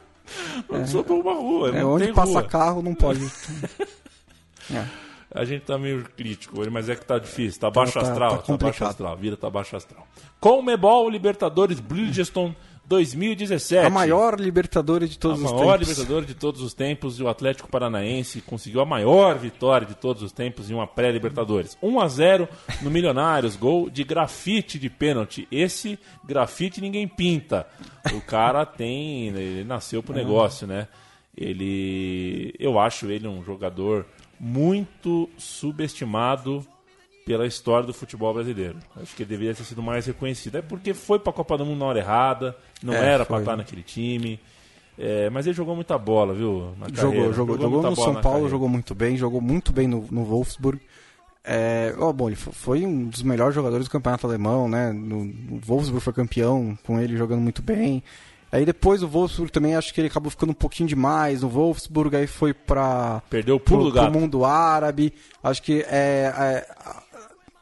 Não 0.68 0.86
sobrou 0.86 1.20
uma 1.20 1.34
rua. 1.34 1.76
É, 1.76 1.84
onde 1.84 2.12
passa 2.12 2.32
rua. 2.32 2.42
carro 2.44 2.82
não 2.82 2.94
pode. 2.94 3.20
É. 4.72 4.84
A 5.32 5.44
gente 5.44 5.62
tá 5.62 5.76
meio 5.76 6.04
crítico, 6.16 6.60
mas 6.70 6.88
é 6.88 6.94
que 6.94 7.04
tá 7.04 7.18
difícil. 7.18 7.60
Tá 7.60 7.70
baixo 7.70 7.94
tá- 7.94 8.02
astral. 8.02 8.38
tá 8.38 8.56
Tá, 8.56 8.56
baixo 8.56 8.84
astral. 8.84 9.12
A 9.12 9.16
vida 9.16 9.36
tá 9.36 9.50
baixo 9.50 9.76
astral. 9.76 10.06
Libertadores 11.10 11.80
Bridgestone 11.80 12.56
2017. 12.90 13.86
A 13.86 13.88
maior 13.88 14.40
Libertadores 14.40 15.08
de 15.08 15.16
A 15.16 15.20
todos 15.20 15.38
os 15.38 15.44
maior 15.44 15.78
tempos. 15.78 15.88
Libertadores 15.88 16.26
de 16.26 16.34
todos 16.34 16.60
os 16.60 16.74
tempos 16.74 17.20
e 17.20 17.22
o 17.22 17.28
Atlético 17.28 17.70
Paranaense 17.70 18.40
conseguiu 18.40 18.80
a 18.80 18.84
maior 18.84 19.38
vitória 19.38 19.86
de 19.86 19.94
todos 19.94 20.24
os 20.24 20.32
tempos 20.32 20.68
em 20.68 20.74
uma 20.74 20.88
pré-Libertadores. 20.88 21.78
1 21.80 22.00
a 22.00 22.08
0 22.08 22.48
no 22.82 22.90
Milionários, 22.90 23.54
gol 23.54 23.88
de 23.88 24.02
grafite 24.02 24.76
de 24.76 24.90
pênalti. 24.90 25.46
Esse 25.52 26.00
grafite 26.24 26.80
ninguém 26.80 27.06
pinta. 27.06 27.64
O 28.12 28.20
cara 28.20 28.66
tem, 28.66 29.28
ele 29.28 29.62
nasceu 29.62 30.02
pro 30.02 30.12
negócio, 30.12 30.66
né? 30.66 30.88
Ele, 31.36 32.52
eu 32.58 32.76
acho 32.76 33.08
ele 33.08 33.28
um 33.28 33.44
jogador 33.44 34.04
muito 34.38 35.30
subestimado 35.38 36.66
pela 37.30 37.46
história 37.46 37.86
do 37.86 37.94
futebol 37.94 38.34
brasileiro. 38.34 38.76
Acho 39.00 39.14
que 39.14 39.22
ele 39.22 39.30
deveria 39.30 39.54
ter 39.54 39.62
sido 39.64 39.80
mais 39.82 40.04
reconhecido. 40.06 40.56
É 40.56 40.62
porque 40.62 40.92
foi 40.92 41.18
para 41.18 41.30
a 41.30 41.34
Copa 41.34 41.56
do 41.56 41.64
Mundo 41.64 41.78
na 41.78 41.84
hora 41.86 41.98
errada, 42.00 42.56
não 42.82 42.92
É, 42.92 43.06
era 43.14 43.24
para 43.24 43.38
estar 43.38 43.56
naquele 43.56 43.82
time. 43.82 44.40
É, 44.98 45.30
mas 45.30 45.46
ele 45.46 45.54
jogou 45.54 45.74
muita 45.76 45.96
bola, 45.96 46.34
viu? 46.34 46.72
Na 46.78 46.86
Jogou, 46.88 47.10
carreira. 47.12 47.32
jogou, 47.32 47.56
jogou, 47.56 47.70
muita 47.70 47.90
no 47.90 47.96
São 47.96 48.12
Paulo, 48.14 48.22
carreira. 48.22 48.48
jogou 48.48 48.68
muito 48.68 48.94
bem, 48.94 49.16
jogou 49.16 49.40
muito 49.40 49.72
bem 49.72 49.86
no, 49.86 50.04
no 50.10 50.24
Wolfsburg. 50.24 50.80
É, 51.44 51.94
ó, 51.98 52.12
bom, 52.12 52.28
ele 52.28 52.36
fo- 52.36 52.52
foi 52.52 52.84
um 52.84 53.06
dos 53.06 53.22
melhores 53.22 53.54
jogadores 53.54 53.86
do 53.86 53.90
campeonato 53.90 54.26
alemão, 54.26 54.68
né? 54.68 54.92
No, 54.92 55.24
no 55.24 55.58
Wolfsburg 55.60 56.02
foi 56.02 56.12
campeão, 56.12 56.76
com 56.84 57.00
ele 57.00 57.16
jogando 57.16 57.40
muito 57.40 57.62
bem. 57.62 58.02
Aí 58.52 58.66
depois 58.66 59.00
o 59.02 59.06
Wolfsburg 59.08 59.52
também 59.52 59.76
acho 59.76 59.94
que 59.94 60.00
ele 60.00 60.08
acabou 60.08 60.28
ficando 60.28 60.50
um 60.50 60.54
pouquinho 60.54 60.88
demais 60.88 61.40
no 61.42 61.48
Wolfsburg, 61.48 62.16
aí 62.16 62.26
foi 62.26 62.52
pra 62.52 63.22
Perdeu 63.30 63.54
o 63.56 63.60
pulo 63.60 63.82
pro, 63.82 63.90
do 63.90 63.94
gato. 63.94 64.10
pro 64.10 64.20
mundo 64.20 64.44
árabe. 64.44 65.14
Acho 65.42 65.62
que 65.62 65.82
é, 65.88 66.32
é, 66.36 66.66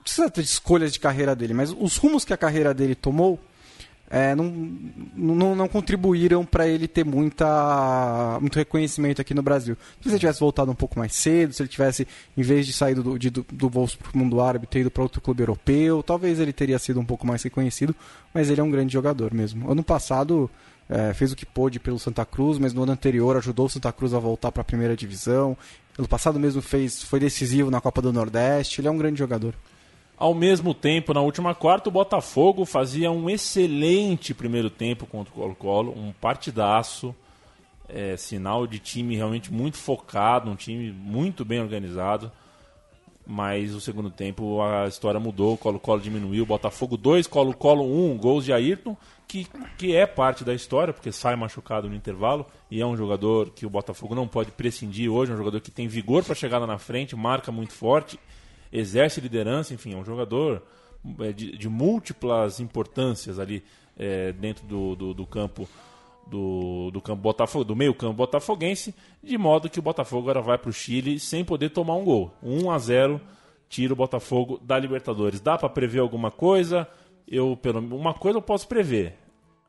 precisa 0.08 0.30
ter 0.30 0.40
escolhas 0.40 0.92
de 0.92 0.98
carreira 0.98 1.36
dele, 1.36 1.54
mas 1.54 1.70
os 1.70 1.96
rumos 1.96 2.24
que 2.24 2.32
a 2.32 2.36
carreira 2.36 2.72
dele 2.72 2.94
tomou 2.94 3.38
é, 4.10 4.34
não, 4.34 4.44
não, 5.14 5.54
não 5.54 5.68
contribuíram 5.68 6.42
para 6.42 6.66
ele 6.66 6.88
ter 6.88 7.04
muita, 7.04 8.38
muito 8.40 8.56
reconhecimento 8.56 9.20
aqui 9.20 9.34
no 9.34 9.42
Brasil. 9.42 9.76
Se 10.00 10.08
ele 10.08 10.18
tivesse 10.18 10.40
voltado 10.40 10.70
um 10.70 10.74
pouco 10.74 10.98
mais 10.98 11.14
cedo, 11.14 11.52
se 11.52 11.62
ele 11.62 11.68
tivesse, 11.68 12.08
em 12.34 12.42
vez 12.42 12.66
de 12.66 12.72
sair 12.72 12.94
do, 12.94 13.18
de, 13.18 13.28
do, 13.28 13.44
do 13.52 13.68
Wolfsburg 13.68 14.10
pro 14.10 14.18
mundo 14.18 14.40
árabe, 14.40 14.66
ter 14.66 14.80
ido 14.80 14.90
para 14.90 15.02
outro 15.02 15.20
clube 15.20 15.42
europeu, 15.42 16.02
talvez 16.02 16.40
ele 16.40 16.54
teria 16.54 16.78
sido 16.78 16.98
um 16.98 17.04
pouco 17.04 17.26
mais 17.26 17.42
reconhecido, 17.42 17.94
mas 18.32 18.48
ele 18.48 18.62
é 18.62 18.64
um 18.64 18.70
grande 18.70 18.92
jogador 18.94 19.34
mesmo. 19.34 19.70
Ano 19.70 19.84
passado 19.84 20.50
é, 20.88 21.12
fez 21.12 21.30
o 21.30 21.36
que 21.36 21.44
pôde 21.44 21.78
pelo 21.78 21.98
Santa 21.98 22.24
Cruz, 22.24 22.58
mas 22.58 22.72
no 22.72 22.82
ano 22.82 22.92
anterior 22.92 23.36
ajudou 23.36 23.66
o 23.66 23.70
Santa 23.70 23.92
Cruz 23.92 24.14
a 24.14 24.18
voltar 24.18 24.50
para 24.50 24.62
a 24.62 24.64
primeira 24.64 24.96
divisão. 24.96 25.54
Ano 25.98 26.08
passado 26.08 26.40
mesmo 26.40 26.62
fez, 26.62 27.02
foi 27.02 27.20
decisivo 27.20 27.70
na 27.70 27.80
Copa 27.80 28.00
do 28.00 28.10
Nordeste, 28.10 28.80
ele 28.80 28.88
é 28.88 28.90
um 28.90 28.96
grande 28.96 29.18
jogador. 29.18 29.54
Ao 30.18 30.34
mesmo 30.34 30.74
tempo, 30.74 31.14
na 31.14 31.20
última 31.20 31.54
quarta, 31.54 31.88
o 31.88 31.92
Botafogo 31.92 32.64
fazia 32.64 33.08
um 33.08 33.30
excelente 33.30 34.34
primeiro 34.34 34.68
tempo 34.68 35.06
contra 35.06 35.32
o 35.32 35.36
Colo-Colo, 35.36 35.92
um 35.96 36.12
partidaço, 36.12 37.14
é, 37.88 38.16
sinal 38.16 38.66
de 38.66 38.80
time 38.80 39.14
realmente 39.14 39.52
muito 39.52 39.76
focado, 39.76 40.50
um 40.50 40.56
time 40.56 40.90
muito 40.90 41.44
bem 41.44 41.60
organizado. 41.60 42.32
Mas 43.24 43.72
o 43.74 43.80
segundo 43.80 44.10
tempo 44.10 44.60
a 44.60 44.88
história 44.88 45.20
mudou, 45.20 45.54
o 45.54 45.58
Colo-Colo 45.58 46.00
diminuiu, 46.00 46.44
Botafogo 46.44 46.96
2, 46.96 47.28
Colo-Colo 47.28 47.84
1, 47.84 48.16
gols 48.16 48.44
de 48.44 48.52
Ayrton, 48.52 48.96
que, 49.28 49.46
que 49.76 49.94
é 49.94 50.04
parte 50.04 50.42
da 50.42 50.52
história, 50.52 50.92
porque 50.92 51.12
sai 51.12 51.36
machucado 51.36 51.88
no 51.88 51.94
intervalo, 51.94 52.44
e 52.68 52.80
é 52.80 52.86
um 52.86 52.96
jogador 52.96 53.50
que 53.50 53.64
o 53.64 53.70
Botafogo 53.70 54.16
não 54.16 54.26
pode 54.26 54.50
prescindir 54.50 55.12
hoje, 55.12 55.30
é 55.30 55.34
um 55.34 55.38
jogador 55.38 55.60
que 55.60 55.70
tem 55.70 55.86
vigor 55.86 56.24
para 56.24 56.34
chegar 56.34 56.58
lá 56.58 56.66
na 56.66 56.78
frente, 56.78 57.14
marca 57.14 57.52
muito 57.52 57.72
forte, 57.72 58.18
exerce 58.72 59.20
liderança, 59.20 59.72
enfim, 59.74 59.94
é 59.94 59.96
um 59.96 60.04
jogador 60.04 60.62
é, 61.20 61.32
de, 61.32 61.56
de 61.56 61.68
múltiplas 61.68 62.60
importâncias 62.60 63.38
ali 63.38 63.62
é, 63.96 64.32
dentro 64.32 64.66
do, 64.66 64.94
do, 64.96 65.14
do 65.14 65.26
campo 65.26 65.68
do, 66.26 66.90
do 66.90 67.00
campo 67.00 67.22
Botafogo, 67.22 67.64
do 67.64 67.74
meio 67.74 67.94
campo 67.94 68.14
botafoguense, 68.14 68.94
de 69.22 69.38
modo 69.38 69.70
que 69.70 69.78
o 69.78 69.82
Botafogo 69.82 70.22
agora 70.28 70.42
vai 70.42 70.58
para 70.58 70.68
o 70.68 70.72
Chile 70.72 71.18
sem 71.18 71.42
poder 71.44 71.70
tomar 71.70 71.94
um 71.94 72.04
gol. 72.04 72.30
1 72.42 72.70
a 72.70 72.78
0 72.78 73.20
tira 73.68 73.92
o 73.92 73.96
Botafogo 73.96 74.60
da 74.62 74.78
Libertadores. 74.78 75.40
Dá 75.40 75.56
para 75.56 75.68
prever 75.70 76.00
alguma 76.00 76.30
coisa? 76.30 76.86
Eu 77.26 77.56
pelo 77.56 77.78
uma 77.80 78.12
coisa 78.14 78.38
eu 78.38 78.42
posso 78.42 78.68
prever. 78.68 79.14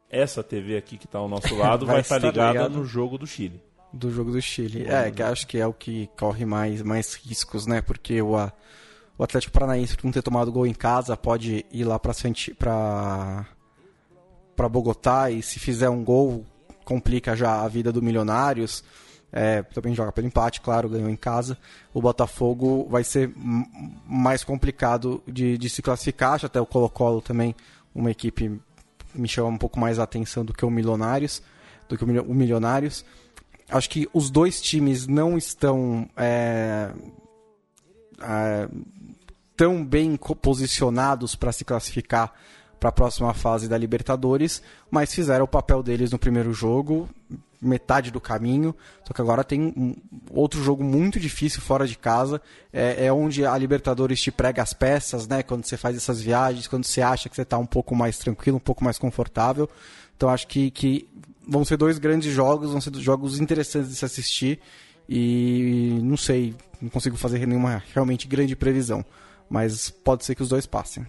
Essa 0.09 0.43
TV 0.43 0.75
aqui 0.75 0.97
que 0.97 1.05
está 1.05 1.19
ao 1.19 1.29
nosso 1.29 1.53
lado 1.55 1.85
Vai 1.85 1.95
vai 1.95 2.01
estar 2.01 2.17
estar 2.17 2.27
ligada 2.29 2.51
ligado. 2.51 2.77
no 2.77 2.83
jogo 2.85 3.17
do 3.17 3.25
Chile. 3.27 3.61
Do 3.93 4.11
jogo 4.11 4.31
do 4.31 4.41
Chile. 4.41 4.85
É, 4.87 5.09
que 5.11 5.23
acho 5.23 5.47
que 5.47 5.57
é 5.57 5.65
o 5.65 5.73
que 5.73 6.09
corre 6.17 6.45
mais, 6.45 6.81
mais 6.81 7.13
riscos, 7.15 7.65
né? 7.65 7.81
Porque 7.81 8.21
o, 8.21 8.35
a- 8.35 8.51
o 9.19 9.23
Atlético 9.25 9.51
Paranaense, 9.51 9.97
por 9.97 10.05
não 10.05 10.13
ter 10.13 10.21
tomado 10.21 10.49
gol 10.49 10.65
em 10.65 10.73
casa, 10.73 11.17
pode 11.17 11.65
ir 11.73 11.83
lá 11.83 11.99
pra, 11.99 12.13
Santi, 12.13 12.53
pra, 12.53 13.45
pra 14.55 14.69
Bogotá 14.69 15.29
e 15.29 15.43
se 15.43 15.59
fizer 15.59 15.89
um 15.89 16.05
gol, 16.05 16.45
complica 16.85 17.35
já 17.35 17.61
a 17.61 17.67
vida 17.67 17.91
do 17.91 18.01
Milionários. 18.01 18.81
É, 19.29 19.61
também 19.61 19.93
joga 19.93 20.13
pelo 20.13 20.25
empate, 20.25 20.61
claro, 20.61 20.87
ganhou 20.87 21.09
em 21.09 21.17
casa. 21.17 21.57
O 21.93 22.01
Botafogo 22.01 22.87
vai 22.89 23.03
ser 23.03 23.33
mais 24.07 24.45
complicado 24.45 25.21
de, 25.27 25.57
de 25.57 25.69
se 25.69 25.81
classificar. 25.81 26.35
Acho 26.35 26.45
até 26.45 26.61
o 26.61 26.65
Colo-Colo 26.65 27.21
também, 27.21 27.53
uma 27.93 28.09
equipe 28.09 28.57
me 29.13 29.27
chama 29.27 29.49
um 29.49 29.57
pouco 29.57 29.77
mais 29.77 29.99
a 29.99 30.03
atenção 30.03 30.45
do 30.45 30.53
que 30.53 30.63
o 30.63 30.69
Milionários. 30.69 31.43
Do 31.89 31.97
que 31.97 32.05
o 32.05 32.33
Milionários. 32.33 33.03
Acho 33.69 33.89
que 33.89 34.07
os 34.13 34.29
dois 34.29 34.61
times 34.61 35.07
não 35.07 35.37
estão 35.37 36.09
é, 36.15 36.89
é, 38.21 38.69
tão 39.59 39.83
bem 39.83 40.15
posicionados 40.15 41.35
para 41.35 41.51
se 41.51 41.65
classificar 41.65 42.33
para 42.79 42.87
a 42.87 42.93
próxima 42.93 43.33
fase 43.33 43.67
da 43.67 43.77
Libertadores, 43.77 44.63
mas 44.89 45.13
fizeram 45.13 45.43
o 45.43 45.47
papel 45.49 45.83
deles 45.83 46.11
no 46.11 46.17
primeiro 46.17 46.53
jogo, 46.53 47.09
metade 47.61 48.09
do 48.09 48.21
caminho. 48.21 48.73
Só 49.05 49.13
que 49.13 49.19
agora 49.19 49.43
tem 49.43 49.61
um 49.61 49.97
outro 50.31 50.63
jogo 50.63 50.81
muito 50.81 51.19
difícil 51.19 51.59
fora 51.59 51.85
de 51.85 51.97
casa. 51.97 52.41
É, 52.71 53.07
é, 53.07 53.11
onde 53.11 53.45
a 53.45 53.57
Libertadores 53.57 54.21
te 54.21 54.31
prega 54.31 54.63
as 54.63 54.71
peças, 54.71 55.27
né? 55.27 55.43
Quando 55.43 55.65
você 55.65 55.75
faz 55.75 55.97
essas 55.97 56.21
viagens, 56.21 56.65
quando 56.65 56.85
você 56.85 57.01
acha 57.01 57.27
que 57.27 57.35
você 57.35 57.41
está 57.41 57.57
um 57.57 57.65
pouco 57.65 57.93
mais 57.93 58.17
tranquilo, 58.17 58.55
um 58.55 58.61
pouco 58.61 58.81
mais 58.81 58.97
confortável. 58.97 59.69
Então 60.15 60.29
acho 60.29 60.47
que, 60.47 60.71
que 60.71 61.05
vão 61.45 61.65
ser 61.65 61.75
dois 61.75 61.99
grandes 61.99 62.33
jogos, 62.33 62.71
vão 62.71 62.79
ser 62.79 62.95
jogos 62.95 63.41
interessantes 63.41 63.89
de 63.89 63.95
se 63.97 64.05
assistir. 64.05 64.57
E 65.09 65.99
não 66.01 66.15
sei, 66.15 66.55
não 66.81 66.87
consigo 66.87 67.17
fazer 67.17 67.45
nenhuma 67.45 67.83
realmente 67.93 68.25
grande 68.25 68.55
previsão. 68.55 69.03
Mas 69.49 69.89
pode 69.89 70.23
ser 70.23 70.35
que 70.35 70.43
os 70.43 70.49
dois 70.49 70.65
passem. 70.65 71.05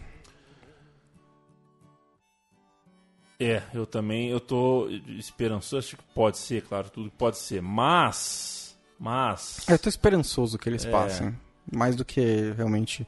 É, 3.39 3.63
eu 3.73 3.87
também, 3.87 4.29
eu 4.29 4.39
tô 4.39 4.87
esperançoso, 5.19 5.79
acho 5.79 5.97
que 5.97 6.03
pode 6.15 6.37
ser, 6.37 6.63
claro, 6.63 6.91
tudo 6.91 7.11
pode 7.11 7.39
ser, 7.39 7.63
mas, 7.63 8.79
mas... 8.99 9.67
Eu 9.67 9.79
tô 9.79 9.89
esperançoso 9.89 10.59
que 10.59 10.69
eles 10.69 10.85
é. 10.85 10.91
passem, 10.91 11.35
mais 11.73 11.97
do 11.97 12.05
que 12.05 12.53
realmente 12.55 13.07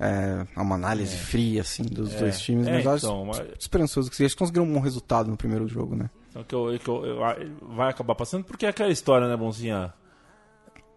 é, 0.00 0.44
uma 0.60 0.74
análise 0.74 1.14
é. 1.14 1.18
fria, 1.18 1.60
assim, 1.60 1.84
dos 1.84 2.12
é. 2.12 2.18
dois 2.18 2.40
times, 2.40 2.66
mas 2.66 2.84
é, 2.84 2.88
acho 2.88 3.06
então, 3.06 3.24
mas... 3.24 3.40
esperançoso 3.56 4.10
que 4.10 4.20
eles 4.20 4.34
conseguiram 4.34 4.66
um 4.66 4.72
bom 4.72 4.80
resultado 4.80 5.30
no 5.30 5.36
primeiro 5.36 5.68
jogo, 5.68 5.94
né? 5.94 6.10
Então, 6.30 6.42
que 6.42 6.54
eu, 6.56 6.78
que 6.80 6.88
eu, 6.88 7.06
eu, 7.06 7.18
vai 7.76 7.88
acabar 7.88 8.16
passando, 8.16 8.42
porque 8.42 8.66
é 8.66 8.70
aquela 8.70 8.90
história, 8.90 9.28
né, 9.28 9.36
Bonzinha? 9.36 9.94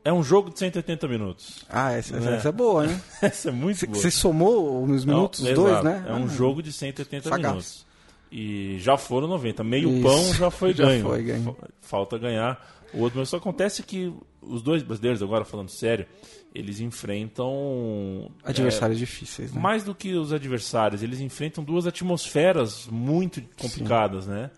É 0.03 0.11
um 0.11 0.23
jogo 0.23 0.49
de 0.49 0.57
180 0.57 1.07
minutos. 1.07 1.63
Ah, 1.69 1.91
essa, 1.91 2.19
né? 2.19 2.35
essa 2.37 2.49
é 2.49 2.51
boa, 2.51 2.87
hein? 2.87 3.01
essa 3.21 3.49
é 3.49 3.51
muito 3.51 3.85
boa. 3.85 3.97
Você 3.97 4.09
somou 4.09 4.87
nos 4.87 5.05
minutos 5.05 5.41
os 5.41 5.53
dois, 5.53 5.83
né? 5.83 6.03
É 6.07 6.13
um 6.13 6.25
ah, 6.25 6.27
jogo 6.27 6.63
de 6.63 6.73
180 6.73 7.29
sagaz. 7.29 7.45
minutos. 7.45 7.85
E 8.31 8.77
já 8.79 8.97
foram 8.97 9.27
90. 9.27 9.63
Meio 9.63 9.91
Isso, 9.91 10.01
pão 10.01 10.33
já 10.33 10.49
foi 10.49 10.73
já 10.73 10.85
ganho. 10.85 11.05
Foi 11.05 11.23
ganho. 11.23 11.57
Falta 11.81 12.17
ganhar 12.17 12.59
o 12.93 13.01
outro. 13.01 13.19
Mas 13.19 13.29
só 13.29 13.37
acontece 13.37 13.83
que 13.83 14.11
os 14.41 14.63
dois 14.63 14.81
brasileiros, 14.81 15.21
agora 15.21 15.45
falando 15.45 15.69
sério, 15.69 16.07
eles 16.53 16.79
enfrentam. 16.79 18.31
Adversários 18.43 18.97
é, 18.97 18.99
difíceis, 18.99 19.53
né? 19.53 19.61
Mais 19.61 19.83
do 19.83 19.93
que 19.93 20.15
os 20.15 20.33
adversários, 20.33 21.03
eles 21.03 21.19
enfrentam 21.19 21.63
duas 21.63 21.85
atmosferas 21.85 22.87
muito 22.87 23.41
complicadas, 23.57 24.25
Sim. 24.25 24.31
né? 24.31 24.51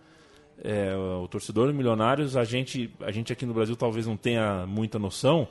É, 0.63 0.95
o 0.95 1.27
torcedor 1.27 1.73
Milionários, 1.73 2.37
a 2.37 2.45
gente, 2.45 2.89
a 3.01 3.11
gente 3.11 3.33
aqui 3.33 3.45
no 3.45 3.53
Brasil 3.53 3.75
talvez 3.75 4.07
não 4.07 4.15
tenha 4.15 4.65
muita 4.65 4.97
noção, 4.97 5.47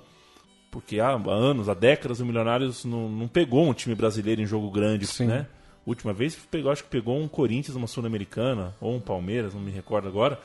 porque 0.70 1.00
há 1.00 1.10
anos, 1.10 1.68
há 1.68 1.74
décadas, 1.74 2.20
o 2.20 2.26
Milionários 2.26 2.84
não, 2.84 3.10
não 3.10 3.28
pegou 3.28 3.68
um 3.68 3.74
time 3.74 3.94
brasileiro 3.94 4.40
em 4.40 4.46
jogo 4.46 4.70
grande, 4.70 5.06
Sim. 5.06 5.26
né? 5.26 5.46
última 5.86 6.12
vez 6.12 6.36
pegou, 6.50 6.70
acho 6.70 6.84
que 6.84 6.90
pegou 6.90 7.18
um 7.18 7.28
Corinthians, 7.28 7.76
uma 7.76 7.86
Sul-Americana, 7.86 8.74
ou 8.80 8.94
um 8.94 9.00
Palmeiras, 9.00 9.54
não 9.54 9.60
me 9.60 9.70
recordo 9.70 10.08
agora. 10.08 10.38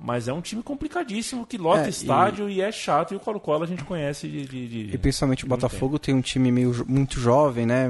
Mas 0.00 0.26
é 0.26 0.32
um 0.32 0.40
time 0.40 0.62
complicadíssimo 0.62 1.46
que 1.46 1.56
lota 1.56 1.86
é, 1.86 1.88
estádio 1.88 2.48
e... 2.48 2.56
e... 2.56 2.60
é 2.60 2.72
chato. 2.72 3.14
E 3.14 3.16
o 3.16 3.20
Colo-Colo 3.20 3.62
a 3.62 3.66
gente 3.66 3.84
conhece 3.84 4.26
de. 4.26 4.44
de, 4.44 4.68
de 4.68 4.94
e 4.94 4.98
principalmente 4.98 5.44
o 5.44 5.48
Botafogo 5.48 5.98
tem 5.98 6.12
um 6.12 6.20
time 6.20 6.50
meio, 6.50 6.84
muito 6.86 7.20
jovem, 7.20 7.64
né? 7.64 7.88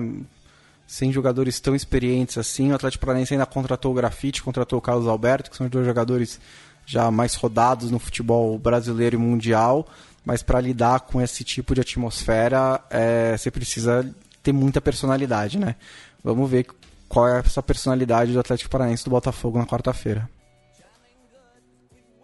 Sem 0.86 1.12
jogadores 1.12 1.58
tão 1.60 1.74
experientes 1.74 2.38
assim. 2.38 2.72
O 2.72 2.74
Atlético 2.74 3.04
Paranaense 3.04 3.34
ainda 3.34 3.46
contratou 3.46 3.92
o 3.92 3.94
Grafite, 3.94 4.42
contratou 4.42 4.78
o 4.78 4.82
Carlos 4.82 5.06
Alberto, 5.06 5.50
que 5.50 5.56
são 5.56 5.66
os 5.66 5.72
dois 5.72 5.86
jogadores 5.86 6.40
já 6.86 7.10
mais 7.10 7.34
rodados 7.34 7.90
no 7.90 7.98
futebol 7.98 8.58
brasileiro 8.58 9.16
e 9.16 9.18
mundial. 9.18 9.86
Mas 10.24 10.42
para 10.42 10.60
lidar 10.60 11.00
com 11.00 11.20
esse 11.20 11.44
tipo 11.44 11.74
de 11.74 11.80
atmosfera, 11.80 12.80
é, 12.90 13.36
você 13.36 13.50
precisa 13.50 14.08
ter 14.42 14.52
muita 14.52 14.80
personalidade, 14.80 15.58
né? 15.58 15.76
Vamos 16.22 16.50
ver 16.50 16.66
qual 17.08 17.28
é 17.28 17.38
essa 17.38 17.62
personalidade 17.62 18.32
do 18.32 18.40
Atlético 18.40 18.70
Paranaense 18.70 19.04
do 19.04 19.10
Botafogo 19.10 19.58
na 19.58 19.66
quarta-feira. 19.66 20.28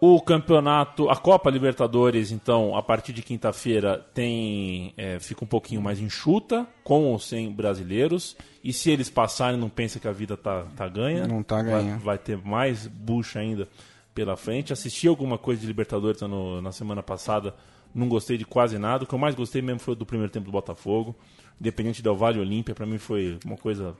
O 0.03 0.19
campeonato, 0.19 1.11
a 1.11 1.15
Copa 1.15 1.47
Libertadores, 1.51 2.31
então, 2.31 2.75
a 2.75 2.81
partir 2.81 3.13
de 3.13 3.21
quinta-feira 3.21 4.03
tem 4.15 4.95
é, 4.97 5.19
fica 5.19 5.45
um 5.45 5.47
pouquinho 5.47 5.79
mais 5.79 5.99
enxuta, 5.99 6.65
com 6.83 7.03
ou 7.03 7.19
sem 7.19 7.51
brasileiros. 7.51 8.35
E 8.63 8.73
se 8.73 8.89
eles 8.89 9.11
passarem, 9.11 9.59
não 9.59 9.69
pensa 9.69 9.99
que 9.99 10.07
a 10.07 10.11
vida 10.11 10.35
tá, 10.35 10.65
tá 10.75 10.87
ganha. 10.87 11.27
Não 11.27 11.43
tá 11.43 11.61
ganha. 11.61 11.97
Vai, 11.97 11.99
vai 11.99 12.17
ter 12.17 12.35
mais 12.35 12.87
bucha 12.87 13.41
ainda 13.41 13.69
pela 14.15 14.35
frente. 14.35 14.73
Assisti 14.73 15.07
alguma 15.07 15.37
coisa 15.37 15.61
de 15.61 15.67
Libertadores 15.67 16.19
no, 16.21 16.59
na 16.63 16.71
semana 16.71 17.03
passada, 17.03 17.53
não 17.93 18.09
gostei 18.09 18.39
de 18.39 18.45
quase 18.45 18.79
nada. 18.79 19.03
O 19.03 19.07
que 19.07 19.13
eu 19.13 19.19
mais 19.19 19.35
gostei 19.35 19.61
mesmo 19.61 19.81
foi 19.81 19.95
do 19.95 20.03
primeiro 20.03 20.33
tempo 20.33 20.45
do 20.47 20.51
Botafogo. 20.51 21.15
Independente 21.59 22.01
Del 22.01 22.15
Vale 22.15 22.39
Olímpia, 22.39 22.73
para 22.73 22.87
mim 22.87 22.97
foi 22.97 23.37
uma 23.45 23.55
coisa 23.55 23.95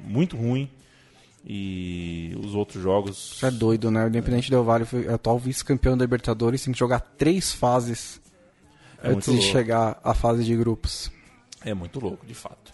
muito 0.00 0.36
ruim. 0.36 0.68
E 1.44 2.36
os 2.42 2.54
outros 2.54 2.82
jogos. 2.82 3.42
É 3.42 3.50
doido, 3.50 3.90
né? 3.90 4.04
O 4.04 4.08
Independente 4.08 4.50
Del 4.50 4.62
Vale 4.62 4.84
foi 4.84 5.08
atual 5.08 5.38
vice-campeão 5.38 5.96
da 5.96 6.04
Libertadores, 6.04 6.64
tem 6.64 6.72
que 6.72 6.78
jogar 6.78 7.00
três 7.00 7.52
fases 7.52 8.20
é 9.02 9.08
antes 9.08 9.32
de 9.32 9.40
chegar 9.40 9.98
à 10.04 10.14
fase 10.14 10.44
de 10.44 10.54
grupos. 10.54 11.10
É 11.64 11.72
muito 11.72 11.98
louco, 11.98 12.26
de 12.26 12.34
fato. 12.34 12.72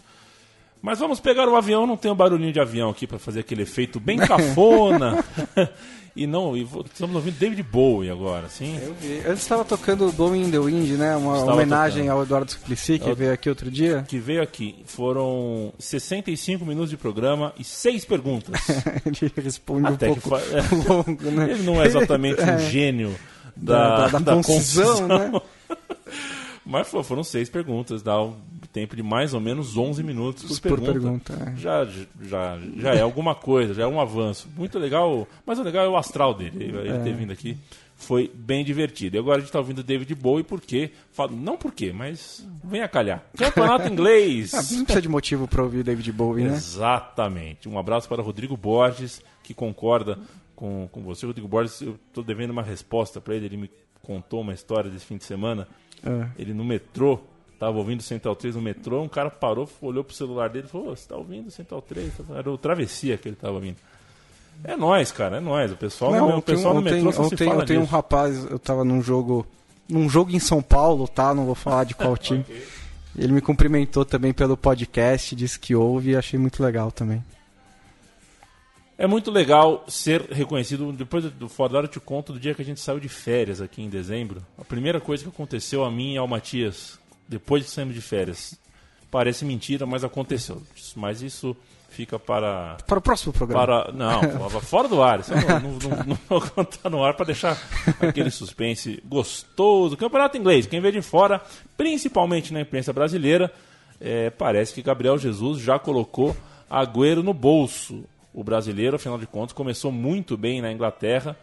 Mas 0.81 0.99
vamos 0.99 1.19
pegar 1.19 1.47
o 1.47 1.55
avião, 1.55 1.87
não 1.87 1.97
tem 1.97 2.11
um 2.11 2.15
barulhinho 2.15 2.53
de 2.53 2.59
avião 2.59 2.89
aqui 2.89 3.07
para 3.07 3.17
fazer 3.17 3.41
aquele 3.41 3.63
efeito 3.63 3.99
bem 3.99 4.17
cafona. 4.19 5.23
E 6.17 6.25
não, 6.25 6.57
e 6.57 6.63
estamos 6.63 7.15
ouvindo 7.15 7.37
David 7.37 7.61
Bowie 7.61 8.09
agora, 8.09 8.49
sim? 8.49 8.75
Eu 8.81 8.95
vi. 8.95 9.19
Antes 9.19 9.43
estava 9.43 9.63
tocando 9.63 10.11
Blowing 10.11 10.45
in 10.45 10.49
the 10.49 10.57
Wind, 10.57 10.89
né? 10.97 11.15
Uma 11.15 11.35
estava 11.35 11.53
homenagem 11.53 12.05
tocando. 12.05 12.17
ao 12.17 12.23
Eduardo 12.23 12.51
Suplicy, 12.51 12.97
que 12.97 13.07
Eu... 13.07 13.15
veio 13.15 13.31
aqui 13.31 13.47
outro 13.47 13.69
dia. 13.69 14.03
Que 14.07 14.17
veio 14.17 14.41
aqui. 14.41 14.83
Foram 14.85 15.71
65 15.77 16.65
minutos 16.65 16.89
de 16.89 16.97
programa 16.97 17.53
e 17.59 17.63
seis 17.63 18.03
perguntas. 18.03 18.55
Ele 19.05 19.31
responde 19.37 19.87
Até 19.89 20.09
um 20.09 20.15
pouco 20.15 20.39
fa... 20.39 20.91
longo, 20.91 21.29
né? 21.29 21.51
Ele 21.51 21.61
não 21.61 21.79
é 21.79 21.85
exatamente 21.85 22.41
um 22.41 22.49
é. 22.49 22.59
gênio 22.67 23.15
da, 23.55 24.07
da, 24.07 24.07
da, 24.07 24.19
da 24.19 24.43
concisão, 24.43 25.07
né? 25.07 25.31
Mas 26.65 26.87
foram 26.87 27.23
seis 27.23 27.47
perguntas, 27.47 28.01
dá 28.01 28.19
um 28.21 28.35
tempo 28.77 28.95
de 28.95 29.01
mais 29.01 29.33
ou 29.33 29.41
menos 29.41 29.75
11 29.75 30.03
minutos 30.03 30.59
por, 30.59 30.77
por 30.77 30.81
pergunta. 30.81 31.33
pergunta 31.33 31.51
é. 31.51 31.59
já, 31.59 31.83
já, 32.21 32.59
já 32.77 32.93
é 32.93 33.01
alguma 33.01 33.33
coisa, 33.33 33.73
já 33.73 33.83
é 33.83 33.87
um 33.87 33.99
avanço. 33.99 34.47
Muito 34.55 34.77
legal, 34.77 35.27
mas 35.43 35.57
o 35.57 35.63
legal 35.63 35.83
é 35.83 35.89
o 35.89 35.97
astral 35.97 36.35
dele, 36.35 36.63
ele 36.63 36.89
é. 36.89 36.99
ter 36.99 37.15
vindo 37.15 37.31
aqui. 37.33 37.57
Foi 37.95 38.31
bem 38.31 38.63
divertido. 38.63 39.15
E 39.15 39.19
agora 39.19 39.37
a 39.37 39.39
gente 39.39 39.47
está 39.47 39.57
ouvindo 39.57 39.81
David 39.81 40.13
Bowie 40.13 40.43
porque. 40.43 40.91
Não 41.31 41.57
porque, 41.57 41.91
mas 41.91 42.47
vem 42.63 42.83
a 42.83 42.87
calhar. 42.87 43.23
Campeonato 43.35 43.87
inglês. 43.91 44.53
Ah, 44.53 44.57
não 44.57 44.83
precisa 44.83 45.01
de 45.01 45.09
motivo 45.09 45.47
para 45.47 45.63
ouvir 45.63 45.83
David 45.83 46.11
Bowie, 46.11 46.43
né? 46.43 46.53
Exatamente. 46.53 47.67
Um 47.67 47.79
abraço 47.79 48.07
para 48.07 48.21
Rodrigo 48.21 48.55
Borges, 48.55 49.19
que 49.41 49.55
concorda 49.55 50.19
com, 50.55 50.87
com 50.91 51.01
você. 51.01 51.25
Rodrigo 51.25 51.47
Borges, 51.47 51.81
eu 51.81 51.97
estou 52.07 52.23
devendo 52.23 52.51
uma 52.51 52.61
resposta 52.61 53.19
para 53.19 53.33
ele. 53.35 53.47
Ele 53.47 53.57
me 53.57 53.71
contou 54.03 54.41
uma 54.41 54.53
história 54.53 54.91
desse 54.91 55.05
fim 55.07 55.17
de 55.17 55.23
semana 55.23 55.67
é. 56.03 56.27
Ele 56.37 56.53
no 56.53 56.63
metrô, 56.63 57.19
tava 57.59 57.77
ouvindo 57.77 58.01
Central 58.03 58.35
3 58.35 58.55
no 58.55 58.61
metrô, 58.61 59.01
um 59.01 59.09
cara 59.09 59.29
parou, 59.29 59.69
olhou 59.81 60.03
pro 60.03 60.15
celular 60.15 60.49
dele 60.49 60.67
e 60.67 60.69
falou: 60.69 60.95
Você 60.95 61.07
tá 61.07 61.15
ouvindo 61.15 61.49
Central 61.51 61.81
3? 61.81 62.11
Era 62.35 62.51
o 62.51 62.57
Travessia 62.57 63.17
que 63.17 63.29
ele 63.29 63.35
tava 63.35 63.53
ouvindo. 63.55 63.77
É 64.63 64.75
nós, 64.75 65.11
cara, 65.11 65.37
é 65.37 65.39
nós. 65.39 65.71
O 65.71 65.77
pessoal, 65.77 66.11
não, 66.11 66.29
no, 66.29 66.37
o 66.37 66.41
pessoal 66.41 66.73
no 66.73 66.81
metrô 66.81 67.11
só 67.11 67.23
ontem, 67.23 67.37
se 67.37 67.45
fala 67.45 67.63
ontem 67.63 67.77
um 67.77 67.85
rapaz, 67.85 68.45
eu 68.49 68.57
tava 68.57 68.83
num 68.83 69.01
jogo, 69.01 69.45
num 69.87 70.09
jogo 70.09 70.31
em 70.31 70.39
São 70.39 70.61
Paulo, 70.61 71.07
tá? 71.07 71.33
Não 71.33 71.45
vou 71.45 71.55
falar 71.55 71.83
de 71.83 71.93
qual 71.93 72.15
time. 72.17 72.41
okay. 72.41 72.63
Ele 73.17 73.33
me 73.33 73.41
cumprimentou 73.41 74.05
também 74.05 74.31
pelo 74.31 74.55
podcast, 74.55 75.35
disse 75.35 75.59
que 75.59 75.75
ouve 75.75 76.11
e 76.11 76.15
achei 76.15 76.39
muito 76.39 76.61
legal 76.61 76.91
também. 76.91 77.23
É 78.95 79.05
muito 79.05 79.31
legal 79.31 79.83
ser 79.87 80.21
reconhecido. 80.21 80.91
Depois 80.91 81.23
do 81.25 81.47
Fora 81.47 81.71
da 81.71 81.77
Hora 81.79 81.87
eu 81.87 81.91
te 81.91 81.99
conto 81.99 82.33
do 82.33 82.39
dia 82.39 82.53
que 82.53 82.61
a 82.61 82.65
gente 82.65 82.79
saiu 82.79 82.99
de 82.99 83.09
férias 83.09 83.61
aqui 83.61 83.81
em 83.81 83.89
dezembro. 83.89 84.43
A 84.57 84.63
primeira 84.63 84.99
coisa 84.99 85.23
que 85.23 85.29
aconteceu 85.29 85.83
a 85.83 85.91
mim 85.91 86.13
e 86.13 86.17
ao 86.17 86.27
Matias, 86.27 86.99
depois 87.27 87.63
de 87.63 87.69
sairmos 87.69 87.95
de 87.95 88.01
férias. 88.01 88.57
Parece 89.09 89.45
mentira, 89.45 89.85
mas 89.85 90.03
aconteceu. 90.03 90.61
Mas 90.95 91.21
isso 91.21 91.55
fica 91.89 92.19
para. 92.19 92.77
Para 92.85 92.99
o 92.99 93.01
próximo 93.01 93.33
programa. 93.33 93.65
Para, 93.65 93.91
não, 93.91 94.49
fora 94.61 94.87
do 94.87 95.01
ar. 95.01 95.21
Não, 95.27 95.71
não, 95.71 96.05
não, 96.05 96.19
vou 96.27 96.41
contar 96.41 96.89
no 96.89 97.03
ar 97.03 97.15
para 97.15 97.27
deixar 97.27 97.57
aquele 97.99 98.29
suspense 98.29 99.01
gostoso. 99.05 99.97
Campeonato 99.97 100.37
inglês, 100.37 100.67
quem 100.67 100.81
vê 100.81 100.91
de 100.91 101.01
fora, 101.01 101.41
principalmente 101.75 102.53
na 102.53 102.61
imprensa 102.61 102.93
brasileira, 102.93 103.51
é, 103.99 104.29
parece 104.29 104.73
que 104.73 104.81
Gabriel 104.81 105.17
Jesus 105.17 105.59
já 105.59 105.79
colocou 105.79 106.35
Agüero 106.69 107.23
no 107.23 107.33
bolso 107.33 108.03
o 108.33 108.43
brasileiro, 108.43 108.97
afinal 108.97 109.17
de 109.17 109.25
contas, 109.25 109.53
começou 109.53 109.91
muito 109.91 110.37
bem 110.37 110.61
na 110.61 110.71
Inglaterra, 110.71 111.35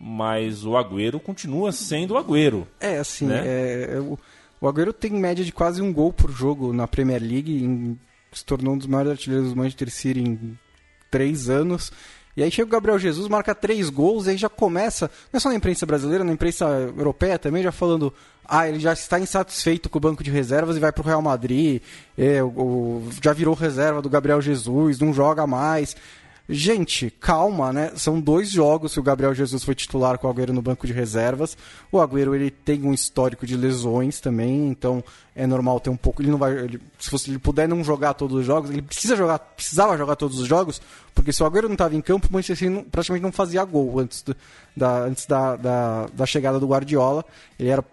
mas 0.00 0.64
o 0.64 0.76
Agüero 0.76 1.20
continua 1.20 1.70
sendo 1.70 2.14
o 2.14 2.18
Agüero. 2.18 2.66
É, 2.80 2.98
assim, 2.98 3.26
né? 3.26 3.42
é, 3.46 3.98
é, 3.98 4.16
o, 4.60 4.68
Agüero 4.68 4.92
tem 4.92 5.12
média 5.12 5.44
de 5.44 5.52
quase 5.52 5.80
um 5.80 5.92
gol 5.92 6.12
por 6.12 6.30
jogo 6.30 6.72
na 6.72 6.86
Premier 6.86 7.20
League, 7.20 7.64
em, 7.64 7.98
se 8.32 8.44
tornou 8.44 8.74
um 8.74 8.78
dos 8.78 8.86
maiores 8.86 9.12
artilheiros 9.12 9.50
do 9.50 9.56
Manchester 9.56 9.90
City 9.90 10.20
em 10.20 10.58
três 11.10 11.48
anos. 11.48 11.92
E 12.36 12.42
aí 12.42 12.50
chega 12.50 12.68
o 12.68 12.70
Gabriel 12.70 12.98
Jesus, 12.98 13.28
marca 13.28 13.54
três 13.54 13.90
gols, 13.90 14.26
e 14.26 14.30
aí 14.30 14.36
já 14.36 14.48
começa, 14.48 15.10
não 15.32 15.38
é 15.38 15.40
só 15.40 15.48
na 15.48 15.56
imprensa 15.56 15.84
brasileira, 15.84 16.22
na 16.22 16.32
imprensa 16.32 16.64
europeia 16.96 17.38
também, 17.38 17.62
já 17.62 17.72
falando, 17.72 18.14
ah, 18.44 18.68
ele 18.68 18.78
já 18.78 18.92
está 18.92 19.18
insatisfeito 19.18 19.90
com 19.90 19.98
o 19.98 20.00
banco 20.00 20.22
de 20.22 20.30
reservas 20.30 20.76
e 20.76 20.80
vai 20.80 20.92
para 20.92 21.02
o 21.02 21.06
Real 21.06 21.20
Madrid, 21.20 21.82
é, 22.16 22.42
o, 22.42 22.46
o, 22.46 23.08
já 23.22 23.32
virou 23.32 23.54
reserva 23.54 24.00
do 24.00 24.08
Gabriel 24.08 24.40
Jesus, 24.40 25.00
não 25.00 25.12
joga 25.12 25.46
mais. 25.46 25.96
Gente, 26.48 27.10
calma, 27.10 27.72
né? 27.72 27.92
São 27.94 28.20
dois 28.20 28.50
jogos 28.50 28.92
que 28.92 28.98
o 28.98 29.02
Gabriel 29.02 29.32
Jesus 29.32 29.62
foi 29.62 29.74
titular 29.74 30.18
com 30.18 30.26
o 30.26 30.30
Agüero 30.30 30.52
no 30.52 30.60
banco 30.60 30.86
de 30.86 30.92
reservas. 30.92 31.56
O 31.92 32.00
Agüero 32.00 32.34
ele 32.34 32.50
tem 32.50 32.82
um 32.82 32.92
histórico 32.92 33.46
de 33.46 33.56
lesões 33.56 34.20
também, 34.20 34.68
então 34.68 35.02
é 35.34 35.46
normal 35.46 35.78
ter 35.78 35.90
um 35.90 35.96
pouco. 35.96 36.22
Ele 36.22 36.30
não 36.30 36.38
vai, 36.38 36.52
ele, 36.58 36.80
se 36.98 37.08
fosse, 37.08 37.30
ele 37.30 37.38
puder 37.38 37.68
não 37.68 37.84
jogar 37.84 38.14
todos 38.14 38.36
os 38.36 38.44
jogos, 38.44 38.70
ele 38.70 38.82
precisa 38.82 39.14
jogar, 39.14 39.38
precisava 39.38 39.96
jogar 39.96 40.16
todos 40.16 40.40
os 40.40 40.46
jogos, 40.48 40.82
porque 41.14 41.32
se 41.32 41.42
o 41.42 41.46
Agüero 41.46 41.68
não 41.68 41.74
estava 41.74 41.94
em 41.94 42.00
campo, 42.00 42.26
o 42.28 42.32
Manchester 42.32 42.68
City 42.68 42.86
praticamente 42.90 43.22
não 43.22 43.32
fazia 43.32 43.64
gol 43.64 44.00
antes, 44.00 44.22
do, 44.22 44.36
da, 44.76 45.04
antes 45.04 45.26
da, 45.26 45.54
da, 45.54 46.06
da 46.12 46.26
chegada 46.26 46.58
do 46.58 46.66
Guardiola. 46.66 47.24
Ele 47.58 47.68
era 47.68 47.84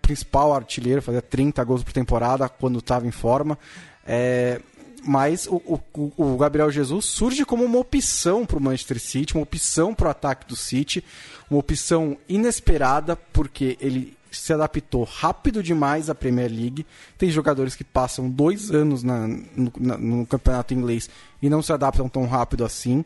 principal 0.00 0.54
artilheiro, 0.54 1.02
fazia 1.02 1.20
30 1.20 1.62
gols 1.64 1.82
por 1.82 1.92
temporada 1.92 2.48
quando 2.48 2.78
estava 2.78 3.06
em 3.06 3.10
forma. 3.10 3.58
É, 4.06 4.62
mas 5.08 5.46
o, 5.46 5.80
o, 5.94 6.12
o, 6.18 6.36
Gabriel 6.36 6.70
Jesus 6.70 7.06
surge 7.06 7.42
como 7.42 7.64
uma 7.64 7.78
opção 7.78 8.44
para 8.44 8.58
o 8.58 8.62
Manchester 8.62 9.00
City, 9.00 9.34
uma 9.34 9.42
opção 9.42 9.94
para 9.94 10.08
o 10.08 10.10
ataque 10.10 10.46
do 10.46 10.54
City, 10.54 11.02
uma 11.50 11.58
opção 11.58 12.18
inesperada, 12.28 13.16
porque 13.16 13.78
ele 13.80 14.14
se 14.30 14.52
adaptou 14.52 15.04
rápido 15.04 15.62
demais 15.62 16.10
à 16.10 16.14
Premier 16.14 16.50
League. 16.50 16.84
Tem 17.16 17.30
jogadores 17.30 17.74
que 17.74 17.82
passam 17.82 18.28
dois 18.28 18.70
anos 18.70 19.02
na, 19.02 19.26
no, 19.26 19.72
na, 19.80 19.96
no 19.96 20.26
campeonato 20.26 20.74
inglês 20.74 21.08
e 21.40 21.48
não 21.48 21.62
se 21.62 21.72
adaptam 21.72 22.06
tão 22.06 22.26
rápido 22.26 22.62
assim. 22.62 23.02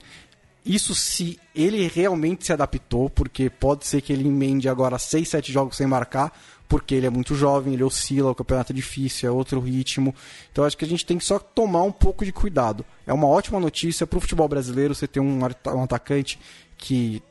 Isso 0.66 0.96
se 0.96 1.38
ele 1.54 1.86
realmente 1.86 2.44
se 2.44 2.52
adaptou, 2.52 3.08
porque 3.08 3.48
pode 3.48 3.86
ser 3.86 4.00
que 4.00 4.12
ele 4.12 4.26
emende 4.26 4.68
agora 4.68 4.98
6, 4.98 5.28
7 5.28 5.52
jogos 5.52 5.76
sem 5.76 5.86
marcar, 5.86 6.36
porque 6.72 6.94
ele 6.94 7.06
é 7.06 7.10
muito 7.10 7.34
jovem, 7.34 7.74
ele 7.74 7.84
oscila, 7.84 8.30
o 8.30 8.34
campeonato 8.34 8.72
é 8.72 8.74
difícil, 8.74 9.28
é 9.28 9.30
outro 9.30 9.60
ritmo. 9.60 10.14
Então 10.50 10.64
acho 10.64 10.74
que 10.74 10.86
a 10.86 10.88
gente 10.88 11.04
tem 11.04 11.18
que 11.18 11.24
só 11.24 11.38
tomar 11.38 11.82
um 11.82 11.92
pouco 11.92 12.24
de 12.24 12.32
cuidado. 12.32 12.82
É 13.06 13.12
uma 13.12 13.26
ótima 13.26 13.60
notícia 13.60 14.06
para 14.06 14.16
o 14.16 14.20
futebol 14.22 14.48
brasileiro 14.48 14.94
você 14.94 15.06
ter 15.06 15.20
um, 15.20 15.40
um 15.40 15.82
atacante 15.82 16.38
que 16.78 17.22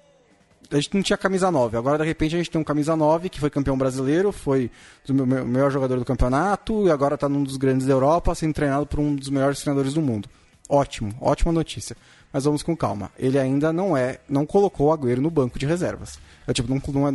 a 0.70 0.76
gente 0.76 0.94
não 0.94 1.02
tinha 1.02 1.18
camisa 1.18 1.50
9. 1.50 1.76
Agora, 1.76 1.98
de 1.98 2.06
repente, 2.06 2.36
a 2.36 2.38
gente 2.38 2.52
tem 2.52 2.62
um 2.62 2.64
camisa 2.64 2.96
9 2.96 3.30
que 3.30 3.40
foi 3.40 3.50
campeão 3.50 3.76
brasileiro, 3.76 4.32
foi 4.32 4.70
o 5.10 5.14
melhor 5.26 5.72
jogador 5.72 5.98
do 5.98 6.06
campeonato 6.06 6.86
e 6.86 6.92
agora 6.92 7.16
está 7.16 7.28
num 7.28 7.42
dos 7.42 7.58
grandes 7.58 7.88
da 7.88 7.94
Europa, 7.94 8.36
sendo 8.36 8.54
treinado 8.54 8.86
por 8.86 9.00
um 9.00 9.16
dos 9.16 9.30
melhores 9.30 9.60
treinadores 9.60 9.96
do 9.96 10.04
mundo. 10.04 10.30
Ótimo, 10.70 11.16
ótima 11.20 11.52
notícia. 11.52 11.98
Mas 12.32 12.46
vamos 12.46 12.64
com 12.64 12.76
calma. 12.76 13.12
Ele 13.18 13.38
ainda 13.38 13.74
não 13.74 13.96
é, 13.96 14.20
não 14.30 14.46
colocou 14.46 14.88
o 14.88 14.94
Agüero 14.94 15.22
no 15.22 15.30
banco 15.30 15.60
de 15.60 15.66
reservas. 15.66 16.20
É, 16.48 16.54
tipo, 16.54 16.70
não, 16.70 16.82
não 16.94 17.08
é, 17.08 17.12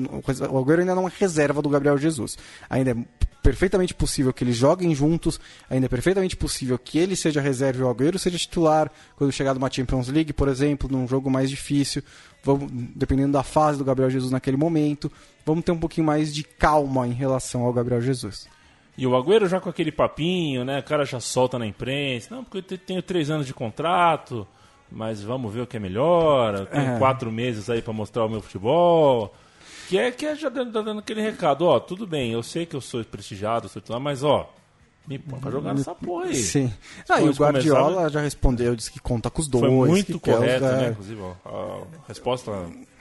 o 0.51 0.59
Agüero 0.59 0.81
ainda 0.81 0.95
não 0.95 1.09
é 1.09 1.13
reserva 1.19 1.63
do 1.63 1.69
Gabriel 1.69 1.97
Jesus. 1.97 2.37
Ainda 2.69 2.91
é 2.91 2.97
perfeitamente 3.43 3.95
possível 3.95 4.33
que 4.33 4.43
eles 4.43 4.57
joguem 4.57 4.93
juntos, 4.93 5.39
ainda 5.71 5.87
é 5.87 5.89
perfeitamente 5.89 6.37
possível 6.37 6.77
que 6.77 6.99
ele 6.99 7.15
seja 7.15 7.41
reserva 7.41 7.81
e 7.81 7.85
o 7.85 7.89
Agüero 7.89 8.19
seja 8.19 8.37
titular 8.37 8.91
quando 9.15 9.31
chegar 9.31 9.55
numa 9.55 9.71
Champions 9.71 10.09
League, 10.09 10.33
por 10.33 10.49
exemplo, 10.49 10.91
num 10.91 11.07
jogo 11.07 11.31
mais 11.31 11.49
difícil, 11.49 12.03
vamos, 12.43 12.69
dependendo 12.95 13.33
da 13.33 13.45
fase 13.45 13.79
do 13.79 13.85
Gabriel 13.85 14.11
Jesus 14.11 14.33
naquele 14.33 14.57
momento, 14.57 15.11
vamos 15.45 15.65
ter 15.65 15.71
um 15.71 15.79
pouquinho 15.79 16.07
mais 16.07 16.35
de 16.35 16.43
calma 16.43 17.07
em 17.07 17.13
relação 17.13 17.63
ao 17.63 17.73
Gabriel 17.73 18.01
Jesus. 18.01 18.49
E 18.99 19.07
o 19.07 19.15
Agüero 19.15 19.47
já 19.47 19.61
com 19.61 19.69
aquele 19.69 19.93
papinho, 19.93 20.65
né? 20.65 20.81
O 20.81 20.83
cara 20.83 21.05
já 21.05 21.21
solta 21.21 21.57
na 21.57 21.67
imprensa. 21.67 22.35
Não, 22.35 22.43
porque 22.43 22.75
eu 22.75 22.79
tenho 22.79 23.03
três 23.03 23.31
anos 23.31 23.47
de 23.47 23.55
contrato 23.55 24.47
mas 24.91 25.23
vamos 25.23 25.53
ver 25.53 25.63
o 25.63 25.67
que 25.67 25.77
é 25.77 25.81
melhor. 25.81 26.55
Eu 26.55 26.67
tenho 26.67 26.95
é. 26.95 26.99
quatro 26.99 27.31
meses 27.31 27.69
aí 27.71 27.83
para 27.83 27.93
mostrar 27.93 28.25
o 28.25 28.29
meu 28.29 28.41
futebol. 28.41 29.35
Que 29.89 29.99
é 29.99 30.11
que 30.11 30.27
é 30.27 30.35
já 30.35 30.49
dando, 30.49 30.73
dando 30.83 30.99
aquele 30.99 31.21
recado, 31.21 31.65
ó, 31.65 31.79
tudo 31.79 32.07
bem, 32.07 32.33
eu 32.33 32.43
sei 32.43 32.67
que 32.67 32.75
eu 32.75 32.81
sou 32.81 33.05
prestigiado, 33.05 33.69
sou 33.69 33.81
titular, 33.81 34.01
mas 34.01 34.25
ó, 34.25 34.53
me 35.07 35.17
põe 35.17 35.39
pra 35.39 35.51
jogar 35.51 35.75
nessa 35.75 35.95
porra 35.95 36.27
aí. 36.27 36.35
Sim. 36.35 36.73
Ah, 37.09 37.21
e 37.21 37.29
o 37.29 37.33
Guardiola 37.33 38.11
já 38.11 38.21
respondeu, 38.21 38.75
disse 38.75 38.91
que 38.91 38.99
conta 38.99 39.31
com 39.31 39.41
os 39.41 39.47
dois. 39.47 39.65
Foi 39.65 39.89
muito 39.89 40.19
correto, 40.19 40.65
né? 40.65 40.89
Inclusive, 40.89 41.21
ó, 41.21 41.83
a 42.05 42.09
resposta 42.09 42.51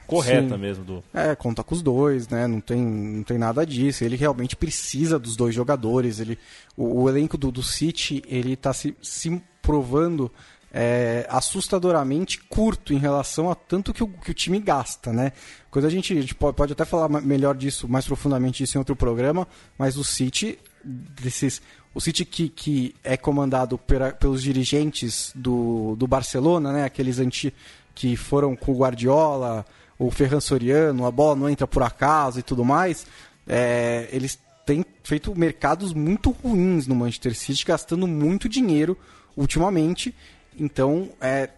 correta 0.06 0.56
Sim. 0.56 0.62
mesmo 0.62 0.86
do. 0.86 1.04
É, 1.14 1.36
conta 1.36 1.64
com 1.64 1.74
os 1.74 1.82
dois, 1.82 2.28
né? 2.28 2.48
Não 2.48 2.62
tem, 2.62 2.80
não 2.80 3.24
tem 3.24 3.38
nada 3.38 3.66
disso. 3.66 4.04
Ele 4.04 4.16
realmente 4.16 4.56
precisa 4.56 5.18
dos 5.18 5.36
dois 5.36 5.54
jogadores. 5.54 6.20
Ele, 6.20 6.38
o, 6.78 7.04
o 7.04 7.10
elenco 7.10 7.38
do, 7.38 7.52
do 7.52 7.64
City, 7.64 8.24
ele 8.28 8.56
tá 8.56 8.72
se, 8.72 8.96
se 9.02 9.42
provando 9.62 10.32
é, 10.78 11.26
assustadoramente 11.30 12.38
curto 12.38 12.92
em 12.92 12.98
relação 12.98 13.50
a 13.50 13.56
tanto 13.56 13.94
que 13.94 14.04
o, 14.04 14.10
que 14.10 14.32
o 14.32 14.34
time 14.34 14.60
gasta, 14.60 15.14
né? 15.14 15.32
Coisa 15.72 15.88
a 15.88 15.92
gente, 15.92 16.18
a 16.18 16.20
gente 16.20 16.36
pode, 16.36 16.74
até 16.74 16.84
falar 16.84 17.08
melhor 17.22 17.56
disso, 17.56 17.88
mais 17.88 18.06
profundamente 18.06 18.62
disso 18.62 18.78
em 18.78 18.80
outro 18.80 18.94
programa, 18.94 19.48
mas 19.78 19.96
o 19.96 20.04
City, 20.04 20.60
desses, 20.84 21.62
o 21.94 22.02
City 22.02 22.26
que, 22.26 22.50
que 22.50 22.94
é 23.06 23.16
comandado 23.16 23.78
pela, 23.78 24.12
pelos 24.12 24.44
dirigentes 24.44 25.32
do, 25.34 25.96
do 25.96 26.08
Barcelona, 26.08 26.74
né? 26.74 26.84
Aqueles 26.84 27.20
anti, 27.20 27.54
que 27.94 28.18
foram 28.18 28.54
com 28.54 28.74
o 28.74 28.78
Guardiola, 28.78 29.66
o 29.98 30.12
Ferran 30.12 30.42
Soriano, 30.42 31.06
a 31.06 31.12
bola 31.12 31.38
não 31.38 31.50
entra 31.50 31.66
por 31.66 31.84
acaso 31.84 32.40
e 32.40 32.44
tudo 32.44 32.66
mais, 32.66 33.08
é, 33.48 34.10
eles 34.12 34.38
têm 34.66 34.86
feito 35.06 35.34
mercados 35.40 35.94
muito 35.94 36.32
ruins 36.32 36.86
no 36.86 36.96
Manchester 36.96 37.34
City, 37.34 37.64
gastando 37.64 38.06
muito 38.06 38.50
dinheiro 38.50 38.98
ultimamente 39.38 40.14
então, 40.58 41.10
é, 41.20 41.50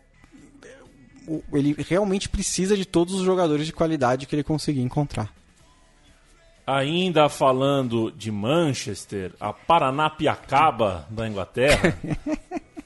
ele 1.54 1.76
realmente 1.88 2.30
precisa 2.30 2.76
de 2.76 2.86
todos 2.86 3.14
os 3.14 3.22
jogadores 3.22 3.66
de 3.66 3.74
qualidade 3.74 4.26
que 4.26 4.36
ele 4.36 4.44
conseguir 4.44 4.82
encontrar. 4.82 5.34
Ainda 6.66 7.30
falando 7.30 8.12
de 8.12 8.32
Manchester, 8.32 9.34
a 9.40 9.54
Paranapiacaba 9.54 11.08
da 11.10 11.28
Inglaterra. 11.28 11.98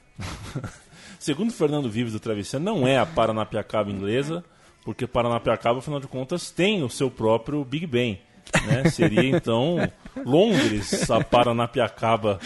Segundo 1.18 1.54
Fernando 1.54 1.90
Vives 1.90 2.14
do 2.14 2.20
Travesseiro, 2.20 2.64
não 2.64 2.88
é 2.88 2.98
a 2.98 3.06
Paranapiacaba 3.06 3.90
inglesa, 3.90 4.44
porque 4.84 5.08
Paranapiacaba, 5.08 5.80
afinal 5.80 6.00
de 6.00 6.08
contas, 6.08 6.52
tem 6.52 6.84
o 6.84 6.90
seu 6.90 7.10
próprio 7.10 7.64
Big 7.64 7.88
Ben. 7.88 8.20
Né? 8.66 8.90
Seria 8.90 9.26
então 9.26 9.78
Londres, 10.26 11.10
a 11.10 11.24
Paranapiacaba 11.24 12.40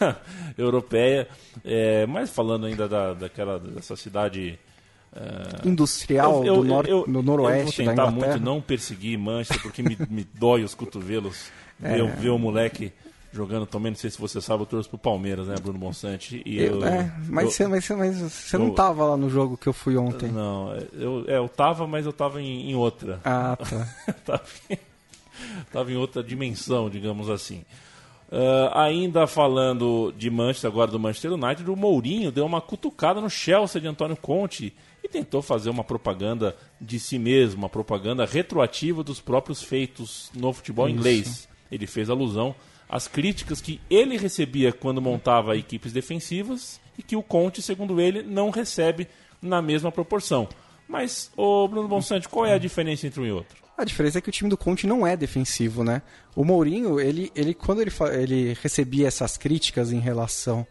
europeia. 0.56 1.28
É, 1.64 2.06
mas 2.06 2.30
falando 2.30 2.66
ainda 2.66 2.88
da, 2.88 3.14
daquela, 3.14 3.58
dessa 3.58 3.96
cidade. 3.96 4.58
É, 5.14 5.68
Industrial 5.68 6.44
eu, 6.44 6.44
eu, 6.44 6.56
do, 6.56 6.64
nor 6.64 6.88
eu, 6.88 7.04
no 7.06 7.22
noroeste 7.22 7.82
eu 7.82 7.84
vou 7.84 7.94
tentar 7.94 8.10
muito 8.10 8.40
não 8.40 8.62
perseguir 8.62 9.18
Manchester 9.18 9.60
porque 9.60 9.82
me, 9.82 9.94
me 10.08 10.24
dói 10.24 10.64
os 10.64 10.74
cotovelos 10.74 11.50
é. 11.82 11.96
ver, 11.96 12.16
ver 12.16 12.30
o 12.30 12.38
moleque 12.38 12.90
jogando 13.32 13.66
também. 13.66 13.90
Não 13.90 13.96
sei 13.96 14.10
se 14.10 14.18
você 14.18 14.40
sabe, 14.40 14.62
eu 14.62 14.66
torço 14.66 14.88
pro 14.88 14.98
Palmeiras, 14.98 15.48
né, 15.48 15.56
Bruno 15.60 15.78
Bonsante? 15.78 16.42
E 16.44 16.62
eu, 16.62 16.84
é, 16.84 17.12
mas, 17.28 17.54
você, 17.54 17.66
mas, 17.66 17.88
mas 17.90 18.16
você 18.18 18.58
não 18.58 18.70
tava 18.70 19.04
lá 19.04 19.16
no 19.16 19.28
jogo 19.28 19.56
que 19.56 19.66
eu 19.66 19.72
fui 19.72 19.96
ontem. 19.96 20.30
Não, 20.30 20.74
eu, 20.92 21.24
é, 21.26 21.38
eu 21.38 21.48
tava, 21.48 21.86
mas 21.86 22.06
eu 22.06 22.12
tava 22.12 22.40
em, 22.40 22.70
em 22.70 22.74
outra. 22.74 23.20
Ah, 23.24 23.56
tá. 23.56 23.88
tava, 24.24 24.44
em, 24.70 24.78
tava 25.72 25.92
em 25.92 25.96
outra 25.96 26.22
dimensão, 26.22 26.88
digamos 26.88 27.28
assim. 27.30 27.64
Uh, 28.32 28.72
ainda 28.72 29.26
falando 29.26 30.12
de 30.16 30.30
Manchester, 30.30 30.70
agora 30.70 30.90
do 30.90 30.98
Manchester 30.98 31.32
United, 31.32 31.70
o 31.70 31.76
Mourinho 31.76 32.32
deu 32.32 32.46
uma 32.46 32.62
cutucada 32.62 33.20
no 33.20 33.28
Chelsea 33.28 33.78
de 33.78 33.86
Antônio 33.86 34.16
Conte 34.16 34.72
e 35.04 35.08
tentou 35.08 35.42
fazer 35.42 35.68
uma 35.68 35.84
propaganda 35.84 36.56
de 36.80 36.98
si 36.98 37.18
mesmo, 37.18 37.58
uma 37.58 37.68
propaganda 37.68 38.24
retroativa 38.24 39.04
dos 39.04 39.20
próprios 39.20 39.62
feitos 39.62 40.30
no 40.34 40.50
futebol 40.50 40.88
Isso. 40.88 40.96
inglês. 40.96 41.48
Ele 41.70 41.86
fez 41.86 42.08
alusão 42.08 42.54
às 42.88 43.06
críticas 43.06 43.60
que 43.60 43.80
ele 43.90 44.16
recebia 44.16 44.72
quando 44.72 45.02
montava 45.02 45.56
equipes 45.56 45.92
defensivas 45.92 46.80
e 46.96 47.02
que 47.02 47.16
o 47.16 47.22
Conte, 47.22 47.60
segundo 47.60 48.00
ele, 48.00 48.22
não 48.22 48.48
recebe 48.48 49.08
na 49.42 49.60
mesma 49.60 49.92
proporção. 49.92 50.48
Mas, 50.88 51.30
ô 51.36 51.66
Bruno 51.68 51.88
Bonsante, 51.88 52.28
qual 52.28 52.46
é 52.46 52.54
a 52.54 52.58
diferença 52.58 53.06
entre 53.06 53.20
um 53.20 53.26
e 53.26 53.32
outro? 53.32 53.61
A 53.76 53.84
diferença 53.84 54.18
é 54.18 54.20
que 54.20 54.28
o 54.28 54.32
time 54.32 54.50
do 54.50 54.56
Conte 54.56 54.86
não 54.86 55.06
é 55.06 55.16
defensivo, 55.16 55.82
né? 55.82 56.02
O 56.36 56.44
Mourinho, 56.44 57.00
ele, 57.00 57.32
ele 57.34 57.54
quando 57.54 57.80
ele, 57.80 57.90
ele 58.12 58.56
recebia 58.62 59.08
essas 59.08 59.36
críticas 59.36 59.92
em 59.92 59.98
relação 59.98 60.66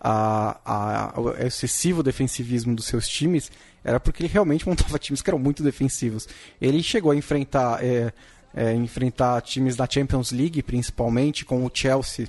a, 0.00 0.58
a, 0.62 1.12
ao 1.16 1.34
excessivo 1.38 2.02
defensivismo 2.02 2.76
dos 2.76 2.84
seus 2.84 3.08
times, 3.08 3.50
era 3.82 3.98
porque 3.98 4.22
ele 4.22 4.32
realmente 4.32 4.68
montava 4.68 4.98
times 4.98 5.22
que 5.22 5.30
eram 5.30 5.38
muito 5.38 5.62
defensivos. 5.62 6.28
Ele 6.60 6.82
chegou 6.82 7.12
a 7.12 7.16
enfrentar, 7.16 7.82
é, 7.82 8.12
é, 8.54 8.74
enfrentar 8.74 9.40
times 9.40 9.74
da 9.76 9.88
Champions 9.88 10.30
League, 10.30 10.62
principalmente, 10.62 11.44
com 11.44 11.64
o 11.64 11.70
Chelsea. 11.72 12.28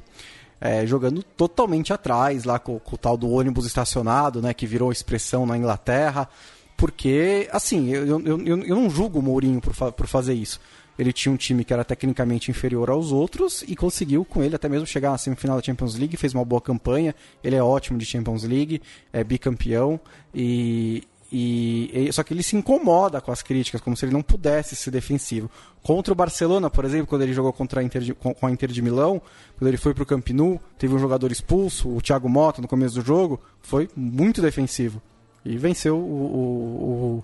É, 0.61 0.87
jogando 0.87 1.21
totalmente 1.21 1.91
atrás, 1.91 2.45
lá 2.45 2.57
com, 2.57 2.79
com, 2.79 2.95
o 2.95 2.97
tal 2.97 3.17
do 3.17 3.29
ônibus 3.29 3.65
estacionado, 3.65 4.41
né, 4.41 4.53
que 4.53 4.65
virou 4.65 4.89
expressão 4.89 5.45
na 5.45 5.57
Inglaterra. 5.57 6.29
Porque, 6.77 7.47
assim, 7.51 7.89
eu, 7.89 8.19
eu, 8.21 8.39
eu, 8.45 8.75
não 8.75 8.89
julgo 8.89 9.19
o 9.19 9.21
Mourinho 9.21 9.61
por, 9.61 9.73
fa 9.73 9.91
por 9.91 10.07
fazer 10.07 10.33
isso. 10.33 10.59
Ele 10.97 11.11
tinha 11.11 11.31
um 11.31 11.37
time 11.37 11.63
que 11.63 11.73
era 11.73 11.83
tecnicamente 11.83 12.51
inferior 12.51 12.89
aos 12.89 13.11
outros 13.11 13.63
e 13.67 13.75
conseguiu 13.75 14.23
com 14.23 14.43
ele 14.43 14.55
até 14.55 14.69
mesmo 14.69 14.87
chegar 14.87 15.11
na 15.11 15.17
semifinal 15.17 15.57
da 15.57 15.63
Champions 15.63 15.95
League, 15.95 16.15
fez 16.15 16.33
uma 16.33 16.45
boa 16.45 16.61
campanha. 16.61 17.13
Ele 17.43 17.55
é 17.55 17.63
ótimo 17.63 17.97
de 17.97 18.05
Champions 18.05 18.43
League, 18.43 18.81
é 19.11 19.23
bicampeão 19.23 19.99
e, 20.33 21.03
e, 21.31 22.09
só 22.13 22.23
que 22.23 22.33
ele 22.33 22.43
se 22.43 22.55
incomoda 22.55 23.19
com 23.19 23.31
as 23.31 23.41
críticas, 23.41 23.81
como 23.81 23.95
se 23.95 24.05
ele 24.05 24.13
não 24.13 24.21
pudesse 24.21 24.75
ser 24.75 24.91
defensivo. 24.91 25.51
Contra 25.83 26.13
o 26.13 26.15
Barcelona, 26.15 26.69
por 26.69 26.85
exemplo, 26.85 27.07
quando 27.07 27.23
ele 27.23 27.33
jogou 27.33 27.51
contra 27.51 27.81
a 27.81 27.83
Inter 27.83 28.01
de, 28.01 28.13
com, 28.13 28.33
a 28.41 28.51
Inter 28.51 28.71
de 28.71 28.81
Milão, 28.81 29.21
quando 29.57 29.67
ele 29.67 29.77
foi 29.77 29.93
para 29.93 30.03
o 30.03 30.05
Camp 30.05 30.29
Nou, 30.29 30.61
teve 30.77 30.93
um 30.93 30.99
jogador 30.99 31.29
expulso, 31.29 31.89
o 31.89 32.01
Thiago 32.01 32.29
Mota, 32.29 32.61
no 32.61 32.69
começo 32.69 32.95
do 32.95 33.05
jogo, 33.05 33.39
foi 33.61 33.89
muito 33.95 34.41
defensivo 34.41 35.01
e 35.45 35.57
venceu 35.57 35.97
o, 35.97 37.23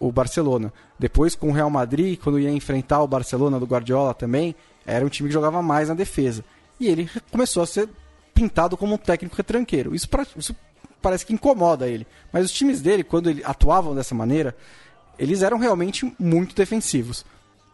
o, 0.00 0.06
o, 0.08 0.12
Barcelona. 0.12 0.72
Depois 0.98 1.34
com 1.34 1.48
o 1.48 1.52
Real 1.52 1.70
Madrid, 1.70 2.18
quando 2.22 2.38
ia 2.38 2.50
enfrentar 2.50 3.02
o 3.02 3.08
Barcelona 3.08 3.58
do 3.58 3.66
Guardiola 3.66 4.12
também, 4.12 4.54
era 4.86 5.04
um 5.04 5.08
time 5.08 5.28
que 5.28 5.32
jogava 5.32 5.62
mais 5.62 5.88
na 5.88 5.94
defesa. 5.94 6.44
E 6.78 6.86
ele 6.86 7.10
começou 7.32 7.62
a 7.62 7.66
ser 7.66 7.88
pintado 8.34 8.76
como 8.76 8.94
um 8.94 8.98
técnico 8.98 9.34
retranqueiro. 9.34 9.94
Isso, 9.94 10.08
pra, 10.08 10.26
isso 10.36 10.54
parece 11.00 11.24
que 11.24 11.32
incomoda 11.32 11.88
ele. 11.88 12.06
Mas 12.32 12.44
os 12.44 12.52
times 12.52 12.80
dele, 12.82 13.02
quando 13.02 13.30
ele 13.30 13.42
atuavam 13.44 13.94
dessa 13.94 14.14
maneira, 14.14 14.54
eles 15.18 15.42
eram 15.42 15.58
realmente 15.58 16.12
muito 16.18 16.54
defensivos. 16.54 17.24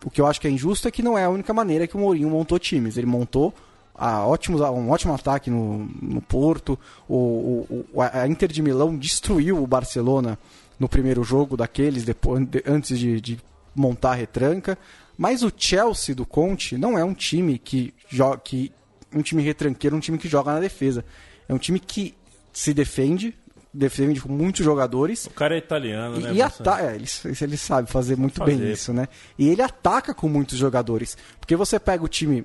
O 0.05 0.11
que 0.11 0.21
eu 0.21 0.27
acho 0.27 0.41
que 0.41 0.47
é 0.47 0.51
injusto 0.51 0.87
é 0.87 0.91
que 0.91 1.03
não 1.03 1.19
é 1.19 1.25
a 1.25 1.31
única 1.31 1.53
maneira 1.53 1.87
que 1.87 1.97
o 1.97 1.99
Mourinho 1.99 2.31
montou 2.31 2.59
times. 2.59 2.97
Ele 2.97 3.07
montou 3.07 3.53
a 3.95 4.27
ótimos, 4.27 4.61
um 4.61 4.91
ótimo 4.91 5.15
ataque 5.15 5.51
no, 5.51 5.89
no 6.03 6.21
Porto. 6.21 6.79
O, 7.09 7.87
o, 7.93 8.03
a 8.03 8.27
Inter 8.27 8.51
de 8.51 8.61
Milão 8.61 8.97
destruiu 8.97 9.63
o 9.63 9.67
Barcelona 9.67 10.39
no 10.79 10.89
primeiro 10.89 11.23
jogo 11.23 11.57
daqueles, 11.57 12.05
depois, 12.05 12.45
de, 12.47 12.63
antes 12.67 12.99
de, 12.99 13.21
de, 13.21 13.39
montar 13.75 14.13
a 14.13 14.15
retranca. 14.15 14.77
Mas 15.17 15.43
o 15.43 15.53
Chelsea 15.57 16.15
do 16.15 16.27
Conte 16.27 16.77
não 16.77 16.99
é 16.99 17.05
um 17.05 17.15
time 17.15 17.59
que 17.59 17.95
joga. 18.09 18.39
Que, 18.39 18.73
um 19.13 19.23
time 19.23 19.43
retranqueiro, 19.43 19.97
um 19.97 20.01
time 20.01 20.19
que 20.19 20.29
joga 20.29 20.53
na 20.53 20.61
defesa. 20.61 21.05
É 21.49 21.55
um 21.55 21.59
time 21.59 21.79
que 21.79 22.15
se 22.53 22.75
defende, 22.75 23.33
defende 23.73 24.21
com 24.21 24.33
muitos 24.33 24.65
jogadores. 24.65 25.27
O 25.27 25.31
cara 25.31 25.55
é 25.55 25.59
italiano, 25.59 26.19
e, 26.19 26.23
né? 26.23 26.35
E 26.35 26.43
ata 26.43 26.81
é, 26.81 26.97
ele, 26.97 27.07
ele 27.41 27.57
sabe 27.57 27.89
fazer 27.89 28.17
muito 28.17 28.39
fazer. 28.39 28.57
bem 28.57 28.73
isso, 28.73 28.93
né? 28.93 29.07
E 29.39 29.49
ele 29.49 29.63
ataca 29.63 30.13
com 30.13 30.29
muitos 30.29 30.59
jogadores. 30.59 31.17
Porque 31.39 31.55
você 31.55 31.79
pega 31.79 32.03
o 32.05 32.09
time 32.09 32.45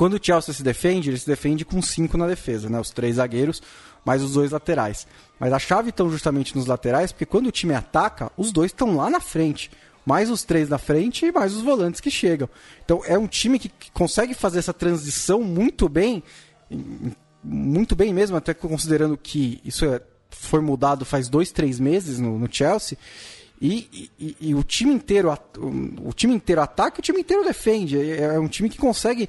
quando 0.00 0.14
o 0.14 0.18
Chelsea 0.18 0.54
se 0.54 0.62
defende, 0.62 1.10
ele 1.10 1.18
se 1.18 1.26
defende 1.26 1.62
com 1.62 1.82
cinco 1.82 2.16
na 2.16 2.26
defesa, 2.26 2.70
né? 2.70 2.80
Os 2.80 2.88
três 2.88 3.16
zagueiros, 3.16 3.62
mais 4.02 4.22
os 4.22 4.32
dois 4.32 4.50
laterais. 4.50 5.06
Mas 5.38 5.52
a 5.52 5.58
chave 5.58 5.90
estão 5.90 6.10
justamente 6.10 6.56
nos 6.56 6.64
laterais, 6.64 7.12
porque 7.12 7.26
quando 7.26 7.48
o 7.48 7.52
time 7.52 7.74
ataca, 7.74 8.32
os 8.34 8.50
dois 8.50 8.70
estão 8.70 8.96
lá 8.96 9.10
na 9.10 9.20
frente. 9.20 9.70
Mais 10.06 10.30
os 10.30 10.42
três 10.42 10.70
na 10.70 10.78
frente 10.78 11.26
e 11.26 11.30
mais 11.30 11.54
os 11.54 11.60
volantes 11.60 12.00
que 12.00 12.10
chegam. 12.10 12.48
Então 12.82 13.02
é 13.04 13.18
um 13.18 13.26
time 13.26 13.58
que, 13.58 13.68
que 13.68 13.90
consegue 13.90 14.32
fazer 14.32 14.60
essa 14.60 14.72
transição 14.72 15.42
muito 15.42 15.86
bem, 15.86 16.22
muito 17.44 17.94
bem 17.94 18.14
mesmo, 18.14 18.38
até 18.38 18.54
considerando 18.54 19.18
que 19.18 19.60
isso 19.62 19.84
é, 19.84 20.00
foi 20.30 20.62
mudado 20.62 21.04
faz 21.04 21.28
dois, 21.28 21.52
três 21.52 21.78
meses 21.78 22.18
no, 22.18 22.38
no 22.38 22.48
Chelsea. 22.50 22.96
E, 23.60 24.10
e, 24.18 24.36
e, 24.40 24.54
o 24.54 24.62
time 24.62 24.94
inteiro 24.94 25.30
o 26.02 26.14
time 26.14 26.34
inteiro 26.34 26.62
ataca 26.62 26.98
e 26.98 27.00
o 27.00 27.02
time 27.02 27.20
inteiro 27.20 27.44
defende. 27.44 28.00
É, 28.00 28.22
é 28.22 28.40
um 28.40 28.48
time 28.48 28.70
que 28.70 28.78
consegue 28.78 29.28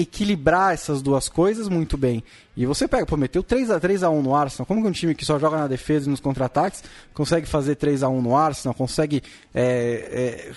equilibrar 0.00 0.74
essas 0.74 1.02
duas 1.02 1.28
coisas 1.28 1.68
muito 1.68 1.96
bem. 1.96 2.22
E 2.56 2.64
você 2.66 2.88
pega, 2.88 3.06
pô, 3.06 3.16
meteu 3.16 3.42
3x, 3.42 3.80
3 3.80 4.02
a 4.02 4.10
1 4.10 4.22
no 4.22 4.34
Arsenal. 4.34 4.66
Como 4.66 4.82
que 4.82 4.88
um 4.88 4.92
time 4.92 5.14
que 5.14 5.24
só 5.24 5.38
joga 5.38 5.56
na 5.58 5.66
defesa 5.66 6.06
e 6.06 6.10
nos 6.10 6.20
contra-ataques 6.20 6.82
consegue 7.12 7.46
fazer 7.46 7.76
3 7.76 8.02
a 8.02 8.08
1 8.08 8.22
no 8.22 8.36
Arsenal, 8.36 8.74
consegue 8.74 9.22
é, 9.54 10.42
é, 10.42 10.52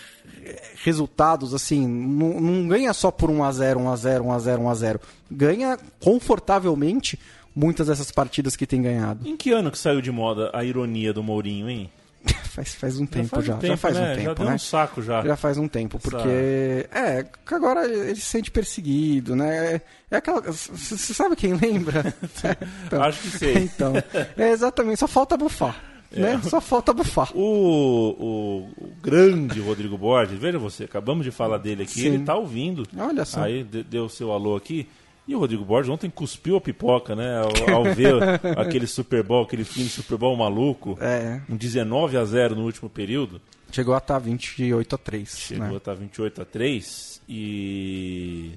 resultados 0.84 1.54
assim, 1.54 1.88
não, 1.88 2.40
não, 2.40 2.68
ganha 2.68 2.94
só 2.94 3.12
por 3.12 3.30
1x0, 3.30 3.78
1x0, 3.78 4.22
1x0, 4.22 4.58
1x0. 4.60 5.00
Ganha 5.32 5.78
confortavelmente 6.00 7.20
muitas 7.56 7.88
dessas 7.88 8.12
partidas 8.12 8.56
que 8.56 8.66
tem 8.66 8.82
ganhado. 8.82 9.28
Em 9.28 9.36
que 9.36 9.52
ano 9.52 9.72
que 9.72 9.78
saiu 9.78 10.02
de 10.02 10.12
moda 10.12 10.50
a 10.54 10.64
ironia 10.64 11.14
do 11.14 11.22
Mourinho, 11.22 11.70
hein? 11.70 11.90
faz, 12.50 12.76
faz 12.76 13.00
um 13.00 13.06
tempo 13.06 13.42
já. 13.42 13.60
Já 13.62 13.78
faz, 13.78 13.96
né? 13.96 14.02
um 14.02 14.16
tempo, 14.16 14.24
já 14.24 14.34
deu 14.34 14.46
né? 14.46 14.54
um 14.54 14.60
saco 14.60 15.02
já. 15.02 15.24
Já 15.24 15.36
faz 15.36 15.58
um 15.58 15.68
tempo, 15.68 16.00
porque. 16.00 16.88
É, 16.92 17.26
agora 17.46 17.86
ele 17.86 18.16
se 18.16 18.26
sente 18.26 18.52
perseguido, 18.52 19.36
né? 19.36 19.82
É 20.12 20.18
aquela. 20.18 20.42
Você 20.42 21.14
sabe 21.14 21.36
quem 21.36 21.54
lembra? 21.54 22.14
então, 22.86 23.04
Acho 23.04 23.22
que 23.22 23.30
sei. 23.30 23.58
Então, 23.58 23.94
é 24.38 24.50
exatamente, 24.52 25.00
só 25.00 25.08
falta 25.08 25.38
bufar. 25.38 25.90
É. 26.12 26.20
Né? 26.20 26.42
Só 26.44 26.60
falta 26.60 26.92
bufar. 26.92 27.32
O, 27.36 27.42
o, 27.42 28.84
o, 28.84 28.94
grande 29.02 29.60
Rodrigo 29.60 29.98
Borges, 29.98 30.40
veja 30.40 30.58
você, 30.58 30.86
acabamos 30.86 31.24
de 31.24 31.32
falar 31.32 31.60
dele 31.60 31.84
aqui, 31.84 32.02
Sim. 32.02 32.08
ele 32.08 32.18
está 32.18 32.36
ouvindo. 32.36 32.84
Olha 32.98 33.24
só. 33.26 33.44
Aí 33.44 33.64
deu 33.64 34.06
o 34.06 34.10
seu 34.10 34.32
alô 34.32 34.56
aqui. 34.56 34.88
E 35.30 35.36
o 35.36 35.40
Rodrigo 35.40 35.64
Borges 35.64 35.92
ontem 35.92 36.10
cuspiu 36.10 36.56
a 36.56 36.62
pipoca, 36.62 37.16
né? 37.16 37.38
Ao, 37.38 37.76
ao 37.76 37.84
ver 37.94 38.16
aquele 38.58 38.88
Super 38.88 39.22
Bowl, 39.22 39.44
aquele 39.44 39.64
fim 39.64 39.84
de 39.84 39.90
Super 39.90 40.18
Bowl 40.18 40.36
maluco. 40.36 40.98
É. 41.00 41.40
Um 41.48 41.56
19 41.56 42.18
a 42.18 42.26
0 42.26 42.56
no 42.56 42.64
último 42.64 42.90
período. 42.90 43.40
Chegou 43.72 43.94
a 43.94 44.00
estar 44.00 44.18
28 44.18 44.96
a 44.96 44.98
3. 44.98 45.38
Chegou 45.38 45.68
né? 45.68 45.74
a 45.76 45.78
estar 45.78 45.94
28 45.94 46.42
a 46.42 46.46
3 46.46 47.22
e. 47.30 48.54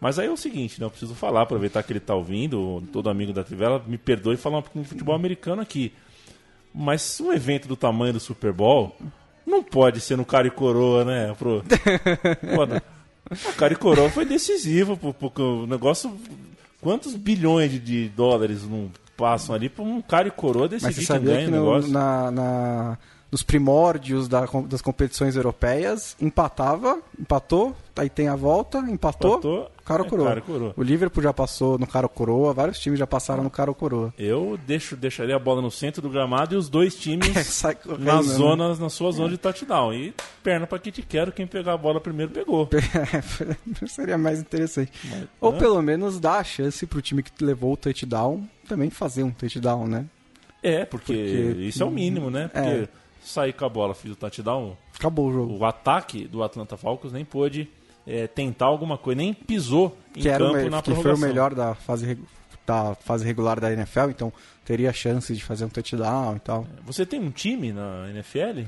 Mas 0.00 0.18
aí 0.18 0.26
é 0.26 0.30
o 0.30 0.36
seguinte, 0.36 0.80
né? 0.80 0.86
Eu 0.86 0.90
preciso 0.90 1.14
falar, 1.14 1.42
aproveitar 1.42 1.84
que 1.84 1.92
ele 1.92 2.00
está 2.00 2.16
ouvindo, 2.16 2.82
todo 2.92 3.08
amigo 3.08 3.32
da 3.32 3.44
Trivela, 3.44 3.80
me 3.86 3.96
perdoe 3.96 4.36
falar 4.36 4.58
um 4.58 4.62
pouquinho 4.62 4.82
de 4.82 4.90
futebol 4.90 5.14
americano 5.14 5.62
aqui. 5.62 5.92
Mas 6.74 7.20
um 7.20 7.32
evento 7.32 7.68
do 7.68 7.76
tamanho 7.76 8.14
do 8.14 8.20
Super 8.20 8.52
Bowl 8.52 8.96
não 9.46 9.62
pode 9.62 10.00
ser 10.00 10.16
no 10.16 10.24
cara 10.24 10.48
e 10.48 10.50
coroa, 10.50 11.04
né? 11.04 11.32
Pro... 11.38 11.62
Pô, 12.54 12.66
o 13.30 13.52
cara 13.54 13.72
e 13.72 13.76
coroa 13.76 14.10
foi 14.10 14.24
decisivo, 14.24 14.96
porque 14.96 15.42
o 15.42 15.66
negócio. 15.66 16.14
Quantos 16.80 17.14
bilhões 17.14 17.72
de, 17.84 18.08
dólares 18.10 18.62
não 18.62 18.88
passam 19.16 19.54
ali 19.54 19.68
para 19.68 19.84
um 19.84 20.00
cara 20.00 20.28
e 20.28 20.30
coroa 20.30 20.68
decidir 20.68 21.06
quem 21.06 21.20
ganha 21.20 21.44
que 21.46 21.50
no, 21.50 21.56
o 21.56 21.60
negócio? 21.60 21.90
Na, 21.90 22.30
na, 22.30 22.98
nos 23.30 23.42
primórdios 23.42 24.26
da, 24.26 24.46
das 24.66 24.80
competições 24.80 25.36
europeias, 25.36 26.16
empatava, 26.20 26.98
empatou, 27.18 27.76
aí 27.94 28.08
tem 28.08 28.28
a 28.28 28.34
volta, 28.34 28.78
empatou, 28.78 29.32
empatou 29.32 29.70
cara, 29.84 30.02
é, 30.02 30.08
coroa. 30.08 30.28
cara 30.28 30.40
coroa. 30.40 30.74
O 30.76 30.82
Liverpool 30.82 31.22
já 31.22 31.32
passou 31.32 31.78
no 31.78 31.86
cara 31.86 32.08
coroa, 32.08 32.54
vários 32.54 32.78
times 32.78 32.98
já 32.98 33.06
passaram 33.06 33.42
no 33.42 33.50
cara 33.50 33.72
coroa. 33.74 34.14
Eu 34.18 34.58
deixo, 34.66 34.96
deixaria 34.96 35.36
a 35.36 35.38
bola 35.38 35.60
no 35.60 35.70
centro 35.70 36.00
do 36.00 36.08
gramado 36.08 36.54
e 36.54 36.56
os 36.56 36.70
dois 36.70 36.94
times 36.94 37.28
correndo, 37.84 38.04
nas 38.04 38.26
zonas, 38.26 38.78
na 38.78 38.88
sua 38.88 39.12
zona 39.12 39.28
de 39.28 39.36
touchdown. 39.36 39.92
E 39.92 40.14
perna 40.42 40.66
para 40.66 40.78
que 40.78 40.90
te 40.90 41.02
quero, 41.02 41.30
quem 41.30 41.46
pegar 41.46 41.74
a 41.74 41.78
bola 41.78 42.00
primeiro 42.00 42.32
pegou. 42.32 42.68
Seria 43.86 44.16
mais 44.16 44.40
interessante. 44.40 44.90
Mas, 45.04 45.28
Ou 45.38 45.52
né? 45.52 45.58
pelo 45.58 45.82
menos 45.82 46.18
dar 46.18 46.38
a 46.38 46.44
chance 46.44 46.86
pro 46.86 47.02
time 47.02 47.22
que 47.22 47.44
levou 47.44 47.74
o 47.74 47.76
touchdown 47.76 48.48
também 48.66 48.90
fazer 48.90 49.22
um 49.22 49.30
touchdown, 49.30 49.86
né? 49.86 50.06
É, 50.62 50.84
porque, 50.84 51.12
porque 51.12 51.62
isso 51.62 51.82
é 51.82 51.86
o 51.86 51.90
mínimo, 51.90 52.30
né? 52.30 52.48
Porque 52.48 52.68
é 52.68 52.88
sair 53.28 53.52
com 53.52 53.64
a 53.64 53.68
bola, 53.68 53.94
fiz 53.94 54.12
o 54.12 54.16
touchdown. 54.16 54.76
Acabou 54.96 55.28
o 55.28 55.32
jogo. 55.32 55.58
O 55.58 55.64
ataque 55.64 56.26
do 56.26 56.42
Atlanta 56.42 56.76
Falcons 56.76 57.12
nem 57.12 57.24
pôde 57.24 57.68
é, 58.06 58.26
tentar 58.26 58.66
alguma 58.66 58.96
coisa, 58.96 59.18
nem 59.18 59.34
pisou 59.34 59.96
em 60.16 60.22
que 60.22 60.30
campo 60.30 60.56
o, 60.56 60.70
na 60.70 60.82
que 60.82 60.94
foi 60.94 61.14
o 61.14 61.18
melhor 61.18 61.54
da 61.54 61.74
fase, 61.74 62.18
da 62.66 62.94
fase 62.94 63.24
regular 63.24 63.60
da 63.60 63.72
NFL, 63.72 64.10
então 64.10 64.32
teria 64.64 64.92
chance 64.92 65.34
de 65.34 65.44
fazer 65.44 65.66
um 65.66 65.68
touchdown 65.68 66.36
e 66.36 66.40
tal. 66.40 66.66
Você 66.86 67.04
tem 67.04 67.20
um 67.20 67.30
time 67.30 67.72
na 67.72 68.08
NFL? 68.10 68.66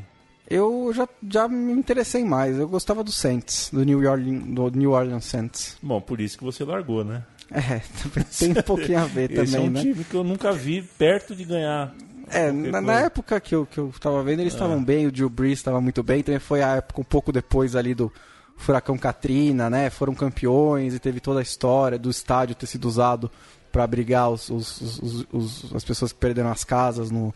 Eu 0.49 0.93
já, 0.93 1.09
já 1.29 1.47
me 1.47 1.73
interessei 1.73 2.25
mais. 2.25 2.59
Eu 2.59 2.69
gostava 2.69 3.05
do 3.05 3.13
Saints, 3.13 3.71
do 3.73 3.85
New, 3.85 3.99
Orleans, 3.99 4.45
do 4.47 4.71
New 4.71 4.91
Orleans 4.91 5.25
Saints. 5.25 5.79
Bom, 5.81 6.01
por 6.01 6.21
isso 6.21 6.37
que 6.37 6.45
você 6.45 6.65
largou, 6.65 7.05
né? 7.05 7.23
É, 7.53 7.81
tem 8.39 8.51
um 8.51 8.63
pouquinho 8.63 8.99
a 8.99 9.05
ver 9.05 9.29
também, 9.29 9.45
Esse 9.45 9.57
é 9.57 9.61
um 9.61 9.71
né? 9.71 9.81
time 9.81 10.05
que 10.05 10.15
eu 10.15 10.25
nunca 10.25 10.53
vi 10.53 10.83
perto 10.83 11.35
de 11.35 11.45
ganhar 11.45 11.95
é, 12.31 12.53
na, 12.53 12.81
na, 12.81 13.01
época 13.01 13.41
que 13.41 13.55
eu, 13.55 13.67
que 13.67 13.79
eu 13.79 13.93
tava 14.01 14.23
vendo, 14.23 14.41
eles 14.41 14.53
estavam 14.53 14.79
é. 14.79 14.81
bem, 14.81 15.07
o 15.07 15.13
Drew 15.13 15.29
Brees 15.29 15.59
estava 15.59 15.81
muito 15.81 16.03
bem, 16.03 16.23
também 16.23 16.39
foi 16.39 16.63
a 16.63 16.77
época 16.77 17.01
um 17.01 17.05
pouco 17.05 17.33
depois 17.33 17.75
ali 17.75 17.95
do 17.95 18.13
Furacão 18.57 18.97
Katrina, 18.99 19.71
né? 19.71 19.91
Foram 19.91 20.15
campeões 20.15 20.95
e 20.95 20.99
teve 20.99 21.19
toda 21.19 21.41
a 21.41 21.43
história 21.43 21.99
do 21.99 22.11
estádio 22.11 22.55
ter 22.55 22.67
sido 22.67 22.87
usado 22.87 23.31
para 23.73 23.85
abrigar 23.85 24.31
os, 24.31 24.51
os, 24.51 24.81
os, 24.81 25.27
os, 25.33 25.75
as 25.75 25.85
pessoas 25.85 26.13
que 26.13 26.19
perderam 26.19 26.51
as 26.51 26.65
casas 26.65 27.11
no, 27.11 27.33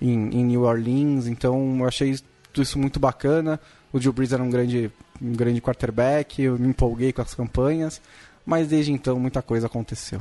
em, 0.00 0.12
em, 0.12 0.44
New 0.44 0.62
Orleans, 0.62 1.26
então 1.26 1.78
eu 1.80 1.86
achei 1.86 2.14
isso 2.56 2.78
muito 2.78 3.00
bacana. 3.00 3.60
O 3.92 3.98
Drew 3.98 4.12
Brees 4.12 4.32
era 4.32 4.42
um 4.42 4.50
grande, 4.50 4.90
um 5.22 5.32
grande 5.32 5.60
quarterback, 5.60 6.42
eu 6.42 6.58
me 6.58 6.68
empolguei 6.68 7.12
com 7.12 7.22
as 7.22 7.34
campanhas, 7.34 8.00
mas 8.44 8.68
desde 8.68 8.92
então 8.92 9.18
muita 9.18 9.40
coisa 9.40 9.66
aconteceu. 9.66 10.20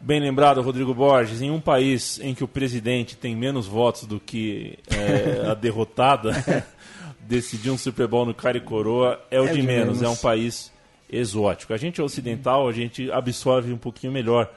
Bem 0.00 0.20
lembrado, 0.20 0.62
Rodrigo 0.62 0.94
Borges, 0.94 1.42
em 1.42 1.50
um 1.50 1.60
país 1.60 2.20
em 2.20 2.32
que 2.32 2.44
o 2.44 2.48
presidente 2.48 3.16
tem 3.16 3.34
menos 3.34 3.66
votos 3.66 4.04
do 4.04 4.20
que 4.20 4.78
é, 4.86 5.50
a 5.50 5.54
derrotada, 5.54 6.32
decidir 7.20 7.70
um 7.70 7.76
Super 7.76 8.06
Bowl 8.06 8.24
no 8.24 8.32
cara 8.32 8.56
e 8.56 8.60
coroa 8.60 9.20
é 9.28 9.40
o 9.40 9.46
é 9.46 9.52
de, 9.52 9.60
de 9.60 9.66
menos. 9.66 9.98
menos, 9.98 10.02
é 10.02 10.08
um 10.08 10.16
país 10.16 10.72
exótico. 11.10 11.74
A 11.74 11.76
gente 11.76 12.00
é 12.00 12.04
ocidental, 12.04 12.68
a 12.68 12.72
gente 12.72 13.10
absorve 13.10 13.72
um 13.72 13.76
pouquinho 13.76 14.12
melhor 14.12 14.48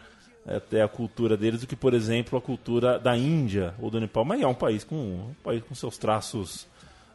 até 0.45 0.83
a 0.83 0.87
cultura 0.87 1.35
deles 1.35 1.61
do 1.61 1.67
que, 1.67 1.75
por 1.75 1.95
exemplo, 1.95 2.37
a 2.37 2.41
cultura 2.41 2.99
da 2.99 3.17
Índia 3.17 3.73
ou 3.79 3.89
do 3.89 3.99
Nepal. 3.99 4.23
Mas 4.23 4.41
é 4.41 4.47
um 4.47 4.53
país 4.53 4.83
com, 4.83 4.95
um 4.95 5.35
país 5.43 5.63
com 5.63 5.73
seus 5.73 5.97
traços 5.97 6.67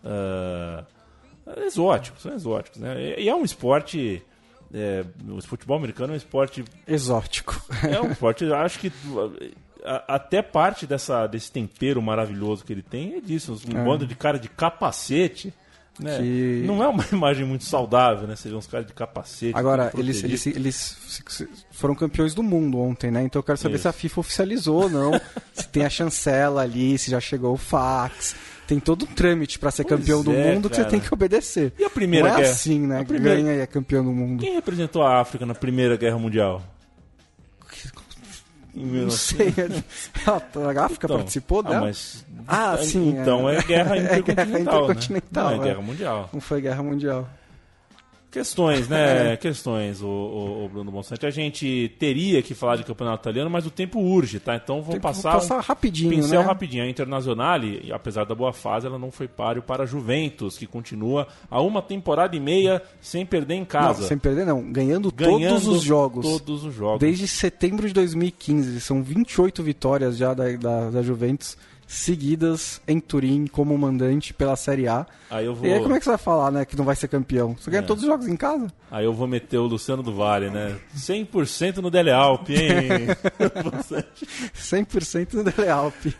uh, 0.05 0.85
exóticos, 1.64 2.22
são 2.22 2.35
exóticos. 2.35 2.81
Né? 2.81 3.20
E 3.20 3.29
é 3.29 3.35
um 3.35 3.45
esporte 3.45 4.20
é, 4.77 5.05
o 5.29 5.41
futebol 5.43 5.77
americano 5.77 6.12
é 6.12 6.14
um 6.14 6.16
esporte 6.16 6.62
exótico. 6.87 7.61
É 7.89 8.01
um 8.01 8.11
esporte, 8.11 8.45
acho 8.53 8.79
que 8.79 8.93
até 10.09 10.43
parte 10.43 10.87
dessa, 10.87 11.27
desse 11.27 11.51
tempero 11.51 12.03
maravilhoso 12.03 12.64
que 12.64 12.72
ele 12.72 12.83
tem 12.83 13.14
é 13.14 13.20
disso. 13.20 13.59
Um 13.72 13.79
é. 13.79 13.85
bando 13.85 14.07
de 14.07 14.14
cara 14.14 14.39
de 14.39 14.49
capacete 14.49 15.53
né? 15.99 16.18
Que- 16.18 16.62
Não 16.66 16.83
é 16.83 16.89
uma 16.89 17.05
imagem 17.11 17.47
muito 17.47 17.64
saudável, 17.64 18.27
né? 18.27 18.37
Você 18.37 18.49
vê 18.49 18.55
uns 18.55 18.66
caras 18.66 18.87
de 18.87 18.93
capacete. 18.93 19.57
Agora, 19.57 19.91
eles, 19.97 20.22
eles, 20.22 20.47
eles 20.47 20.97
foram 21.70 21.95
campeões 21.95 22.35
do 22.35 22.43
mundo 22.43 22.79
ontem, 22.79 23.11
né? 23.11 23.22
Então 23.22 23.41
eu 23.41 23.45
quero 23.45 23.59
saber 23.59 23.77
Isso. 23.77 23.83
se 23.83 23.89
a 23.89 23.93
FIFA 23.93 24.20
oficializou 24.20 24.83
ou 24.83 24.91
não. 24.91 25.12
se 25.53 25.68
tem 25.68 25.85
a 25.85 25.91
chancela 25.91 26.62
ali, 26.62 26.99
se 26.99 27.11
já 27.11 27.20
chegou 27.20 27.55
o 27.55 27.57
fax. 27.57 28.37
Tem 28.67 28.81
todo 28.81 29.05
um 29.05 29.07
trâmite 29.07 29.59
pra 29.59 29.71
ser 29.71 29.85
Pois 29.85 30.01
campeão 30.01 30.23
do 30.25 30.33
é, 30.33 30.55
mundo 30.55 30.69
que 30.69 30.77
cara. 30.77 30.89
você 30.89 30.91
tem 30.97 31.01
que 31.01 31.12
obedecer. 31.14 31.73
E 31.79 31.85
a 31.85 31.91
Primeira 31.91 32.29
não 32.29 32.35
é 32.35 32.41
Guerra? 32.41 32.53
assim, 32.53 32.81
né? 32.81 33.01
A 33.01 33.05
primeira- 33.05 33.41
Ganha 33.41 33.55
e 33.55 33.61
é 33.61 33.67
campeão 33.67 34.05
do 34.05 34.12
mundo. 34.12 34.41
Quem 34.41 34.55
representou 34.55 35.03
a 35.03 35.21
África 35.21 35.47
na 35.47 35.55
Primeira 35.55 35.97
Guerra 35.97 36.19
Mundial? 36.19 36.62
Não 38.75 38.85
1900. 38.85 39.17
sei. 39.17 39.55
A 40.27 40.85
África 40.85 41.07
Então, 41.07 41.17
participou 41.17 41.61
ah, 41.61 41.62
dela? 41.62 41.81
mas 41.83 42.25
Ah, 42.47 42.77
sim, 42.77 43.17
Então 43.19 43.49
é, 43.49 43.57
é. 43.57 43.62
guerra 43.62 43.97
É 43.97 44.01
guerra 44.01 44.19
intercontinental, 44.19 44.85
intercontinental, 44.85 45.51
né? 45.51 45.57
Não, 45.57 45.62
é, 45.62 45.67
é. 45.67 45.69
guerra 45.71 45.83
mundial. 45.83 46.31
Não 46.33 46.41
foi 46.41 46.61
guerra 46.61 46.83
mundial. 46.83 47.29
Questões, 48.37 48.87
né? 48.87 49.34
Questões, 49.41 50.03
o, 50.03 50.07
o, 50.07 50.64
o 50.66 50.68
Bruno 50.68 50.93
Monsanto. 50.93 51.24
A 51.24 51.30
gente 51.30 51.91
teria 51.99 52.43
que 52.43 52.53
falar 52.53 52.76
de 52.76 52.84
campeonato 52.84 53.22
italiano, 53.22 53.49
mas 53.49 53.64
o 53.64 53.70
tempo 53.70 53.99
urge, 53.99 54.39
tá? 54.39 54.55
Então 54.55 54.82
vamos 54.82 54.91
Tem 54.91 54.97
que 54.97 55.03
passar, 55.03 55.32
passar 55.32 55.61
rapidinho, 55.61 56.11
pincel 56.11 56.41
né? 56.41 56.47
rapidinho. 56.47 56.84
A 56.84 56.87
Internazionale, 56.87 57.80
e 57.82 57.91
apesar 57.91 58.24
da 58.24 58.34
boa 58.34 58.53
fase, 58.53 58.87
ela 58.87 58.99
não 58.99 59.11
foi 59.11 59.26
páreo 59.26 59.62
para 59.62 59.84
a 59.84 59.87
Juventus, 59.87 60.59
que 60.59 60.66
continua 60.66 61.26
a 61.51 61.62
uma 61.62 61.80
temporada 61.80 62.37
e 62.37 62.41
meia 62.41 62.82
sem 63.01 63.24
perder 63.24 63.55
em 63.55 63.64
casa. 63.64 64.03
Não, 64.03 64.09
sem 64.09 64.18
perder 64.18 64.45
não. 64.45 64.70
Ganhando, 64.70 65.11
Ganhando 65.11 65.55
todos 65.55 65.66
os 65.66 65.82
jogos. 65.82 66.26
Todos 66.26 66.64
os 66.64 66.74
jogos. 66.74 67.01
Desde 67.01 67.26
setembro 67.26 67.89
de 67.89 67.95
2015. 67.95 68.82
São 68.82 69.03
28 69.03 69.62
vitórias 69.62 70.18
já 70.18 70.34
da, 70.34 70.45
da, 70.57 70.91
da 70.91 71.03
Juventus 71.03 71.57
seguidas 71.87 72.80
em 72.89 72.99
Turim 72.99 73.47
como 73.47 73.76
mandante 73.78 74.34
pela 74.34 74.57
Série 74.57 74.89
A. 74.89 75.07
Aí 75.30 75.47
eu 75.47 75.55
vou, 75.55 75.66
E 75.66 75.72
aí 75.72 75.80
como 75.80 75.95
é 75.95 75.99
que 75.99 76.05
você 76.05 76.11
vai 76.11 76.18
falar, 76.18 76.51
né, 76.51 76.64
que 76.64 76.76
não 76.76 76.84
vai 76.84 76.97
ser 76.97 77.09
campeão? 77.09 77.55
Você 77.59 77.70
ganha 77.70 77.82
É. 77.82 77.87
todos 77.87 78.03
os 78.03 78.09
jogos 78.09 78.26
em 78.26 78.37
casa? 78.37 78.66
aí 78.91 79.05
eu 79.05 79.12
vou 79.12 79.26
meter 79.28 79.59
o 79.59 79.66
Luciano 79.66 80.03
do 80.03 80.12
Vale, 80.14 80.51
né? 80.51 80.76
100% 80.97 81.76
no 81.78 81.91
Dele 81.91 82.11
Alpi, 82.11 82.55
hein? 82.55 83.07
100% 84.55 85.34
no 85.34 85.45
Dele 85.45 85.68
Alpi. 85.68 86.14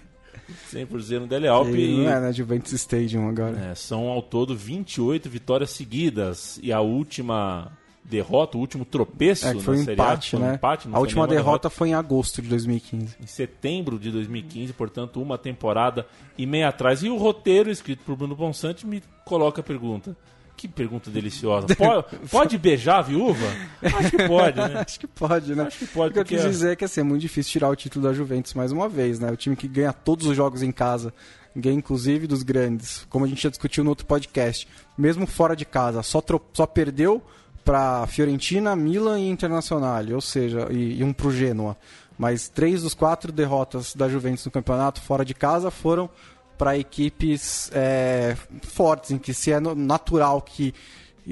100% 0.73 1.21
no 1.21 1.27
Dele 1.27 1.49
Alpi. 1.49 1.71
E 1.77 1.91
e- 1.95 1.97
não 2.05 2.11
é 2.11 2.21
na 2.21 2.33
Juventus 2.33 2.73
Stadium 2.73 3.29
agora. 3.29 3.59
É, 3.71 3.75
são 3.75 4.09
ao 4.09 4.23
todo 4.23 4.55
28 4.57 5.29
vitórias 5.29 5.71
seguidas. 5.71 6.59
E 6.63 6.73
a 6.73 6.81
última 6.81 7.73
derrota, 8.09 8.57
o 8.57 8.61
último 8.61 8.85
tropeço 8.85 9.47
É, 9.47 9.55
que 9.55 9.61
foi 9.63 9.77
na 9.77 9.81
um 9.91 9.93
empate, 9.93 10.31
foi 10.31 10.39
um 10.41 10.43
né? 10.43 10.55
empate, 10.55 10.89
a 10.93 10.99
última 10.99 11.27
nenhuma 11.27 11.43
derrota 11.43 11.69
foi 11.69 11.89
em 11.91 11.95
agosto 11.95 12.41
de 12.41 12.49
2015. 12.49 13.17
em 13.21 13.27
setembro 13.27 13.99
de 13.99 14.11
2015, 14.11 14.73
portanto, 14.73 15.21
uma 15.21 15.37
temporada 15.37 16.07
e 16.39 16.47
meia 16.47 16.69
atrás. 16.69 17.03
E 17.03 17.09
o 17.09 17.17
roteiro 17.17 17.71
escrito 17.71 18.03
por 18.05 18.17
Bruno 18.17 18.35
Bonsante 18.37 18.87
me 18.87 19.03
coloca 19.25 19.61
a 19.61 19.65
pergunta. 19.65 20.17
Que 20.57 20.67
pergunta 20.67 21.11
deliciosa. 21.11 21.67
Pode, 21.77 22.17
pode 22.31 22.57
beijar 22.57 23.01
a 23.01 23.03
viúva? 23.03 23.45
Acho 23.83 24.11
que 24.11 24.27
pode, 24.27 24.57
né? 24.57 24.81
Acho 24.89 25.01
que 25.01 25.07
pode, 25.07 25.55
né? 25.55 25.63
Acho 25.65 25.79
que 25.81 25.87
pode, 25.87 26.11
O 26.11 26.13
que 26.15 26.19
eu 26.21 26.25
porque 26.25 26.37
quis 26.37 26.45
é- 26.47 26.49
dizer 26.49 26.71
é 26.71 26.77
que 26.77 26.85
assim, 26.87 27.01
é 27.01 27.05
muito 27.05 27.21
difícil 27.21 27.53
tirar 27.53 27.69
o 27.69 27.77
título 27.77 28.07
da 28.07 28.15
Juventus 28.15 28.55
mais 28.55 28.73
uma 28.73 28.89
vez, 28.89 29.21
né? 29.21 29.31
O 29.31 29.37
time 29.37 29.55
que 29.55 29.69
ganha 29.69 29.93
todos 29.93 30.27
os 30.27 30.35
jogos 30.35 30.63
em 30.63 30.73
casa, 30.73 31.13
ganha 31.55 31.77
inclusive 31.77 32.27
dos 32.27 32.43
grandes, 32.43 33.07
como 33.11 33.27
a 33.27 33.29
gente 33.29 33.43
já 33.43 33.51
discutiu 33.51 33.85
no 33.85 33.91
outro 33.91 34.07
podcast, 34.07 34.67
mesmo 34.97 35.27
fora 35.27 35.55
de 35.55 35.67
casa, 35.67 36.03
só, 36.03 36.23
só 36.55 36.65
perdeu 36.67 37.23
para 37.67 38.07
Fiorentina, 38.07 38.77
Milan 38.77 39.19
e 39.19 39.29
Internacional, 39.29 40.05
ou 40.15 40.21
seja, 40.21 40.69
e, 40.71 41.01
e 41.01 41.05
um 41.05 41.13
pro 41.13 41.33
Genoa. 41.33 41.77
Mas 42.17 42.49
três 42.49 42.83
dos 42.83 42.95
quatro 42.95 43.33
derrotas 43.33 43.93
da 43.93 44.09
Juventus 44.09 44.47
no 44.47 44.53
campeonato 44.53 45.03
fora 45.03 45.25
de 45.25 45.35
casa 45.35 45.69
foram 45.69 46.09
para 46.57 46.79
equipes 46.79 47.69
é, 47.75 48.37
fortes, 48.63 49.11
em 49.11 49.19
que 49.19 49.35
se 49.35 49.51
é 49.51 49.59
natural 49.59 50.41
que 50.41 50.73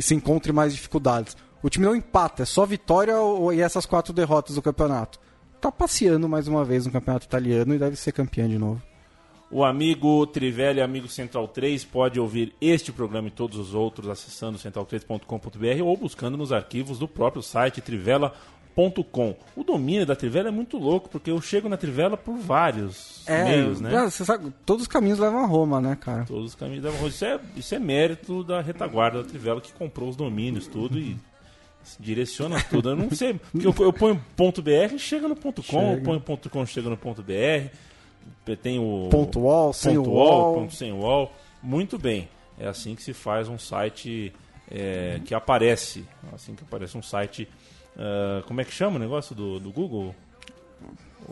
se 0.00 0.12
encontre 0.12 0.52
mais 0.52 0.74
dificuldades. 0.74 1.36
O 1.62 1.70
time 1.70 1.86
não 1.86 1.94
empata, 1.94 2.42
é 2.42 2.46
só 2.46 2.66
vitória 2.66 3.16
ou- 3.16 3.52
e 3.52 3.60
essas 3.60 3.86
quatro 3.86 4.12
derrotas 4.12 4.56
do 4.56 4.60
campeonato. 4.60 5.20
Tá 5.60 5.70
passeando 5.70 6.28
mais 6.28 6.48
uma 6.48 6.64
vez 6.64 6.84
no 6.84 6.92
campeonato 6.92 7.26
italiano 7.26 7.74
e 7.74 7.78
deve 7.78 7.94
ser 7.94 8.10
campeão 8.10 8.48
de 8.48 8.58
novo. 8.58 8.82
O 9.54 9.62
amigo 9.62 10.26
Trivelli, 10.26 10.80
amigo 10.80 11.06
Central 11.06 11.46
3, 11.46 11.84
pode 11.84 12.18
ouvir 12.18 12.52
este 12.60 12.90
programa 12.90 13.28
e 13.28 13.30
todos 13.30 13.56
os 13.56 13.72
outros 13.72 14.08
acessando 14.08 14.58
central3.com.br 14.58 15.84
ou 15.84 15.96
buscando 15.96 16.36
nos 16.36 16.52
arquivos 16.52 16.98
do 16.98 17.06
próprio 17.06 17.40
site 17.40 17.80
trivela.com. 17.80 19.36
O 19.54 19.62
domínio 19.62 20.04
da 20.04 20.16
Trivela 20.16 20.48
é 20.48 20.50
muito 20.50 20.76
louco, 20.76 21.08
porque 21.08 21.30
eu 21.30 21.40
chego 21.40 21.68
na 21.68 21.76
Trivela 21.76 22.16
por 22.16 22.36
vários 22.36 23.22
meios, 23.28 23.80
né? 23.80 24.10
você 24.10 24.24
sabe, 24.24 24.52
todos 24.66 24.82
os 24.82 24.88
caminhos 24.88 25.20
levam 25.20 25.44
a 25.44 25.46
Roma, 25.46 25.80
né, 25.80 25.96
cara? 26.00 26.24
Todos 26.24 26.46
os 26.46 26.54
caminhos 26.56 26.82
da 26.82 26.90
isso 27.06 27.24
é, 27.24 27.38
isso 27.56 27.72
é 27.76 27.78
mérito 27.78 28.42
da 28.42 28.60
retaguarda 28.60 29.22
da 29.22 29.28
Trivela 29.28 29.60
que 29.60 29.72
comprou 29.72 30.08
os 30.08 30.16
domínios, 30.16 30.66
tudo 30.66 30.98
e 30.98 31.16
direciona 32.00 32.60
tudo. 32.60 32.88
Eu 32.88 32.96
não 32.96 33.08
sei, 33.12 33.34
porque 33.52 33.68
eu, 33.68 33.74
eu 33.78 33.92
ponho 33.92 34.20
ponto 34.34 34.60
.br, 34.60 34.98
chega 34.98 35.28
no 35.28 35.36
ponto 35.36 35.62
.com, 35.62 35.80
eu 35.80 35.88
Chega. 35.90 36.04
ponho 36.04 36.20
ponto 36.20 36.50
.com, 36.50 36.66
chega 36.66 36.90
no 36.90 36.96
ponto 36.96 37.22
.br. 37.22 37.70
Tem 38.62 38.78
o 38.78 39.08
Ponto 39.10 39.40
wall, 39.40 39.72
sem 39.72 39.96
ponto 39.96 40.10
o 40.10 40.14
wall, 40.14 40.28
wall. 40.42 40.54
ponto 40.54 40.74
sem 40.74 40.92
wall. 40.92 41.32
Muito 41.62 41.98
bem. 41.98 42.28
É 42.58 42.66
assim 42.68 42.94
que 42.94 43.02
se 43.02 43.12
faz 43.12 43.48
um 43.48 43.58
site 43.58 44.32
é, 44.70 45.20
que 45.24 45.34
aparece. 45.34 46.04
Assim 46.32 46.54
que 46.54 46.62
aparece 46.62 46.96
um 46.96 47.02
site. 47.02 47.48
ah, 47.98 48.42
como 48.46 48.60
é 48.60 48.64
que 48.64 48.72
chama 48.72 48.96
o 48.96 48.98
negócio 48.98 49.34
do, 49.34 49.58
do 49.58 49.70
Google? 49.72 50.14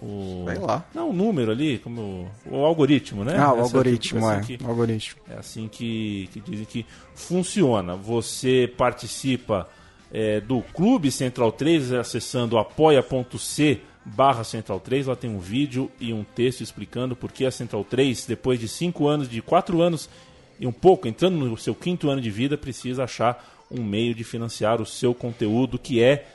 O, 0.01 0.45
Sei 0.49 0.59
lá. 0.59 0.84
Não, 0.95 1.11
o 1.11 1.12
número 1.12 1.53
ali, 1.53 1.78
como 1.78 2.26
o 2.51 2.64
algoritmo, 2.64 3.24
né? 3.24 3.36
Ah, 3.36 3.51
o 3.53 3.57
Essa- 3.57 3.62
algoritmo, 3.64 4.30
é. 4.30 4.36
assim 4.36 4.57
que- 4.57 4.64
O 4.64 4.68
algoritmo. 4.68 5.20
é 5.28 5.34
assim 5.34 5.68
que, 5.68 6.28
que 6.32 6.40
dizem 6.40 6.64
que 6.64 6.86
funciona. 7.14 7.95
Você 7.95 8.72
participa 8.76 9.68
é, 10.11 10.40
do 10.40 10.62
Clube 10.62 11.11
Central 11.11 11.53
3 11.53 11.93
acessando 11.93 12.57
apoia.c 12.59 13.80
barra 14.05 14.44
Central 14.44 14.80
3. 14.80 15.07
Lá 15.07 15.16
tem 15.16 15.30
um 15.30 15.38
vídeo 15.38 15.90
e 16.00 16.12
um 16.12 16.24
texto 16.24 16.61
explicando 16.62 17.14
por 17.16 17.30
que 17.32 17.44
a 17.46 17.50
Central 17.50 17.84
3, 17.84 18.26
depois 18.26 18.59
de 18.59 18.68
5 18.68 19.07
anos, 19.07 19.28
de 19.28 19.40
4 19.42 19.80
anos 19.80 20.09
e 20.61 20.66
um 20.66 20.72
pouco, 20.72 21.09
entrando 21.09 21.36
no 21.36 21.57
seu 21.57 21.74
quinto 21.74 22.09
ano 22.11 22.20
de 22.20 22.30
vida, 22.30 22.57
precisa 22.57 23.05
achar 23.05 23.64
um 23.70 23.82
meio 23.82 24.14
de 24.14 24.22
financiar 24.22 24.80
o 24.80 24.86
seu 24.86 25.14
conteúdo 25.14 25.78
que 25.78 26.03
é 26.03 26.26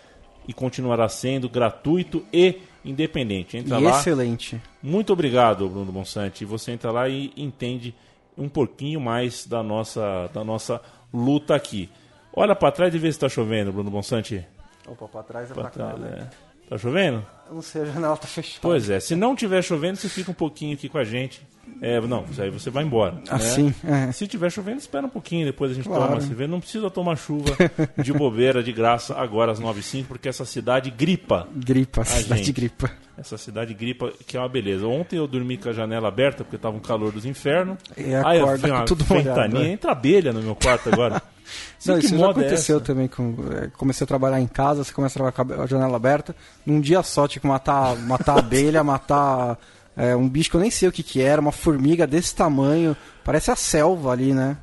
e 0.48 0.54
continuará 0.54 1.08
sendo 1.08 1.48
gratuito 1.48 2.26
e 2.34 2.56
independente. 2.84 3.58
Entra 3.58 3.80
E 3.80 3.84
lá. 3.84 3.92
excelente. 3.92 4.62
Muito 4.82 5.14
obrigado, 5.14 5.68
Bruno 5.70 5.92
Bonsante. 5.92 6.46
Você 6.46 6.72
entra 6.72 6.92
lá 6.92 7.08
e 7.08 7.32
entende 7.38 7.94
um 8.38 8.48
pouquinho 8.50 9.00
mais 9.00 9.46
da 9.46 9.62
nossa, 9.62 10.30
da 10.34 10.44
nossa 10.44 10.82
luta 11.14 11.54
aqui. 11.56 11.90
Olha 12.34 12.56
para 12.56 12.72
trás 12.72 12.94
e 12.94 12.98
vê 12.98 13.08
se 13.12 13.18
está 13.18 13.28
chovendo, 13.30 13.72
Bruno 13.74 13.90
Bonsante. 13.90 14.46
Opa, 14.88 15.08
pra 15.08 15.24
trás 15.24 15.52
é 15.52 15.54
Pra 15.54 15.70
trás, 15.70 16.02
é. 16.04 16.30
Tá 16.70 16.78
chovendo? 16.78 17.26
Não 17.52 17.62
sei, 17.62 17.84
a 17.84 17.86
janela 17.86 18.18
tá 18.18 18.28
fechada. 18.28 18.60
Pois 18.62 18.90
é. 18.90 19.00
Se 19.00 19.16
não 19.16 19.36
tiver 19.36 19.62
chovendo, 19.62 19.98
você 19.98 20.10
fica 20.10 20.32
um 20.32 20.34
pouquinho 20.34 20.74
aqui 20.74 20.90
com 20.90 20.98
a 20.98 21.04
gente. 21.04 21.42
É, 21.82 22.02
não, 22.02 22.26
aí 22.40 22.50
você 22.50 22.70
vai 22.70 22.84
embora. 22.84 23.14
né? 23.14 23.22
Assim, 23.30 23.74
é. 23.84 24.12
Se 24.12 24.28
tiver 24.28 24.50
chovendo, 24.52 24.80
espera 24.80 25.06
um 25.06 25.10
pouquinho, 25.10 25.46
depois 25.46 25.72
a 25.72 25.74
gente 25.76 25.88
Claro. 25.88 26.06
toma 26.06 26.18
a 26.18 26.22
cerveja. 26.22 26.48
Não 26.50 26.60
precisa 26.60 26.90
tomar 26.90 27.16
chuva 27.16 27.56
de 28.02 28.12
bobeira, 28.14 28.64
de 28.64 28.72
graça, 28.74 29.16
agora 29.16 29.52
às 29.52 29.60
9h05, 29.60 30.06
porque 30.08 30.28
essa 30.28 30.44
cidade 30.46 30.90
gripa. 30.90 31.48
Gripa, 31.56 32.04
cidade 32.04 32.44
gente. 32.44 32.52
gripa. 32.54 32.92
Essa 33.18 33.38
cidade 33.38 33.74
gripa, 33.74 34.12
que 34.26 34.38
é 34.38 34.40
uma 34.40 34.50
beleza. 34.50 34.88
Ontem 34.88 35.18
eu 35.18 35.28
dormi 35.28 35.58
com 35.58 35.70
a 35.70 35.74
janela 35.74 36.08
aberta, 36.08 36.44
porque 36.44 36.58
tava 36.58 36.76
um 36.78 36.80
calor 36.80 37.12
dos 37.12 37.26
infernos. 37.26 37.78
E 37.96 38.14
Aí 38.14 38.40
eu 38.40 38.58
vi 38.58 38.72
uma 38.72 38.86
tudo 38.86 39.04
ventania, 39.04 39.68
é. 39.68 39.72
entra 39.72 39.92
abelha 39.92 40.32
no 40.34 40.42
meu 40.42 40.56
quarto 40.56 40.90
agora. 40.90 41.22
Não, 41.86 41.98
isso 41.98 42.18
já 42.18 42.26
é 42.28 42.30
aconteceu 42.30 42.76
essa? 42.78 42.86
também. 42.86 43.08
Com, 43.08 43.36
é, 43.56 43.68
comecei 43.78 44.04
a 44.04 44.08
trabalhar 44.08 44.42
em 44.42 44.48
casa, 44.48 44.84
você 44.84 44.92
começa 44.92 45.18
a 45.24 45.32
trabalhar 45.32 45.56
com 45.58 45.64
a 45.64 45.68
janela 45.68 45.96
aberta. 45.96 46.36
Num 46.66 46.82
dia 46.82 47.02
só, 47.04 47.28
tinha 47.28 47.40
que 47.42 47.48
matar, 47.48 47.96
matar 47.96 48.38
abelha, 48.40 48.84
matar 48.84 49.58
é, 49.98 50.16
um 50.16 50.30
bicho 50.30 50.50
que 50.52 50.56
eu 50.56 50.62
nem 50.62 50.70
sei 50.72 50.88
o 50.88 50.92
que, 50.92 51.02
que 51.04 51.22
era, 51.22 51.42
uma 51.42 51.52
formiga 51.52 52.06
desse 52.08 52.34
tamanho. 52.36 52.96
Parece 53.24 53.50
a 53.52 53.56
selva 53.56 54.12
ali, 54.12 54.34
né? 54.34 54.56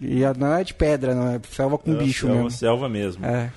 E 0.00 0.24
a- 0.24 0.34
não 0.34 0.52
é 0.54 0.62
de 0.62 0.74
pedra, 0.74 1.14
não 1.14 1.28
é 1.28 1.40
selva 1.50 1.78
com 1.78 1.92
É, 1.92 1.96
bicho 1.96 2.26
é 2.26 2.30
uma 2.30 2.34
mesmo. 2.44 2.50
selva 2.50 2.88
mesmo. 2.88 3.24
É. 3.24 3.50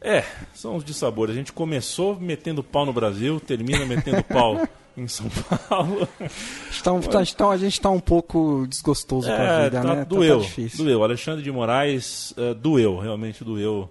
É, 0.00 0.24
são 0.52 0.76
os 0.76 0.84
de 0.84 0.92
sabor. 0.92 1.30
A 1.30 1.34
gente 1.34 1.52
começou 1.52 2.18
metendo 2.18 2.62
pau 2.62 2.84
no 2.84 2.92
Brasil, 2.92 3.38
termina 3.38 3.86
metendo 3.86 4.22
pau 4.24 4.60
em 4.96 5.06
São 5.06 5.26
Paulo. 5.68 6.08
A 6.20 6.24
gente 6.70 6.82
tá 6.82 6.92
um, 6.92 7.00
tá- 7.00 7.18
a 7.18 7.24
gente 7.24 7.36
tá- 7.36 7.48
a 7.50 7.56
gente 7.56 7.80
tá 7.80 7.90
um 7.90 8.00
pouco 8.00 8.66
desgostoso 8.68 9.28
com 9.28 9.32
a 9.32 9.36
É, 9.44 9.64
vida, 9.64 9.80
tá- 9.80 9.94
né? 9.94 10.04
doeu, 10.04 10.38
Tá, 10.40 10.44
difícil. 10.44 10.84
doeu. 10.84 11.04
Alexandre 11.04 11.42
de 11.44 11.52
Moraes 11.52 12.34
eh, 12.36 12.52
doeu, 12.54 12.98
realmente 12.98 13.44
doeu 13.44 13.88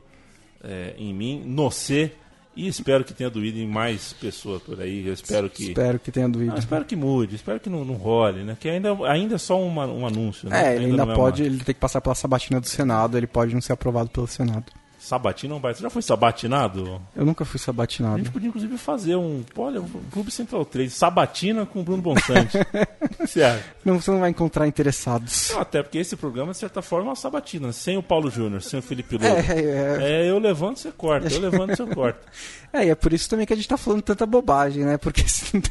eh, 0.63 0.93
em 0.97 1.13
mim, 1.13 1.41
no 1.45 1.71
C, 1.71 2.11
e 2.55 2.67
espero 2.67 3.03
que 3.03 3.13
tenha 3.13 3.29
doído 3.29 3.57
em 3.59 3.67
mais 3.67 4.13
pessoas 4.13 4.61
por 4.61 4.79
aí. 4.81 5.07
Eu 5.07 5.13
espero 5.13 5.49
que. 5.49 5.63
Espero 5.69 5.97
que 5.99 6.11
tenha 6.11 6.27
doído. 6.27 6.53
Ah, 6.55 6.59
espero 6.59 6.83
que 6.85 6.95
mude, 6.95 7.35
espero 7.35 7.59
que 7.59 7.69
não, 7.69 7.85
não 7.85 7.95
role, 7.95 8.43
né? 8.43 8.57
Que 8.59 8.69
ainda, 8.69 8.91
ainda 9.07 9.35
é 9.35 9.37
só 9.37 9.61
uma- 9.61 9.85
um 9.87 10.05
anúncio, 10.05 10.49
né? 10.49 10.73
É, 10.73 10.75
ele 10.75 10.85
ainda 10.87 11.03
é 11.03 11.15
pode, 11.15 11.41
uma- 11.43 11.47
ele 11.47 11.63
tem 11.63 11.73
que 11.73 11.81
passar 11.81 12.01
pela 12.01 12.15
sabatina 12.15 12.59
do 12.59 12.67
Senado, 12.67 13.17
ele 13.17 13.27
pode 13.27 13.53
não 13.53 13.61
ser 13.61 13.73
aprovado 13.73 14.09
pelo 14.09 14.27
Senado. 14.27 14.65
Sabatina 15.01 15.55
é 15.55 15.57
um 15.57 15.59
baita. 15.59 15.79
Você 15.79 15.83
já 15.83 15.89
foi 15.89 16.01
sabatinado? 16.03 17.01
Eu 17.15 17.25
nunca 17.25 17.43
fui 17.43 17.57
A 17.57 17.63
sabatinado. 17.63 18.19
gente 18.19 18.29
podia, 18.29 18.49
inclusive, 18.49 18.77
fazer 18.77 19.15
um. 19.15 19.43
Olha, 19.57 19.81
Clube 20.11 20.29
Central 20.29 20.63
3, 20.63 20.93
Sabatina 20.93 21.65
com 21.65 21.79
o 21.79 21.83
Bruno 21.83 22.03
Bonsante. 22.03 22.55
o 22.55 23.09
que 23.09 23.25
você 23.27 23.41
acha? 23.41 23.65
Não, 23.83 23.99
você 23.99 24.11
não 24.11 24.19
vai 24.19 24.29
encontrar 24.29 24.67
interessados. 24.67 25.49
Não, 25.51 25.59
até 25.61 25.81
porque 25.81 25.97
esse 25.97 26.15
programa, 26.15 26.51
de 26.51 26.59
certa 26.59 26.83
forma, 26.83 27.07
é 27.07 27.09
uma 27.09 27.15
sabatina. 27.15 27.71
Sem 27.73 27.97
o 27.97 28.03
Paulo 28.03 28.29
Júnior, 28.29 28.61
sem 28.61 28.77
o 28.77 28.81
Felipe 28.83 29.15
Lobo. 29.15 29.25
É, 29.25 29.39
é, 29.39 29.97
É, 30.27 30.29
eu 30.29 30.37
levanto, 30.37 30.77
você 30.79 30.91
corta. 30.91 31.33
Eu 31.33 31.39
levanto, 31.39 31.75
você 31.75 31.95
corta. 31.95 32.19
é, 32.71 32.85
e 32.85 32.89
é 32.91 32.95
por 32.95 33.11
isso 33.11 33.27
também 33.27 33.47
que 33.47 33.53
a 33.53 33.55
gente 33.55 33.67
tá 33.67 33.77
falando 33.77 34.03
tanta 34.03 34.27
bobagem, 34.27 34.85
né? 34.85 34.99
Porque 34.99 35.23
tem, 35.51 35.61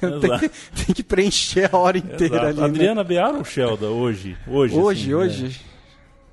que, 0.41 0.49
tem 0.85 0.95
que 0.95 1.05
preencher 1.05 1.73
a 1.73 1.79
hora 1.79 1.97
inteira 1.99 2.35
Exato. 2.35 2.47
ali. 2.49 2.59
né? 2.59 2.65
Adriana 2.67 3.05
Beara 3.05 3.39
ou 3.39 3.45
Shelda 3.45 3.87
hoje? 3.87 4.37
Hoje, 4.49 4.75
Hoje, 4.77 5.03
assim, 5.03 5.15
hoje. 5.15 5.45
né? 5.45 5.55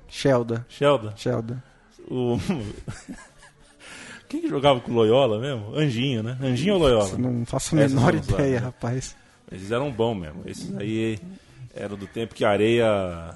Shelda. 0.08 0.66
Shelda. 0.68 1.14
Shelda. 1.16 1.67
O... 2.10 2.38
Quem 4.28 4.42
que 4.42 4.48
jogava 4.48 4.80
com 4.80 4.92
o 4.92 4.94
Loyola 4.94 5.38
mesmo? 5.38 5.74
Anjinho, 5.74 6.22
né? 6.22 6.36
Anjinho 6.42 6.74
ou 6.74 6.80
Loyola? 6.80 7.16
Não 7.16 7.46
faço 7.46 7.74
a 7.76 7.80
Essas 7.80 7.94
menor 7.94 8.12
lá, 8.14 8.18
ideia, 8.20 8.60
né? 8.60 8.66
rapaz. 8.66 9.16
Eles 9.50 9.70
eram 9.70 9.90
bons 9.90 10.14
mesmo. 10.16 10.42
Esses 10.44 10.76
aí 10.76 11.18
eram 11.74 11.96
do 11.96 12.06
tempo 12.06 12.34
que 12.34 12.44
a 12.44 12.50
areia. 12.50 13.34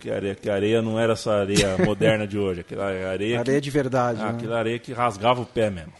Que 0.00 0.10
a 0.10 0.14
areia, 0.16 0.34
que 0.34 0.50
areia 0.50 0.82
não 0.82 0.98
era 0.98 1.12
essa 1.12 1.32
areia 1.32 1.76
moderna 1.86 2.26
de 2.26 2.36
hoje. 2.38 2.60
Aquela 2.60 2.86
areia, 2.86 3.34
que- 3.34 3.36
Areia 3.36 3.60
de 3.60 3.70
verdade. 3.70 4.20
Ah, 4.20 4.32
né? 4.32 4.38
aquela 4.38 4.58
areia 4.58 4.78
que 4.78 4.92
rasgava 4.92 5.40
o 5.40 5.46
pé 5.46 5.70
mesmo. 5.70 5.92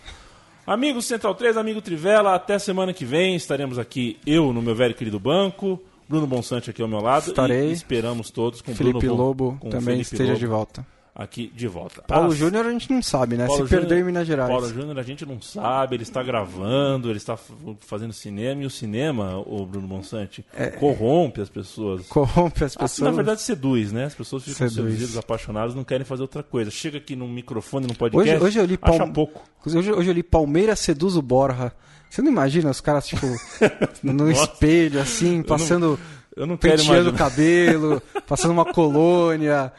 Amigo 0.66 1.00
Central 1.00 1.34
3, 1.34 1.56
amigo 1.56 1.80
Trivela, 1.80 2.34
até 2.34 2.58
semana 2.58 2.92
que 2.92 3.04
vem 3.04 3.34
estaremos 3.36 3.78
aqui, 3.78 4.18
eu 4.26 4.52
no 4.52 4.60
meu 4.60 4.74
velho 4.74 4.94
querido 4.94 5.18
banco, 5.18 5.80
Bruno 6.06 6.26
Bonsante 6.26 6.68
aqui 6.68 6.82
ao 6.82 6.88
meu 6.88 7.00
lado. 7.00 7.28
Estarei. 7.30 7.70
E 7.70 7.72
esperamos 7.72 8.30
todos 8.30 8.60
com 8.60 8.74
Felipe 8.74 8.98
Bruno 8.98 9.14
Lobo 9.14 9.56
com 9.60 9.70
também 9.70 9.84
Felipe 9.96 10.02
esteja 10.02 10.24
Lobo 10.32 10.38
de 10.40 10.46
volta. 10.46 10.86
Aqui 11.18 11.50
de 11.52 11.66
volta. 11.66 12.00
Paulo 12.02 12.30
Ah, 12.30 12.34
Júnior 12.36 12.64
a 12.64 12.70
gente 12.70 12.92
não 12.92 13.02
sabe, 13.02 13.36
né? 13.36 13.44
Paulo 13.48 13.64
Se 13.64 13.68
perdeu 13.68 13.88
Júnior- 13.88 14.02
em 14.02 14.04
Minas 14.04 14.24
Gerais. 14.24 14.48
Paulo 14.48 14.68
Júnior 14.68 14.98
a 15.00 15.02
gente 15.02 15.26
não 15.26 15.42
sabe, 15.42 15.96
ele 15.96 16.04
está 16.04 16.22
gravando, 16.22 17.10
ele 17.10 17.16
está 17.16 17.36
fazendo 17.80 18.12
cinema, 18.12 18.62
e 18.62 18.66
o 18.66 18.70
cinema, 18.70 19.36
o 19.44 19.66
Bruno 19.66 19.88
Bonsante, 19.88 20.46
corrompe 20.78 21.40
as 21.40 21.48
pessoas. 21.48 22.06
Corrompe 22.06 22.62
as 22.62 22.76
Ah, 22.76 22.80
pessoas. 22.80 23.10
na 23.10 23.16
verdade 23.16 23.42
seduz, 23.42 23.90
né? 23.90 24.04
As 24.04 24.14
pessoas 24.14 24.44
ficam 24.44 24.68
Seduz. 24.68 24.74
seduzidas, 24.92 25.16
apaixonadas, 25.16 25.74
não 25.74 25.82
querem 25.82 26.04
fazer 26.04 26.22
outra 26.22 26.44
coisa. 26.44 26.70
Chega 26.70 26.98
aqui 26.98 27.16
num 27.16 27.26
microfone, 27.28 27.86
num 27.88 27.90
Hoje, 27.94 27.98
podcast, 27.98 28.44
hoje 28.44 28.58
eu 28.60 28.64
li 28.64 28.76
Palme- 28.78 29.12
pouco. 29.12 29.42
Hoje, 29.66 29.92
hoje 29.92 30.08
eu 30.10 30.14
li 30.14 30.22
Palmeiras 30.22 30.78
seduz 30.78 31.16
o 31.16 31.22
Borja. 31.22 31.72
Você 32.08 32.22
não 32.22 32.30
imagina 32.30 32.70
os 32.70 32.80
caras, 32.80 33.08
tipo, 33.08 33.26
no 34.04 34.30
espelho, 34.30 35.00
assim, 35.00 35.42
passando. 35.42 35.98
Eu 36.36 36.46
não 36.46 36.56
quero 36.56 36.76
penteando 36.78 37.10
o 37.10 37.12
imaginar. 37.12 37.18
cabelo, 37.18 38.02
passando 38.24 38.52
uma 38.52 38.64
colônia, 38.72 39.72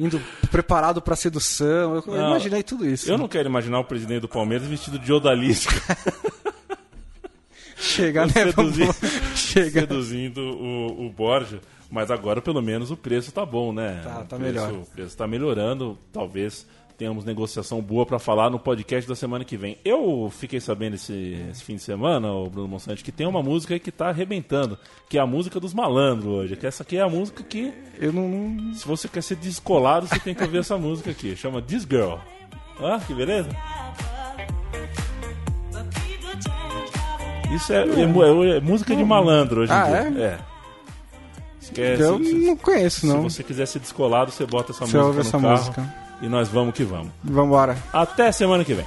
indo 0.00 0.20
preparado 0.50 1.00
pra 1.00 1.14
sedução. 1.14 2.02
Eu, 2.06 2.16
imaginei 2.16 2.62
tudo 2.62 2.88
isso. 2.88 3.10
Eu 3.10 3.18
não 3.18 3.28
quero 3.28 3.48
imaginar 3.48 3.78
o 3.80 3.84
presidente 3.84 4.22
do 4.22 4.28
Palmeiras 4.28 4.66
vestido 4.66 4.98
de 4.98 5.12
odalisca 5.12 5.74
Chegar, 7.76 8.26
né? 8.26 8.32
Vamos- 8.54 8.76
Chega. 9.34 9.80
seduzindo 9.80 10.38
o, 10.40 11.06
o 11.06 11.10
Borja. 11.10 11.60
Mas 11.90 12.10
agora, 12.10 12.40
pelo 12.40 12.62
menos, 12.62 12.90
o 12.90 12.96
preço 12.96 13.32
tá 13.32 13.44
bom, 13.44 13.72
né? 13.72 14.00
Tá, 14.04 14.20
O 14.20 14.24
tá 14.24 14.36
preço- 14.36 14.40
melhor. 14.40 14.72
O 14.72 14.86
preço 14.86 15.16
tá 15.16 15.26
melhorando. 15.26 15.98
Talvez 16.12 16.66
tenhamos 17.00 17.24
negociação 17.24 17.80
boa 17.80 18.04
para 18.04 18.18
falar 18.18 18.50
no 18.50 18.58
podcast 18.58 19.08
da 19.08 19.16
semana 19.16 19.42
que 19.42 19.56
vem. 19.56 19.78
Eu 19.82 20.30
fiquei 20.38 20.60
sabendo 20.60 20.96
esse, 20.96 21.34
esse 21.50 21.64
fim 21.64 21.76
de 21.76 21.82
semana, 21.82 22.30
o 22.30 22.50
Bruno 22.50 22.68
Monsanto, 22.68 23.02
que 23.02 23.10
tem 23.10 23.26
uma 23.26 23.42
música 23.42 23.72
aí 23.72 23.80
que 23.80 23.90
tá 23.90 24.10
arrebentando, 24.10 24.78
que 25.08 25.16
é 25.16 25.20
a 25.22 25.26
música 25.26 25.58
dos 25.58 25.72
malandros 25.72 26.26
hoje. 26.30 26.56
Que 26.56 26.66
essa 26.66 26.82
aqui 26.82 26.98
é 26.98 27.00
a 27.00 27.08
música 27.08 27.42
que, 27.42 27.72
Eu 27.98 28.12
não. 28.12 28.74
se 28.74 28.86
você 28.86 29.08
quer 29.08 29.22
ser 29.22 29.36
descolado, 29.36 30.06
você 30.06 30.18
tem 30.18 30.34
que 30.34 30.42
ouvir 30.44 30.58
essa 30.58 30.76
música 30.76 31.10
aqui. 31.10 31.34
Chama 31.34 31.62
This 31.62 31.86
Girl. 31.90 32.16
Ah, 32.82 33.00
que 33.06 33.14
beleza? 33.14 33.48
Isso 37.54 37.72
é, 37.72 37.82
é 37.82 38.06
mu- 38.06 38.44
é 38.44 38.60
música 38.60 38.94
de 38.94 39.02
malandro 39.02 39.62
hoje 39.62 39.72
em 39.72 39.74
Ah, 39.74 39.84
dia. 39.86 40.22
É. 40.22 40.38
Esquece. 41.62 42.02
eu 42.02 42.22
se, 42.22 42.34
não 42.34 42.56
conheço, 42.58 43.00
se 43.00 43.06
não. 43.06 43.22
você 43.22 43.42
quiser 43.42 43.64
ser 43.66 43.78
descolado, 43.78 44.30
você 44.30 44.44
bota 44.44 44.72
essa 44.72 44.84
Você 44.84 44.98
música 44.98 45.02
ouve 45.04 45.14
no 45.16 45.20
essa 45.22 45.38
carro 45.40 45.50
música. 45.50 46.09
E 46.20 46.28
nós 46.28 46.48
vamos 46.48 46.74
que 46.74 46.84
vamos. 46.84 47.10
Vambora. 47.22 47.76
Até 47.92 48.32
semana 48.32 48.64
que 48.64 48.74
vem. 48.74 48.86